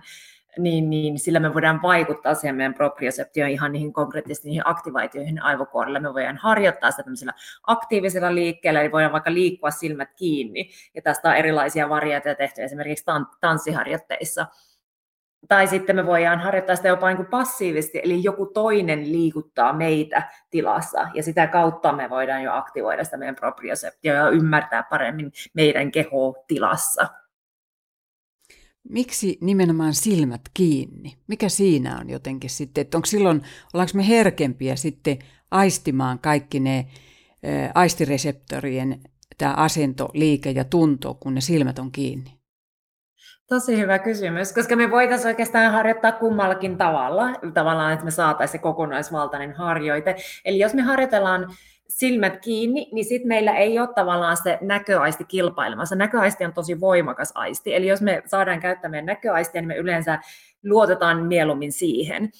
niin, 0.58 0.90
niin 0.90 1.18
sillä 1.18 1.40
me 1.40 1.54
voidaan 1.54 1.82
vaikuttaa 1.82 2.34
siihen 2.34 2.56
meidän 2.56 2.74
proprioseptioon 2.74 3.50
ihan 3.50 3.72
niihin 3.72 3.92
konkreettisesti 3.92 4.48
niihin 4.48 4.62
aktivaatioihin 4.64 5.42
aivokuorille. 5.42 6.00
Me 6.00 6.14
voidaan 6.14 6.36
harjoittaa 6.36 6.90
sitä 6.90 7.02
tämmöisellä 7.02 7.32
aktiivisella 7.66 8.34
liikkeellä, 8.34 8.80
eli 8.80 8.92
voidaan 8.92 9.12
vaikka 9.12 9.34
liikkua 9.34 9.70
silmät 9.70 10.08
kiinni, 10.16 10.70
ja 10.94 11.02
tästä 11.02 11.28
on 11.28 11.36
erilaisia 11.36 11.88
variaatioita 11.88 12.38
tehty 12.38 12.62
esimerkiksi 12.62 13.04
tanssiharjoitteissa 13.40 14.46
tai 15.48 15.66
sitten 15.66 15.96
me 15.96 16.06
voidaan 16.06 16.40
harjoittaa 16.40 16.76
sitä 16.76 16.88
jopa 16.88 17.08
niin 17.08 17.16
kuin 17.16 17.26
passiivisesti, 17.26 18.00
eli 18.04 18.22
joku 18.22 18.46
toinen 18.46 19.12
liikuttaa 19.12 19.72
meitä 19.72 20.30
tilassa, 20.50 21.08
ja 21.14 21.22
sitä 21.22 21.46
kautta 21.46 21.92
me 21.92 22.10
voidaan 22.10 22.42
jo 22.42 22.52
aktivoida 22.54 23.04
sitä 23.04 23.16
meidän 23.16 23.34
proprioseptioa 23.34 24.16
ja 24.16 24.28
ymmärtää 24.28 24.82
paremmin 24.82 25.32
meidän 25.54 25.90
keho 25.92 26.44
tilassa. 26.48 27.08
Miksi 28.88 29.38
nimenomaan 29.40 29.94
silmät 29.94 30.40
kiinni? 30.54 31.16
Mikä 31.26 31.48
siinä 31.48 31.98
on 31.98 32.10
jotenkin 32.10 32.50
sitten, 32.50 32.82
että 32.82 32.98
onko 32.98 33.06
silloin, 33.06 33.42
ollaanko 33.74 33.92
me 33.94 34.08
herkempiä 34.08 34.76
sitten 34.76 35.18
aistimaan 35.50 36.18
kaikki 36.18 36.60
ne 36.60 36.86
aistireseptorien 37.74 39.00
tämä 39.38 39.54
asento, 39.54 40.08
liike 40.14 40.50
ja 40.50 40.64
tunto, 40.64 41.14
kun 41.14 41.34
ne 41.34 41.40
silmät 41.40 41.78
on 41.78 41.92
kiinni? 41.92 42.41
Tosi 43.52 43.78
hyvä 43.78 43.98
kysymys, 43.98 44.52
koska 44.52 44.76
me 44.76 44.90
voitaisiin 44.90 45.28
oikeastaan 45.28 45.72
harjoittaa 45.72 46.12
kummallakin 46.12 46.78
tavalla, 46.78 47.28
tavallaan, 47.54 47.92
että 47.92 48.04
me 48.04 48.10
saataisiin 48.10 48.52
se 48.52 48.62
kokonaisvaltainen 48.62 49.52
harjoite. 49.52 50.16
Eli 50.44 50.58
jos 50.58 50.74
me 50.74 50.82
harjoitellaan 50.82 51.48
silmät 51.88 52.40
kiinni, 52.40 52.88
niin 52.92 53.04
sitten 53.04 53.28
meillä 53.28 53.52
ei 53.52 53.78
ole 53.78 53.88
tavallaan 53.94 54.36
se 54.36 54.58
näköaisti 54.60 55.24
kilpailemassa. 55.24 55.96
Näköaisti 55.96 56.44
on 56.44 56.52
tosi 56.52 56.80
voimakas 56.80 57.32
aisti, 57.34 57.74
eli 57.74 57.86
jos 57.86 58.02
me 58.02 58.22
saadaan 58.26 58.60
käyttämään 58.60 59.06
näköaistia, 59.06 59.60
niin 59.60 59.68
me 59.68 59.76
yleensä 59.76 60.18
luotetaan 60.64 61.22
mieluummin 61.22 61.72
siihen 61.72 62.30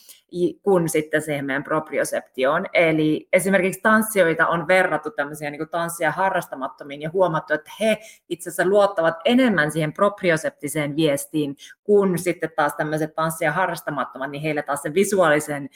kuin 0.62 0.88
sitten 0.88 1.22
siihen 1.22 1.44
meidän 1.44 1.64
proprioseptioon. 1.64 2.66
Eli 2.72 3.28
esimerkiksi 3.32 3.80
tanssijoita 3.80 4.46
on 4.46 4.68
verrattu 4.68 5.10
tämmöisiä 5.10 5.50
niin 5.50 5.68
tanssia 5.70 6.10
harrastamattomiin 6.10 7.02
ja 7.02 7.10
huomattu, 7.10 7.54
että 7.54 7.70
he 7.80 7.98
itse 8.28 8.50
asiassa 8.50 8.70
luottavat 8.70 9.14
enemmän 9.24 9.70
siihen 9.70 9.92
proprioseptiseen 9.92 10.96
viestiin 10.96 11.56
kuin 11.84 12.18
sitten 12.18 12.50
taas 12.56 12.74
tämmöiset 12.74 13.14
tanssia 13.14 13.52
harrastamattomat, 13.52 14.30
niin 14.30 14.42
heille 14.42 14.62
taas 14.62 14.82
se 14.82 14.94
visuaalisen 14.94 15.68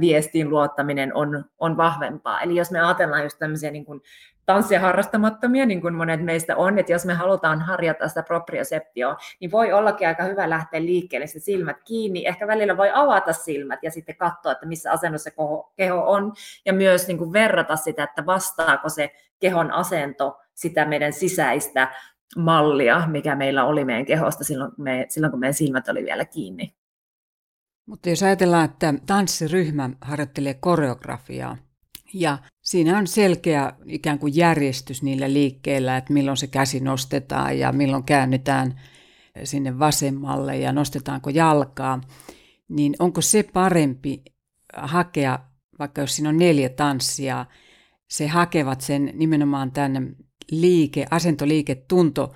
viestiin 0.00 0.50
luottaminen 0.50 1.14
on, 1.14 1.44
on 1.58 1.76
vahvempaa. 1.76 2.40
Eli 2.40 2.56
jos 2.56 2.70
me 2.70 2.80
ajatellaan 2.80 3.22
just 3.22 3.38
tämmöisiä 3.38 3.70
niin 3.70 3.84
kuin 3.84 4.00
tanssia 4.46 4.80
harrastamattomia, 4.80 5.66
niin 5.66 5.80
kuin 5.80 5.94
monet 5.94 6.24
meistä 6.24 6.56
on, 6.56 6.78
että 6.78 6.92
jos 6.92 7.04
me 7.04 7.14
halutaan 7.14 7.60
harjoittaa 7.60 8.08
sitä 8.08 8.22
proprioseptioa, 8.22 9.16
niin 9.40 9.50
voi 9.50 9.72
ollakin 9.72 10.08
aika 10.08 10.24
hyvä 10.24 10.50
lähteä 10.50 10.82
liikkeelle 10.82 11.26
se 11.26 11.40
silmät 11.40 11.76
kiinni. 11.84 12.26
Ehkä 12.26 12.46
välillä 12.46 12.76
voi 12.76 12.90
avata 12.94 13.32
silmät 13.32 13.78
ja 13.82 13.90
sitten 13.90 14.16
katsoa, 14.16 14.52
että 14.52 14.66
missä 14.66 14.92
asennossa 14.92 15.30
keho 15.76 16.10
on, 16.10 16.32
ja 16.66 16.72
myös 16.72 17.06
niin 17.06 17.18
kuin 17.18 17.32
verrata 17.32 17.76
sitä, 17.76 18.04
että 18.04 18.26
vastaako 18.26 18.88
se 18.88 19.12
kehon 19.40 19.70
asento 19.70 20.38
sitä 20.54 20.84
meidän 20.84 21.12
sisäistä 21.12 21.94
mallia, 22.36 23.06
mikä 23.06 23.36
meillä 23.36 23.64
oli 23.64 23.84
meidän 23.84 24.06
kehosta 24.06 24.44
silloin, 24.44 24.72
me, 24.78 25.06
silloin 25.08 25.30
kun 25.30 25.40
meidän 25.40 25.54
silmät 25.54 25.88
oli 25.88 26.04
vielä 26.04 26.24
kiinni. 26.24 26.74
Mutta 27.86 28.10
jos 28.10 28.22
ajatellaan, 28.22 28.64
että 28.64 28.94
tanssiryhmä 29.06 29.90
harjoittelee 30.00 30.54
koreografiaa, 30.54 31.56
ja 32.14 32.38
siinä 32.62 32.98
on 32.98 33.06
selkeä 33.06 33.72
ikään 33.86 34.18
kuin 34.18 34.36
järjestys 34.36 35.02
niillä 35.02 35.32
liikkeillä, 35.32 35.96
että 35.96 36.12
milloin 36.12 36.36
se 36.36 36.46
käsi 36.46 36.80
nostetaan 36.80 37.58
ja 37.58 37.72
milloin 37.72 38.04
käännytään 38.04 38.80
sinne 39.44 39.78
vasemmalle 39.78 40.56
ja 40.56 40.72
nostetaanko 40.72 41.30
jalkaa, 41.30 42.00
niin 42.68 42.94
onko 42.98 43.20
se 43.20 43.42
parempi 43.42 44.22
hakea, 44.76 45.38
vaikka 45.78 46.00
jos 46.00 46.16
siinä 46.16 46.28
on 46.28 46.38
neljä 46.38 46.68
tanssia, 46.68 47.46
se 48.10 48.26
hakevat 48.26 48.80
sen 48.80 49.12
nimenomaan 49.14 49.72
tämän 49.72 50.16
liike, 50.50 51.06
asentoliike, 51.10 51.74
tunto 51.74 52.34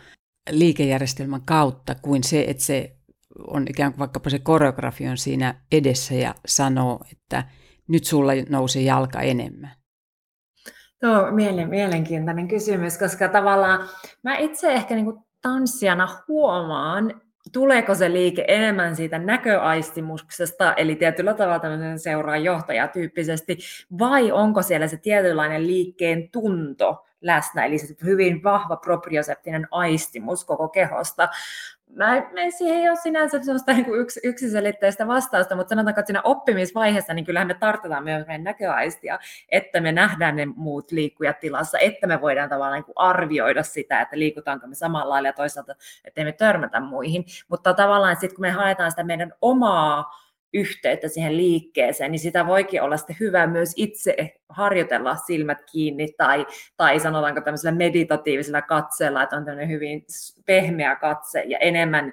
liikejärjestelmän 0.50 1.42
kautta 1.42 1.94
kuin 1.94 2.24
se, 2.24 2.44
että 2.48 2.62
se 2.62 2.96
on 3.46 3.66
ikään 3.70 3.92
kuin 3.92 3.98
vaikkapa 3.98 4.30
se 4.30 4.38
koreografi 4.38 5.08
on 5.08 5.18
siinä 5.18 5.54
edessä 5.72 6.14
ja 6.14 6.34
sanoo, 6.46 7.00
että 7.12 7.44
nyt 7.88 8.04
sulla 8.04 8.32
nousee 8.48 8.82
jalka 8.82 9.20
enemmän? 9.20 9.70
Tuo 11.00 11.30
mielen, 11.30 11.68
mielenkiintoinen 11.68 12.48
kysymys, 12.48 12.98
koska 12.98 13.28
tavallaan 13.28 13.88
mä 14.22 14.36
itse 14.36 14.72
ehkä 14.72 14.94
niin 14.94 15.04
kuin 15.04 15.18
tanssijana 15.42 16.08
huomaan, 16.28 17.20
tuleeko 17.52 17.94
se 17.94 18.12
liike 18.12 18.44
enemmän 18.48 18.96
siitä 18.96 19.18
näköaistimuksesta, 19.18 20.74
eli 20.74 20.96
tietyllä 20.96 21.34
tavalla 21.34 21.58
tämmöisen 21.58 21.98
seuraan 21.98 22.44
johtaja 22.44 22.88
tyyppisesti, 22.88 23.58
vai 23.98 24.32
onko 24.32 24.62
siellä 24.62 24.88
se 24.88 24.96
tietynlainen 24.96 25.66
liikkeen 25.66 26.30
tunto 26.30 27.06
läsnä, 27.20 27.64
eli 27.64 27.78
se 27.78 27.94
hyvin 28.04 28.42
vahva 28.42 28.76
proprioseptinen 28.76 29.68
aistimus 29.70 30.44
koko 30.44 30.68
kehosta, 30.68 31.28
mä, 31.96 32.14
mä 32.14 32.50
siihen 32.50 32.78
ei 32.78 32.88
ole 32.88 32.96
sinänsä 32.96 33.42
sellaista 33.42 33.72
niin 33.72 33.84
kuin 33.84 34.00
yks, 34.00 34.20
yksiselitteistä 34.22 35.06
vastausta, 35.06 35.56
mutta 35.56 35.68
sanotaanko, 35.68 36.00
että 36.00 36.06
siinä 36.06 36.22
oppimisvaiheessa 36.24 37.14
niin 37.14 37.24
kyllähän 37.24 37.46
me 37.46 37.54
tartutaan 37.54 38.04
myös 38.04 38.26
meidän 38.26 38.44
näköaistia, 38.44 39.18
että 39.48 39.80
me 39.80 39.92
nähdään 39.92 40.36
ne 40.36 40.46
muut 40.46 40.92
liikkujat 40.92 41.40
tilassa, 41.40 41.78
että 41.78 42.06
me 42.06 42.20
voidaan 42.20 42.48
tavallaan 42.48 42.78
niin 42.78 42.84
kuin 42.84 42.98
arvioida 42.98 43.62
sitä, 43.62 44.00
että 44.00 44.18
liikutaanko 44.18 44.66
me 44.66 44.74
samalla 44.74 45.08
lailla 45.08 45.28
ja 45.28 45.32
toisaalta, 45.32 45.74
ettei 46.04 46.24
me 46.24 46.32
törmätä 46.32 46.80
muihin. 46.80 47.24
Mutta 47.48 47.74
tavallaan 47.74 48.16
sitten 48.16 48.36
kun 48.36 48.42
me 48.42 48.50
haetaan 48.50 48.90
sitä 48.90 49.04
meidän 49.04 49.32
omaa 49.40 50.25
yhteyttä 50.54 51.08
siihen 51.08 51.36
liikkeeseen, 51.36 52.12
niin 52.12 52.20
sitä 52.20 52.46
voikin 52.46 52.82
olla 52.82 52.96
sitten 52.96 53.16
hyvä 53.20 53.46
myös 53.46 53.72
itse 53.76 54.34
harjoitella 54.48 55.16
silmät 55.16 55.58
kiinni 55.72 56.08
tai, 56.18 56.46
tai 56.76 57.00
sanotaanko 57.00 57.40
tämmöisellä 57.40 57.76
meditatiivisella 57.76 58.62
katseella, 58.62 59.22
että 59.22 59.36
on 59.36 59.44
tämmöinen 59.44 59.68
hyvin 59.68 60.04
pehmeä 60.46 60.96
katse 60.96 61.42
ja 61.46 61.58
enemmän 61.58 62.12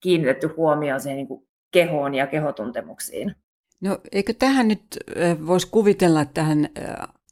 kiinnitetty 0.00 0.46
huomioon 0.46 1.00
siihen 1.00 1.16
niin 1.16 1.28
kuin 1.28 1.46
kehoon 1.70 2.14
ja 2.14 2.26
kehotuntemuksiin. 2.26 3.34
No 3.80 3.98
eikö 4.12 4.34
tähän 4.38 4.68
nyt 4.68 4.82
voisi 5.46 5.68
kuvitella 5.70 6.24
tähän 6.24 6.68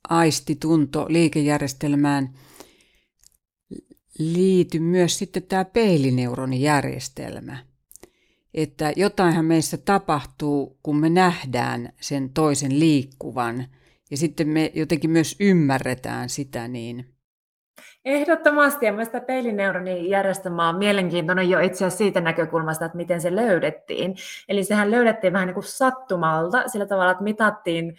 aistitunto 0.08 1.06
liikejärjestelmään 1.08 2.28
liity 4.18 4.78
myös 4.78 5.18
sitten 5.18 5.42
tämä 5.42 5.64
peilineuronijärjestelmä. 5.64 7.67
Että 8.54 8.92
jotainhan 8.96 9.44
meissä 9.44 9.76
tapahtuu, 9.84 10.78
kun 10.82 10.96
me 10.96 11.08
nähdään 11.08 11.92
sen 12.00 12.30
toisen 12.30 12.80
liikkuvan 12.80 13.64
ja 14.10 14.16
sitten 14.16 14.48
me 14.48 14.70
jotenkin 14.74 15.10
myös 15.10 15.36
ymmärretään 15.40 16.28
sitä 16.28 16.68
niin. 16.68 17.06
Ehdottomasti, 18.04 18.86
ja 18.86 18.92
mielestäni 18.92 19.24
peilineuronin 19.24 20.10
järjestelmä 20.10 20.68
on 20.68 20.76
mielenkiintoinen 20.76 21.50
jo 21.50 21.60
itse 21.60 21.76
asiassa 21.76 21.98
siitä 21.98 22.20
näkökulmasta, 22.20 22.84
että 22.84 22.96
miten 22.96 23.20
se 23.20 23.36
löydettiin. 23.36 24.16
Eli 24.48 24.64
sehän 24.64 24.90
löydettiin 24.90 25.32
vähän 25.32 25.46
niin 25.46 25.54
kuin 25.54 25.64
sattumalta 25.64 26.68
sillä 26.68 26.86
tavalla, 26.86 27.10
että 27.10 27.24
mitattiin 27.24 27.96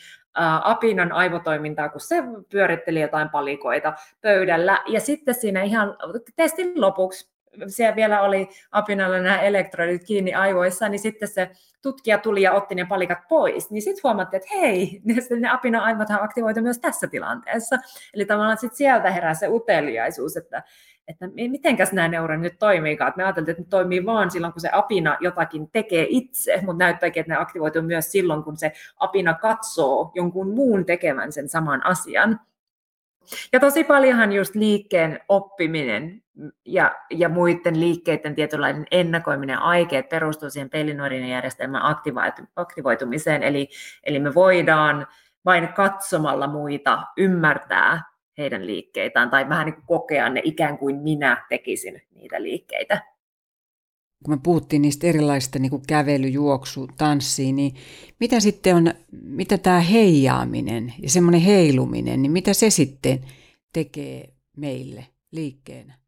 apinan 0.63 1.11
aivotoimintaa, 1.11 1.89
kun 1.89 2.01
se 2.01 2.23
pyöritteli 2.51 3.01
jotain 3.01 3.29
palikoita 3.29 3.93
pöydällä. 4.21 4.79
Ja 4.87 4.99
sitten 4.99 5.35
siinä 5.35 5.63
ihan 5.63 5.97
testin 6.35 6.81
lopuksi 6.81 7.29
siellä 7.67 7.95
vielä 7.95 8.21
oli 8.21 8.49
apinalla 8.71 9.19
nämä 9.19 9.41
elektrodit 9.41 10.03
kiinni 10.03 10.33
aivoissa, 10.33 10.89
niin 10.89 10.99
sitten 10.99 11.27
se 11.27 11.51
tutkija 11.81 12.17
tuli 12.17 12.41
ja 12.41 12.51
otti 12.53 12.75
ne 12.75 12.85
palikat 12.85 13.17
pois, 13.29 13.71
niin 13.71 13.81
sitten 13.81 14.01
huomattiin, 14.03 14.41
että 14.41 14.59
hei, 14.59 15.01
ne, 15.39 15.49
apinan 15.49 15.81
aivothan 15.81 16.23
aktivoitu 16.23 16.61
myös 16.61 16.79
tässä 16.79 17.07
tilanteessa. 17.07 17.77
Eli 18.13 18.25
tavallaan 18.25 18.57
sitten 18.57 18.77
sieltä 18.77 19.11
herää 19.11 19.33
se 19.33 19.47
uteliaisuus, 19.47 20.37
että, 20.37 20.63
että 21.07 21.29
mitenkäs 21.35 21.91
nämä 21.91 22.07
neuronit 22.07 22.41
nyt 22.41 22.59
toimiikaan. 22.59 23.13
Me 23.15 23.23
ajateltiin, 23.23 23.51
että 23.51 23.63
ne 23.63 23.69
toimii 23.69 24.05
vaan 24.05 24.31
silloin, 24.31 24.53
kun 24.53 24.61
se 24.61 24.69
apina 24.71 25.17
jotakin 25.19 25.71
tekee 25.71 26.05
itse, 26.09 26.59
mutta 26.65 26.83
näyttääkin, 26.83 27.21
että 27.21 27.33
ne 27.33 27.39
aktivoituu 27.39 27.81
myös 27.81 28.11
silloin, 28.11 28.43
kun 28.43 28.57
se 28.57 28.71
apina 28.97 29.33
katsoo 29.33 30.11
jonkun 30.15 30.53
muun 30.55 30.85
tekemään 30.85 31.31
sen 31.31 31.49
saman 31.49 31.85
asian. 31.85 32.39
Ja 33.53 33.59
tosi 33.59 33.83
paljonhan 33.83 34.31
just 34.31 34.55
liikkeen 34.55 35.19
oppiminen 35.29 36.23
ja, 36.65 36.95
ja 37.09 37.29
muiden 37.29 37.79
liikkeiden 37.79 38.35
tietynlainen 38.35 38.85
ennakoiminen 38.91 39.59
aikeet 39.59 40.09
perustuu 40.09 40.49
siihen 40.49 40.69
pelinuorinen 40.69 41.29
järjestelmän 41.29 41.81
aktivoitumiseen, 42.55 43.43
eli, 43.43 43.69
eli 44.03 44.19
me 44.19 44.33
voidaan 44.33 45.07
vain 45.45 45.73
katsomalla 45.73 46.47
muita 46.47 47.03
ymmärtää 47.17 48.03
heidän 48.37 48.67
liikkeitään 48.67 49.29
tai 49.29 49.49
vähän 49.49 49.65
niin 49.65 49.83
kokea 49.85 50.29
ne 50.29 50.41
ikään 50.43 50.77
kuin 50.77 50.95
minä 50.95 51.45
tekisin 51.49 52.01
niitä 52.15 52.43
liikkeitä. 52.43 53.01
Kun 54.25 54.33
me 54.33 54.39
puhuttiin 54.43 54.81
niistä 54.81 55.07
erilaisista 55.07 55.59
niin 55.59 55.69
kuin 55.69 55.81
kävely, 55.87 56.27
juoksu, 56.27 56.87
tanssi, 56.97 57.51
niin 57.51 57.75
mitä 58.19 58.39
sitten 58.39 58.75
on, 58.75 58.93
mitä 59.11 59.57
tämä 59.57 59.79
heijaaminen 59.79 60.93
ja 61.01 61.09
semmoinen 61.09 61.41
heiluminen, 61.41 62.21
niin 62.21 62.31
mitä 62.31 62.53
se 62.53 62.69
sitten 62.69 63.19
tekee 63.73 64.33
meille 64.57 65.07
liikkeenä? 65.31 65.99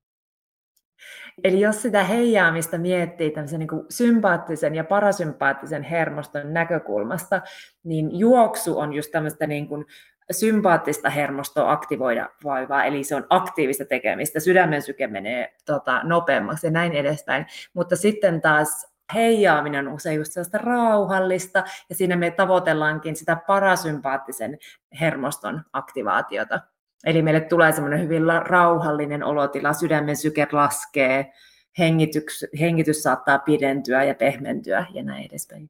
Eli 1.44 1.60
jos 1.60 1.82
sitä 1.82 2.04
heijaamista 2.04 2.78
miettii 2.78 3.32
tämmöisen 3.32 3.60
niin 3.60 3.68
kuin 3.68 3.86
sympaattisen 3.90 4.76
ja 4.76 4.84
parasympaattisen 4.84 5.84
hermoston 5.84 6.54
näkökulmasta, 6.54 7.42
niin 7.84 8.20
juoksu 8.20 8.80
on 8.80 8.94
just 8.94 9.12
tämmöistä 9.12 9.48
niin 9.48 9.68
kuin 9.68 9.86
sympaattista 10.32 11.10
hermostoa 11.10 11.72
aktivoida 11.72 12.30
vaivaa, 12.44 12.84
eli 12.84 13.04
se 13.04 13.16
on 13.16 13.26
aktiivista 13.30 13.86
tekemistä, 13.86 14.40
sydämen 14.40 14.82
syke 14.82 15.08
menee 15.08 15.54
tota, 15.66 16.02
nopeammaksi 16.04 16.68
ja 16.68 16.72
näin 16.72 16.94
edespäin. 16.94 17.46
Mutta 17.74 17.96
sitten 17.96 18.42
taas 18.42 18.92
heijaaminen 19.14 19.88
on 19.88 19.94
usein 19.94 20.18
just 20.18 20.32
sellaista 20.32 20.58
rauhallista, 20.58 21.64
ja 21.90 21.96
siinä 21.96 22.16
me 22.16 22.32
tavoitellaankin 22.32 23.16
sitä 23.16 23.38
parasympaattisen 23.48 24.58
hermoston 25.02 25.62
aktivaatiota. 25.74 26.60
Eli 27.06 27.22
meille 27.22 27.42
tulee 27.42 27.72
semmoinen 27.72 28.02
hyvin 28.02 28.24
rauhallinen 28.42 29.24
olotila, 29.24 29.74
sydämen 29.74 30.18
syke 30.18 30.48
laskee, 30.52 31.32
hengitys, 31.78 32.46
hengitys 32.60 33.04
saattaa 33.04 33.40
pidentyä 33.40 34.04
ja 34.04 34.16
pehmentyä 34.16 34.86
ja 34.94 35.04
näin 35.04 35.26
edespäin. 35.26 35.70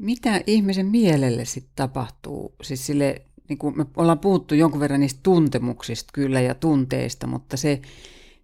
Mitä 0.00 0.40
ihmisen 0.46 0.86
mielelle 0.86 1.44
sitten 1.44 1.72
tapahtuu? 1.76 2.54
Siis 2.62 2.86
sille, 2.86 3.22
niin 3.48 3.58
kuin 3.58 3.76
me 3.76 3.86
ollaan 3.96 4.18
puhuttu 4.18 4.54
jonkun 4.54 4.80
verran 4.80 5.00
niistä 5.00 5.20
tuntemuksista 5.22 6.10
kyllä 6.14 6.40
ja 6.40 6.54
tunteista, 6.54 7.26
mutta 7.26 7.56
se 7.56 7.80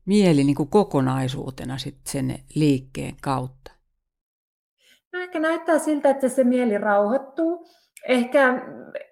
mieli 0.07 0.45
niin 0.45 0.57
kuin 0.57 0.69
kokonaisuutena 0.69 1.79
sitten 1.79 2.13
sen 2.13 2.39
liikkeen 2.55 3.17
kautta. 3.23 3.73
No 5.13 5.21
ehkä 5.21 5.39
näyttää 5.39 5.79
siltä, 5.79 6.11
että 6.11 6.29
se 6.29 6.45
mieli 6.45 6.79
rauhoittuu. 6.79 7.69
Ehkä 8.09 8.63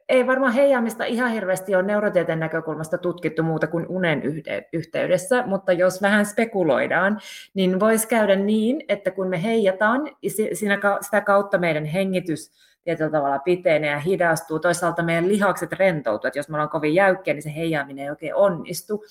ei 0.08 0.26
varmaan 0.26 0.52
heijaamista 0.52 1.04
ihan 1.04 1.30
hirveästi 1.30 1.74
ole 1.74 1.82
neurotieteen 1.82 2.40
näkökulmasta 2.40 2.98
tutkittu 2.98 3.42
muuta 3.42 3.66
kuin 3.66 3.86
unen 3.88 4.22
yhteydessä, 4.72 5.46
mutta 5.46 5.72
jos 5.72 6.02
vähän 6.02 6.26
spekuloidaan, 6.26 7.20
niin 7.54 7.80
voisi 7.80 8.08
käydä 8.08 8.36
niin, 8.36 8.84
että 8.88 9.10
kun 9.10 9.28
me 9.28 9.42
heijataan, 9.42 10.10
siinä, 10.52 10.78
sitä 11.00 11.20
kautta 11.20 11.58
meidän 11.58 11.84
hengitys 11.84 12.52
tietyllä 12.84 13.10
tavalla 13.10 13.38
pitenee 13.38 13.90
ja 13.90 13.98
hidastuu. 13.98 14.58
Toisaalta 14.58 15.02
meidän 15.02 15.28
lihakset 15.28 15.72
rentoutuvat. 15.72 16.36
Jos 16.36 16.48
me 16.48 16.54
ollaan 16.54 16.68
kovin 16.68 16.94
jäykkiä, 16.94 17.34
niin 17.34 17.42
se 17.42 17.54
heijaaminen 17.54 18.04
ei 18.04 18.10
oikein 18.10 18.34
onnistu. 18.34 19.04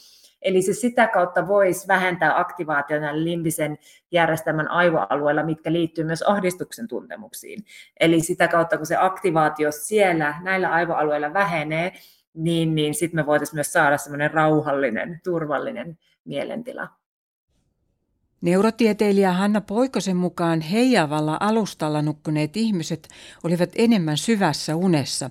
Eli 0.43 0.61
se 0.61 0.73
sitä 0.73 1.07
kautta 1.07 1.47
voisi 1.47 1.87
vähentää 1.87 2.39
aktivaatiota 2.39 3.23
limbisen 3.23 3.77
järjestelmän 4.11 4.67
aivoalueella, 4.67 5.43
mitkä 5.43 5.73
liittyy 5.73 6.03
myös 6.03 6.21
ahdistuksen 6.21 6.87
tuntemuksiin. 6.87 7.65
Eli 7.99 8.21
sitä 8.21 8.47
kautta, 8.47 8.77
kun 8.77 8.85
se 8.85 8.95
aktivaatio 8.99 9.71
siellä 9.71 10.35
näillä 10.41 10.69
aivoalueilla 10.69 11.33
vähenee, 11.33 11.93
niin, 12.33 12.75
niin 12.75 12.93
sitten 12.93 13.19
me 13.19 13.25
voitaisiin 13.25 13.57
myös 13.57 13.73
saada 13.73 13.97
semmoinen 13.97 14.31
rauhallinen, 14.31 15.21
turvallinen 15.23 15.97
mielentila. 16.25 16.87
Neurotieteilijä 18.41 19.31
Hanna 19.31 19.61
Poikosen 19.61 20.17
mukaan 20.17 20.61
heijavalla 20.61 21.37
alustalla 21.39 22.01
nukkuneet 22.01 22.57
ihmiset 22.57 23.07
olivat 23.43 23.69
enemmän 23.75 24.17
syvässä 24.17 24.75
unessa 24.75 25.29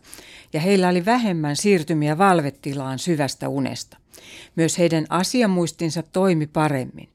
ja 0.52 0.60
heillä 0.60 0.88
oli 0.88 1.04
vähemmän 1.04 1.56
siirtymiä 1.56 2.18
valvetilaan 2.18 2.98
syvästä 2.98 3.48
unesta. 3.48 4.01
Myös 4.56 4.78
heidän 4.78 5.06
asiamuistinsa 5.08 6.02
toimi 6.02 6.46
paremmin. 6.46 7.08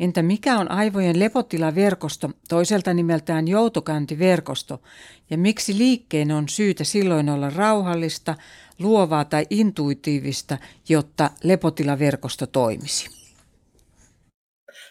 Entä 0.00 0.22
mikä 0.22 0.58
on 0.58 0.70
aivojen 0.70 1.20
lepotilaverkosto, 1.20 2.30
toiselta 2.48 2.94
nimeltään 2.94 3.48
joutokäyntiverkosto, 3.48 4.82
ja 5.30 5.38
miksi 5.38 5.78
liikkeen 5.78 6.32
on 6.32 6.48
syytä 6.48 6.84
silloin 6.84 7.28
olla 7.28 7.50
rauhallista, 7.50 8.34
luovaa 8.78 9.24
tai 9.24 9.46
intuitiivista, 9.50 10.58
jotta 10.88 11.30
lepotilaverkosto 11.44 12.46
toimisi? 12.46 13.10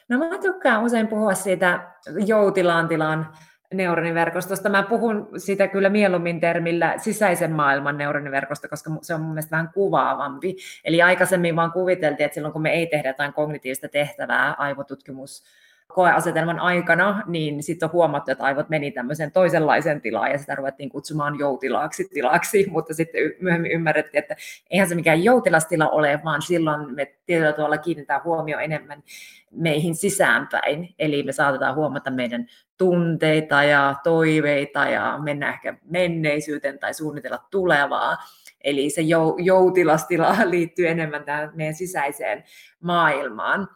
No 0.10 0.18
mä 0.18 0.38
tykkään 0.42 0.84
usein 0.84 1.08
puhua 1.08 1.34
siitä 1.34 1.94
joutilaan 2.26 2.88
tilan 2.88 3.38
neuroniverkostosta. 3.74 4.70
Mä 4.70 4.84
puhun 4.84 5.30
sitä 5.38 5.68
kyllä 5.68 5.90
mieluummin 5.90 6.40
termillä 6.40 6.94
sisäisen 6.98 7.52
maailman 7.52 7.98
neuroniverkosto, 7.98 8.68
koska 8.70 8.92
se 9.02 9.14
on 9.14 9.22
mun 9.22 9.30
mielestä 9.30 9.52
vähän 9.52 9.70
kuvaavampi. 9.74 10.56
Eli 10.84 11.02
aikaisemmin 11.02 11.56
vaan 11.56 11.72
kuviteltiin, 11.72 12.26
että 12.26 12.34
silloin 12.34 12.54
kun 12.54 12.62
me 12.62 12.72
ei 12.72 12.88
tehdä 12.88 13.10
jotain 13.10 13.34
kognitiivista 13.34 13.88
tehtävää, 13.88 14.56
aivotutkimus 14.58 15.44
koeasetelman 15.88 16.60
aikana, 16.60 17.24
niin 17.28 17.64
sitten 17.64 17.88
on 17.88 17.94
huomattu, 17.94 18.32
että 18.32 18.44
aivot 18.44 18.70
meni 18.70 18.92
tämmöiseen 18.92 19.32
toisenlaiseen 19.32 20.02
tilaan 20.02 20.32
ja 20.32 20.38
sitä 20.38 20.56
ruvettiin 20.56 20.90
kutsumaan 20.90 21.40
joutilaaksi 21.40 22.08
tilaksi, 22.14 22.66
mutta 22.72 22.94
sitten 22.94 23.22
myöhemmin 23.42 23.72
ymmärrettiin, 23.72 24.20
että 24.20 24.36
eihän 24.70 24.90
se 24.90 24.96
mikään 24.96 25.24
joutilastila 25.24 25.90
ole, 25.90 26.20
vaan 26.24 26.42
silloin 26.42 26.96
me 26.96 27.14
tietyllä 27.26 27.54
tavalla 27.54 27.78
kiinnitetään 27.78 28.24
huomio 28.24 28.60
enemmän 28.60 29.04
meihin 29.52 29.96
sisäänpäin, 29.96 30.96
eli 31.00 31.24
me 31.24 31.32
saatetaan 31.32 31.76
huomata 31.76 32.12
meidän 32.12 32.48
tunteita 32.80 33.64
ja 33.64 33.96
toiveita 34.04 34.86
ja 34.86 35.20
mennä 35.24 35.50
ehkä 35.50 35.78
menneisyyteen 35.84 36.80
tai 36.80 36.94
suunnitella 36.94 37.40
tulevaa. 37.52 38.18
Eli 38.64 38.90
se 38.90 39.02
joutilastila 39.38 40.36
liittyy 40.50 40.88
enemmän 40.88 41.24
tähän 41.24 41.52
meidän 41.56 41.76
sisäiseen 41.76 42.44
maailmaan. 42.80 43.68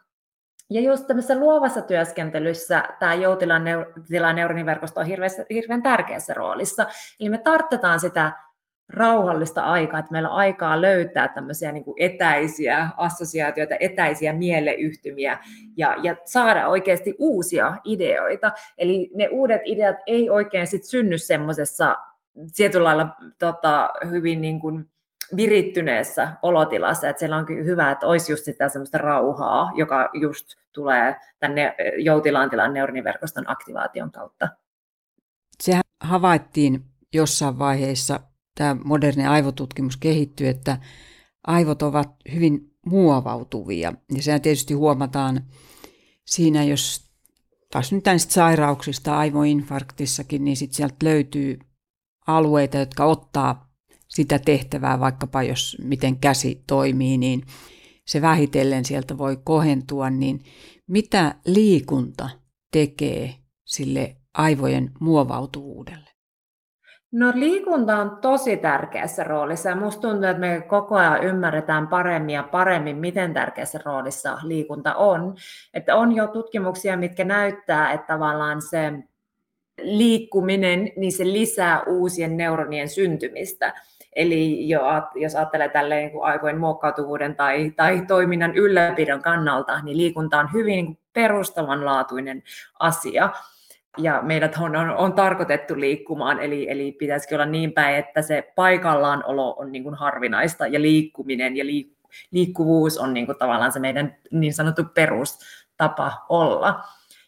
Ja 0.70 0.82
just 0.82 1.08
tämmöisessä 1.08 1.40
luovassa 1.40 1.82
työskentelyssä 1.82 2.84
tämä 3.00 3.14
joutilan 3.14 3.64
neuroniverkosto 4.36 5.00
on 5.00 5.06
hirveän, 5.06 5.32
hirveän 5.50 5.84
tärkeässä 5.84 6.34
roolissa. 6.34 6.86
Eli 7.20 7.30
me 7.30 7.38
tarttetaan 7.38 8.00
sitä 8.00 8.32
rauhallista 8.90 9.62
aikaa, 9.62 10.00
että 10.00 10.12
meillä 10.12 10.30
on 10.30 10.36
aikaa 10.36 10.82
löytää 10.82 11.28
tämmöisiä 11.28 11.72
niin 11.72 11.84
kuin 11.84 11.96
etäisiä 12.00 12.90
assosiaatioita, 12.98 13.76
etäisiä 13.80 14.34
mieleyhtymiä 14.34 15.40
ja, 15.78 15.96
ja 16.04 16.16
saada 16.26 16.68
oikeasti 16.68 17.16
uusia 17.20 17.78
ideoita. 17.84 18.52
Eli 18.78 19.12
ne 19.16 19.28
uudet 19.32 19.62
ideat 19.66 19.98
ei 20.08 20.30
oikein 20.30 20.68
sit 20.68 20.84
synny 20.84 21.18
semmoisessa 21.18 21.96
tietyllä 22.56 22.84
lailla 22.84 23.08
tota, 23.40 23.90
hyvin 24.10 24.42
niin 24.42 24.60
kuin 24.60 24.90
virittyneessä 25.36 26.34
olotilassa, 26.42 27.10
että 27.10 27.20
siellä 27.20 27.38
on 27.38 27.48
hyvä, 27.50 27.92
että 27.92 28.08
olisi 28.08 28.32
just 28.32 28.46
sitä 28.46 28.70
semmoista 28.70 28.98
rauhaa, 28.98 29.72
joka 29.76 30.10
just 30.14 30.48
tulee 30.72 31.16
tänne 31.40 31.76
joutilaan 31.98 32.50
tilan 32.50 32.74
neuroniverkoston 32.74 33.44
aktivaation 33.48 34.12
kautta. 34.12 34.50
Sehän 35.62 35.84
havaittiin 36.04 36.86
jossain 37.14 37.60
vaiheessa, 37.60 38.20
tämä 38.56 38.78
moderni 38.84 39.26
aivotutkimus 39.26 39.98
kehittyi, 39.98 40.48
että 40.48 40.78
aivot 41.48 41.82
ovat 41.82 42.10
hyvin 42.34 42.74
muovautuvia. 42.86 43.94
Ja 44.16 44.24
sehän 44.24 44.42
tietysti 44.42 44.74
huomataan 44.74 45.46
siinä, 46.26 46.64
jos 46.64 47.10
taas 47.72 47.92
nyt 47.92 48.06
näistä 48.06 48.34
sairauksista 48.34 49.18
aivoinfarktissakin, 49.18 50.44
niin 50.44 50.58
sitten 50.58 50.76
sieltä 50.76 50.96
löytyy 51.04 51.60
alueita, 52.28 52.78
jotka 52.78 53.06
ottaa 53.06 53.74
sitä 54.08 54.40
tehtävää, 54.40 55.00
vaikkapa 55.00 55.44
jos 55.44 55.78
miten 55.84 56.20
käsi 56.20 56.64
toimii, 56.68 57.18
niin 57.18 57.44
se 58.08 58.22
vähitellen 58.22 58.86
sieltä 58.86 59.18
voi 59.18 59.38
kohentua, 59.44 60.10
niin 60.10 60.44
mitä 60.88 61.36
liikunta 61.46 62.30
tekee 62.72 63.36
sille 63.66 64.18
aivojen 64.34 64.92
muovautuvuudelle? 65.00 66.13
No 67.14 67.32
liikunta 67.36 67.98
on 67.98 68.18
tosi 68.22 68.58
tärkeässä 68.58 69.24
roolissa 69.24 69.70
ja 69.70 69.76
musta 69.76 70.02
tuntuu, 70.02 70.24
että 70.24 70.40
me 70.40 70.64
koko 70.68 70.96
ajan 70.96 71.24
ymmärretään 71.24 71.88
paremmin 71.88 72.36
ja 72.36 72.44
paremmin, 72.44 72.98
miten 72.98 73.34
tärkeässä 73.34 73.80
roolissa 73.86 74.38
liikunta 74.44 74.96
on. 74.96 75.36
Että 75.74 75.96
on 75.96 76.16
jo 76.16 76.28
tutkimuksia, 76.28 76.98
mitkä 76.98 77.26
näyttää, 77.26 77.92
että 77.92 78.08
tavallaan 78.08 78.62
se 78.62 78.94
liikkuminen, 79.82 80.92
niin 80.96 81.12
se 81.12 81.26
lisää 81.26 81.84
uusien 81.84 82.38
neuronien 82.38 82.90
syntymistä. 82.90 83.74
Eli 84.16 84.70
jo, 84.70 84.82
jos 85.16 85.36
ajattelee 85.36 85.70
tälleen 85.70 86.02
niin 86.02 86.12
kuin 86.12 86.26
aivojen 86.26 86.60
muokkautuvuuden 86.60 87.36
tai, 87.36 87.72
tai 87.72 88.06
toiminnan 88.08 88.56
ylläpidon 88.56 89.22
kannalta, 89.22 89.82
niin 89.82 89.98
liikunta 89.98 90.40
on 90.40 90.54
hyvin 90.54 90.86
niin 90.86 91.00
perustavanlaatuinen 91.14 92.44
asia. 92.80 93.30
Ja 93.98 94.22
meidät 94.22 94.58
on, 94.60 94.76
on, 94.76 94.90
on 94.90 95.14
tarkoitettu 95.14 95.80
liikkumaan, 95.80 96.40
eli, 96.40 96.70
eli 96.70 96.92
pitäisikin 96.92 97.36
olla 97.36 97.46
niin 97.46 97.72
päin, 97.72 97.96
että 97.96 98.22
se 98.22 98.52
paikallaan 98.56 99.26
olo 99.26 99.56
on 99.60 99.72
niin 99.72 99.84
kuin 99.84 99.96
harvinaista 99.96 100.68
ja 100.68 100.82
liikkuminen 100.82 101.58
ja 101.58 101.66
liik, 101.66 101.94
liikkuvuus 102.32 102.98
on 102.98 103.14
niin 103.14 103.26
kuin 103.26 103.38
tavallaan 103.38 103.72
se 103.72 103.80
meidän 103.80 104.16
niin 104.32 104.54
sanottu 104.54 104.84
perustapa 104.94 106.26
olla. 106.30 106.84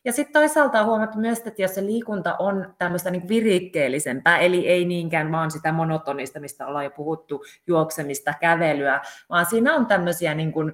Ja 0.06 0.12
sitten 0.12 0.34
toisaalta 0.34 0.80
on 0.80 0.86
huomattu 0.86 1.20
myös, 1.20 1.40
että 1.40 1.62
jos 1.62 1.76
se 1.76 1.86
liikunta 1.86 2.36
on 2.40 2.74
tämmöistä 2.78 3.12
niin 3.12 3.28
virikkeellisempää, 3.28 4.38
eli 4.38 4.68
ei 4.68 4.86
niinkään 4.86 5.32
vaan 5.32 5.52
sitä 5.52 5.72
monotonista, 5.72 6.40
mistä 6.40 6.68
ollaan 6.68 6.86
jo 6.86 6.92
puhuttu, 6.92 7.44
juoksemista, 7.68 8.34
kävelyä, 8.42 9.02
vaan 9.30 9.46
siinä 9.46 9.76
on 9.76 9.86
tämmöisiä 9.86 10.34
niin 10.34 10.52
kuin 10.52 10.74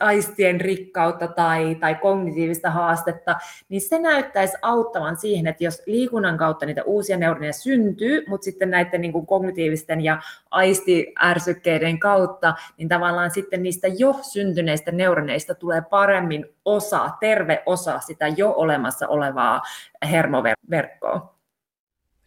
aistien 0.00 0.60
rikkautta 0.60 1.28
tai, 1.28 1.74
tai 1.74 1.94
kognitiivista 1.94 2.70
haastetta, 2.70 3.36
niin 3.68 3.80
se 3.80 3.98
näyttäisi 3.98 4.56
auttavan 4.62 5.16
siihen, 5.16 5.46
että 5.46 5.64
jos 5.64 5.82
liikunnan 5.86 6.38
kautta 6.38 6.66
niitä 6.66 6.82
uusia 6.82 7.16
neuroneja 7.16 7.52
syntyy, 7.52 8.24
mutta 8.28 8.44
sitten 8.44 8.70
näiden 8.70 9.00
niin 9.00 9.12
kuin 9.12 9.26
kognitiivisten 9.26 10.00
ja 10.04 10.20
aistiärsykkeiden 10.50 11.98
kautta, 11.98 12.54
niin 12.76 12.88
tavallaan 12.88 13.30
sitten 13.30 13.62
niistä 13.62 13.88
jo 13.88 14.14
syntyneistä 14.22 14.92
neuroneista 14.92 15.54
tulee 15.54 15.80
paremmin 15.80 16.46
osa, 16.64 17.10
terve 17.20 17.62
osa 17.66 17.98
sitä 17.98 18.28
jo 18.28 18.54
olemassa 18.56 19.08
olevaa 19.08 19.62
hermoverkkoa. 20.10 21.37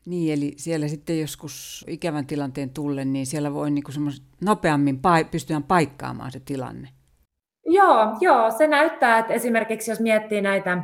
Niin, 0.05 0.33
eli 0.33 0.53
siellä 0.57 0.87
sitten 0.87 1.21
joskus 1.21 1.85
ikävän 1.87 2.25
tilanteen 2.25 2.69
tullen, 2.69 3.13
niin 3.13 3.25
siellä 3.25 3.53
voi 3.53 3.71
niin 3.71 3.83
kuin 3.83 3.95
nopeammin 4.45 4.95
pa- 4.95 5.27
pystyä 5.31 5.61
paikkaamaan 5.67 6.31
se 6.31 6.39
tilanne. 6.39 6.89
Joo, 7.65 8.17
joo, 8.21 8.51
se 8.51 8.67
näyttää, 8.67 9.19
että 9.19 9.33
esimerkiksi 9.33 9.91
jos 9.91 9.99
miettii 9.99 10.41
näitä 10.41 10.77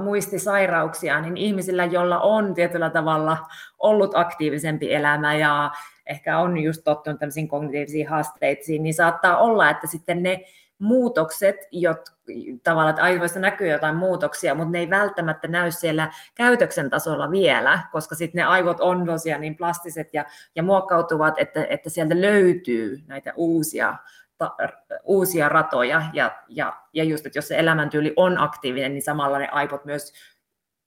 muistisairauksia, 0.00 1.20
niin 1.20 1.36
ihmisillä, 1.36 1.84
joilla 1.84 2.20
on 2.20 2.54
tietyllä 2.54 2.90
tavalla 2.90 3.36
ollut 3.78 4.14
aktiivisempi 4.14 4.94
elämä 4.94 5.34
ja 5.34 5.70
ehkä 6.06 6.38
on 6.38 6.58
just 6.58 6.80
tottunut 6.84 7.20
tämmöisiin 7.20 7.48
kognitiivisiin 7.48 8.08
haasteisiin, 8.08 8.82
niin 8.82 8.94
saattaa 8.94 9.38
olla, 9.38 9.70
että 9.70 9.86
sitten 9.86 10.22
ne 10.22 10.44
muutokset, 10.78 11.56
jotka 11.72 12.18
tavallaan, 12.62 12.90
että 12.90 13.02
aivoissa 13.02 13.40
näkyy 13.40 13.68
jotain 13.68 13.96
muutoksia, 13.96 14.54
mutta 14.54 14.70
ne 14.70 14.78
ei 14.78 14.90
välttämättä 14.90 15.48
näy 15.48 15.70
siellä 15.70 16.12
käytöksen 16.34 16.90
tasolla 16.90 17.30
vielä, 17.30 17.80
koska 17.92 18.14
sitten 18.14 18.38
ne 18.38 18.44
aivot 18.44 18.80
on 18.80 19.06
tosiaan 19.06 19.40
niin 19.40 19.56
plastiset 19.56 20.14
ja, 20.14 20.24
ja 20.54 20.62
muokkautuvat, 20.62 21.34
että, 21.38 21.66
että 21.70 21.90
sieltä 21.90 22.20
löytyy 22.20 22.98
näitä 23.06 23.32
uusia, 23.36 23.96
ta, 24.38 24.56
uusia 25.02 25.48
ratoja. 25.48 26.02
Ja, 26.12 26.42
ja, 26.48 26.82
ja 26.92 27.04
just, 27.04 27.26
että 27.26 27.38
jos 27.38 27.48
se 27.48 27.58
elämäntyyli 27.58 28.12
on 28.16 28.38
aktiivinen, 28.38 28.92
niin 28.92 29.02
samalla 29.02 29.38
ne 29.38 29.48
aivot 29.48 29.84
myös 29.84 30.12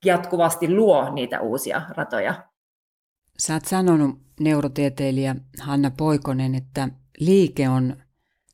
jatkuvasti 0.05 0.75
luo 0.75 1.09
niitä 1.13 1.39
uusia 1.39 1.81
ratoja. 1.89 2.33
Sä 3.39 3.53
oot 3.53 3.65
sanonut, 3.65 4.19
neurotieteilijä 4.39 5.35
Hanna 5.59 5.91
Poikonen, 5.97 6.55
että 6.55 6.89
liike 7.19 7.69
on 7.69 7.95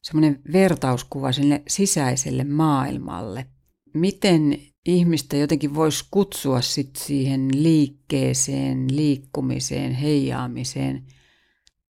semmoinen 0.01 0.41
vertauskuva 0.53 1.31
sinne 1.31 1.63
sisäiselle 1.67 2.43
maailmalle. 2.43 3.45
Miten 3.93 4.59
ihmistä 4.85 5.37
jotenkin 5.37 5.75
voisi 5.75 6.05
kutsua 6.11 6.61
sit 6.61 6.95
siihen 6.95 7.63
liikkeeseen, 7.63 8.87
liikkumiseen, 8.95 9.93
heijaamiseen, 9.93 11.05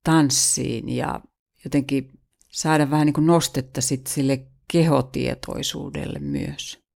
tanssiin 0.03 0.89
ja 0.89 1.21
jotenkin 1.65 2.19
saada 2.51 2.89
vähän 2.89 3.05
niin 3.05 3.13
kuin 3.13 3.27
nostetta 3.27 3.81
sit 3.81 4.07
sille 4.07 4.47
kehotietoisuudelle 4.71 6.19
myös? 6.19 6.86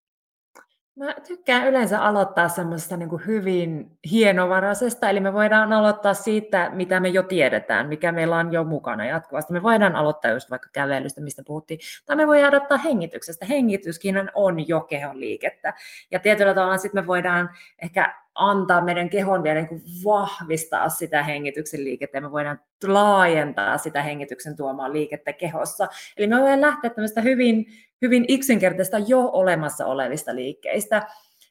Mä 1.02 1.14
tykkään 1.28 1.68
yleensä 1.68 2.02
aloittaa 2.02 2.50
semmoisesta 2.50 2.98
niin 2.98 3.10
kuin 3.10 3.26
hyvin 3.26 3.98
hienovaraisesta, 4.12 5.10
eli 5.10 5.20
me 5.20 5.34
voidaan 5.34 5.74
aloittaa 5.74 6.14
siitä, 6.14 6.70
mitä 6.74 7.00
me 7.00 7.10
jo 7.10 7.24
tiedetään, 7.24 7.88
mikä 7.88 8.12
meillä 8.12 8.38
on 8.38 8.54
jo 8.54 8.64
mukana 8.64 9.06
jatkuvasti. 9.06 9.54
Me 9.54 9.64
voidaan 9.64 9.96
aloittaa 9.96 10.32
just 10.32 10.50
vaikka 10.50 10.70
kävelystä, 10.74 11.22
mistä 11.22 11.44
puhuttiin, 11.46 11.80
tai 12.06 12.16
me 12.16 12.28
voidaan 12.28 12.54
aloittaa 12.54 12.78
hengityksestä. 12.78 13.46
Hengityskin 13.46 14.16
on 14.36 14.68
jo 14.68 14.82
kehon 14.82 15.20
liikettä. 15.20 15.74
Ja 16.12 16.20
tietyllä 16.20 16.54
tavalla 16.54 16.78
sitten 16.78 17.04
me 17.04 17.08
voidaan 17.08 17.50
ehkä 17.82 18.16
antaa 18.36 18.82
meidän 18.82 19.10
kehon 19.10 19.44
vielä 19.44 19.62
niin 19.62 19.82
vahvistaa 20.06 20.90
sitä 20.90 21.24
hengityksen 21.24 21.84
liikettä 21.84 22.18
ja 22.18 22.22
me 22.22 22.32
voidaan 22.32 22.60
laajentaa 22.84 23.78
sitä 23.78 24.02
hengityksen 24.02 24.56
tuomaan 24.56 24.94
liikettä 24.94 25.34
kehossa. 25.34 25.88
Eli 26.18 26.28
me 26.28 26.42
voidaan 26.42 26.62
lähteä 26.62 26.90
tämmöistä 26.90 27.22
hyvin, 27.22 27.66
hyvin 28.02 28.26
yksinkertaista 28.30 28.98
jo 28.98 29.30
olemassa 29.34 29.86
olevista 29.86 30.36
liikkeistä 30.36 31.08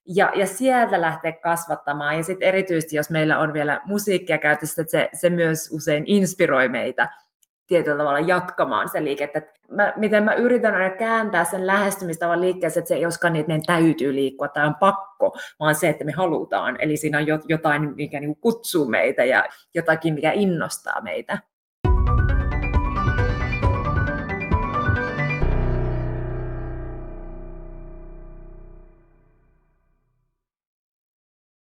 ja, 0.07 0.33
ja 0.35 0.47
sieltä 0.47 1.01
lähteä 1.01 1.33
kasvattamaan. 1.33 2.17
Ja 2.17 2.23
sitten 2.23 2.49
erityisesti, 2.49 2.97
jos 2.97 3.11
meillä 3.11 3.39
on 3.39 3.53
vielä 3.53 3.81
musiikkia 3.85 4.39
käytössä, 4.39 4.83
että 4.83 4.91
se, 4.91 5.09
se 5.13 5.31
myös 5.31 5.71
usein 5.73 6.05
inspiroi 6.07 6.69
meitä 6.69 7.09
tietyllä 7.67 7.99
tavalla 7.99 8.21
jatkamaan 8.21 8.89
se 8.89 9.05
liikettä. 9.05 9.43
Mä, 9.71 9.93
miten 9.97 10.25
mä 10.25 10.35
yritän 10.35 10.75
aina 10.75 10.97
kääntää 10.97 11.45
sen 11.45 11.67
lähestymistavan 11.67 12.41
liikkeeseen, 12.41 12.83
että 12.83 12.89
se 12.89 12.95
ei 12.95 13.05
olisikaan 13.05 13.33
niin, 13.33 13.41
että 13.41 13.51
meidän 13.51 13.67
täytyy 13.67 14.15
liikkua 14.15 14.49
tai 14.49 14.67
on 14.67 14.75
pakko, 14.75 15.39
vaan 15.61 15.75
se, 15.75 15.89
että 15.89 16.05
me 16.05 16.13
halutaan. 16.13 16.77
Eli 16.81 16.97
siinä 16.97 17.19
on 17.19 17.27
jotain, 17.49 17.95
mikä 17.97 18.21
niin 18.21 18.37
kutsuu 18.37 18.89
meitä 18.89 19.25
ja 19.25 19.45
jotakin, 19.75 20.15
mikä 20.15 20.33
innostaa 20.33 21.01
meitä. 21.01 21.39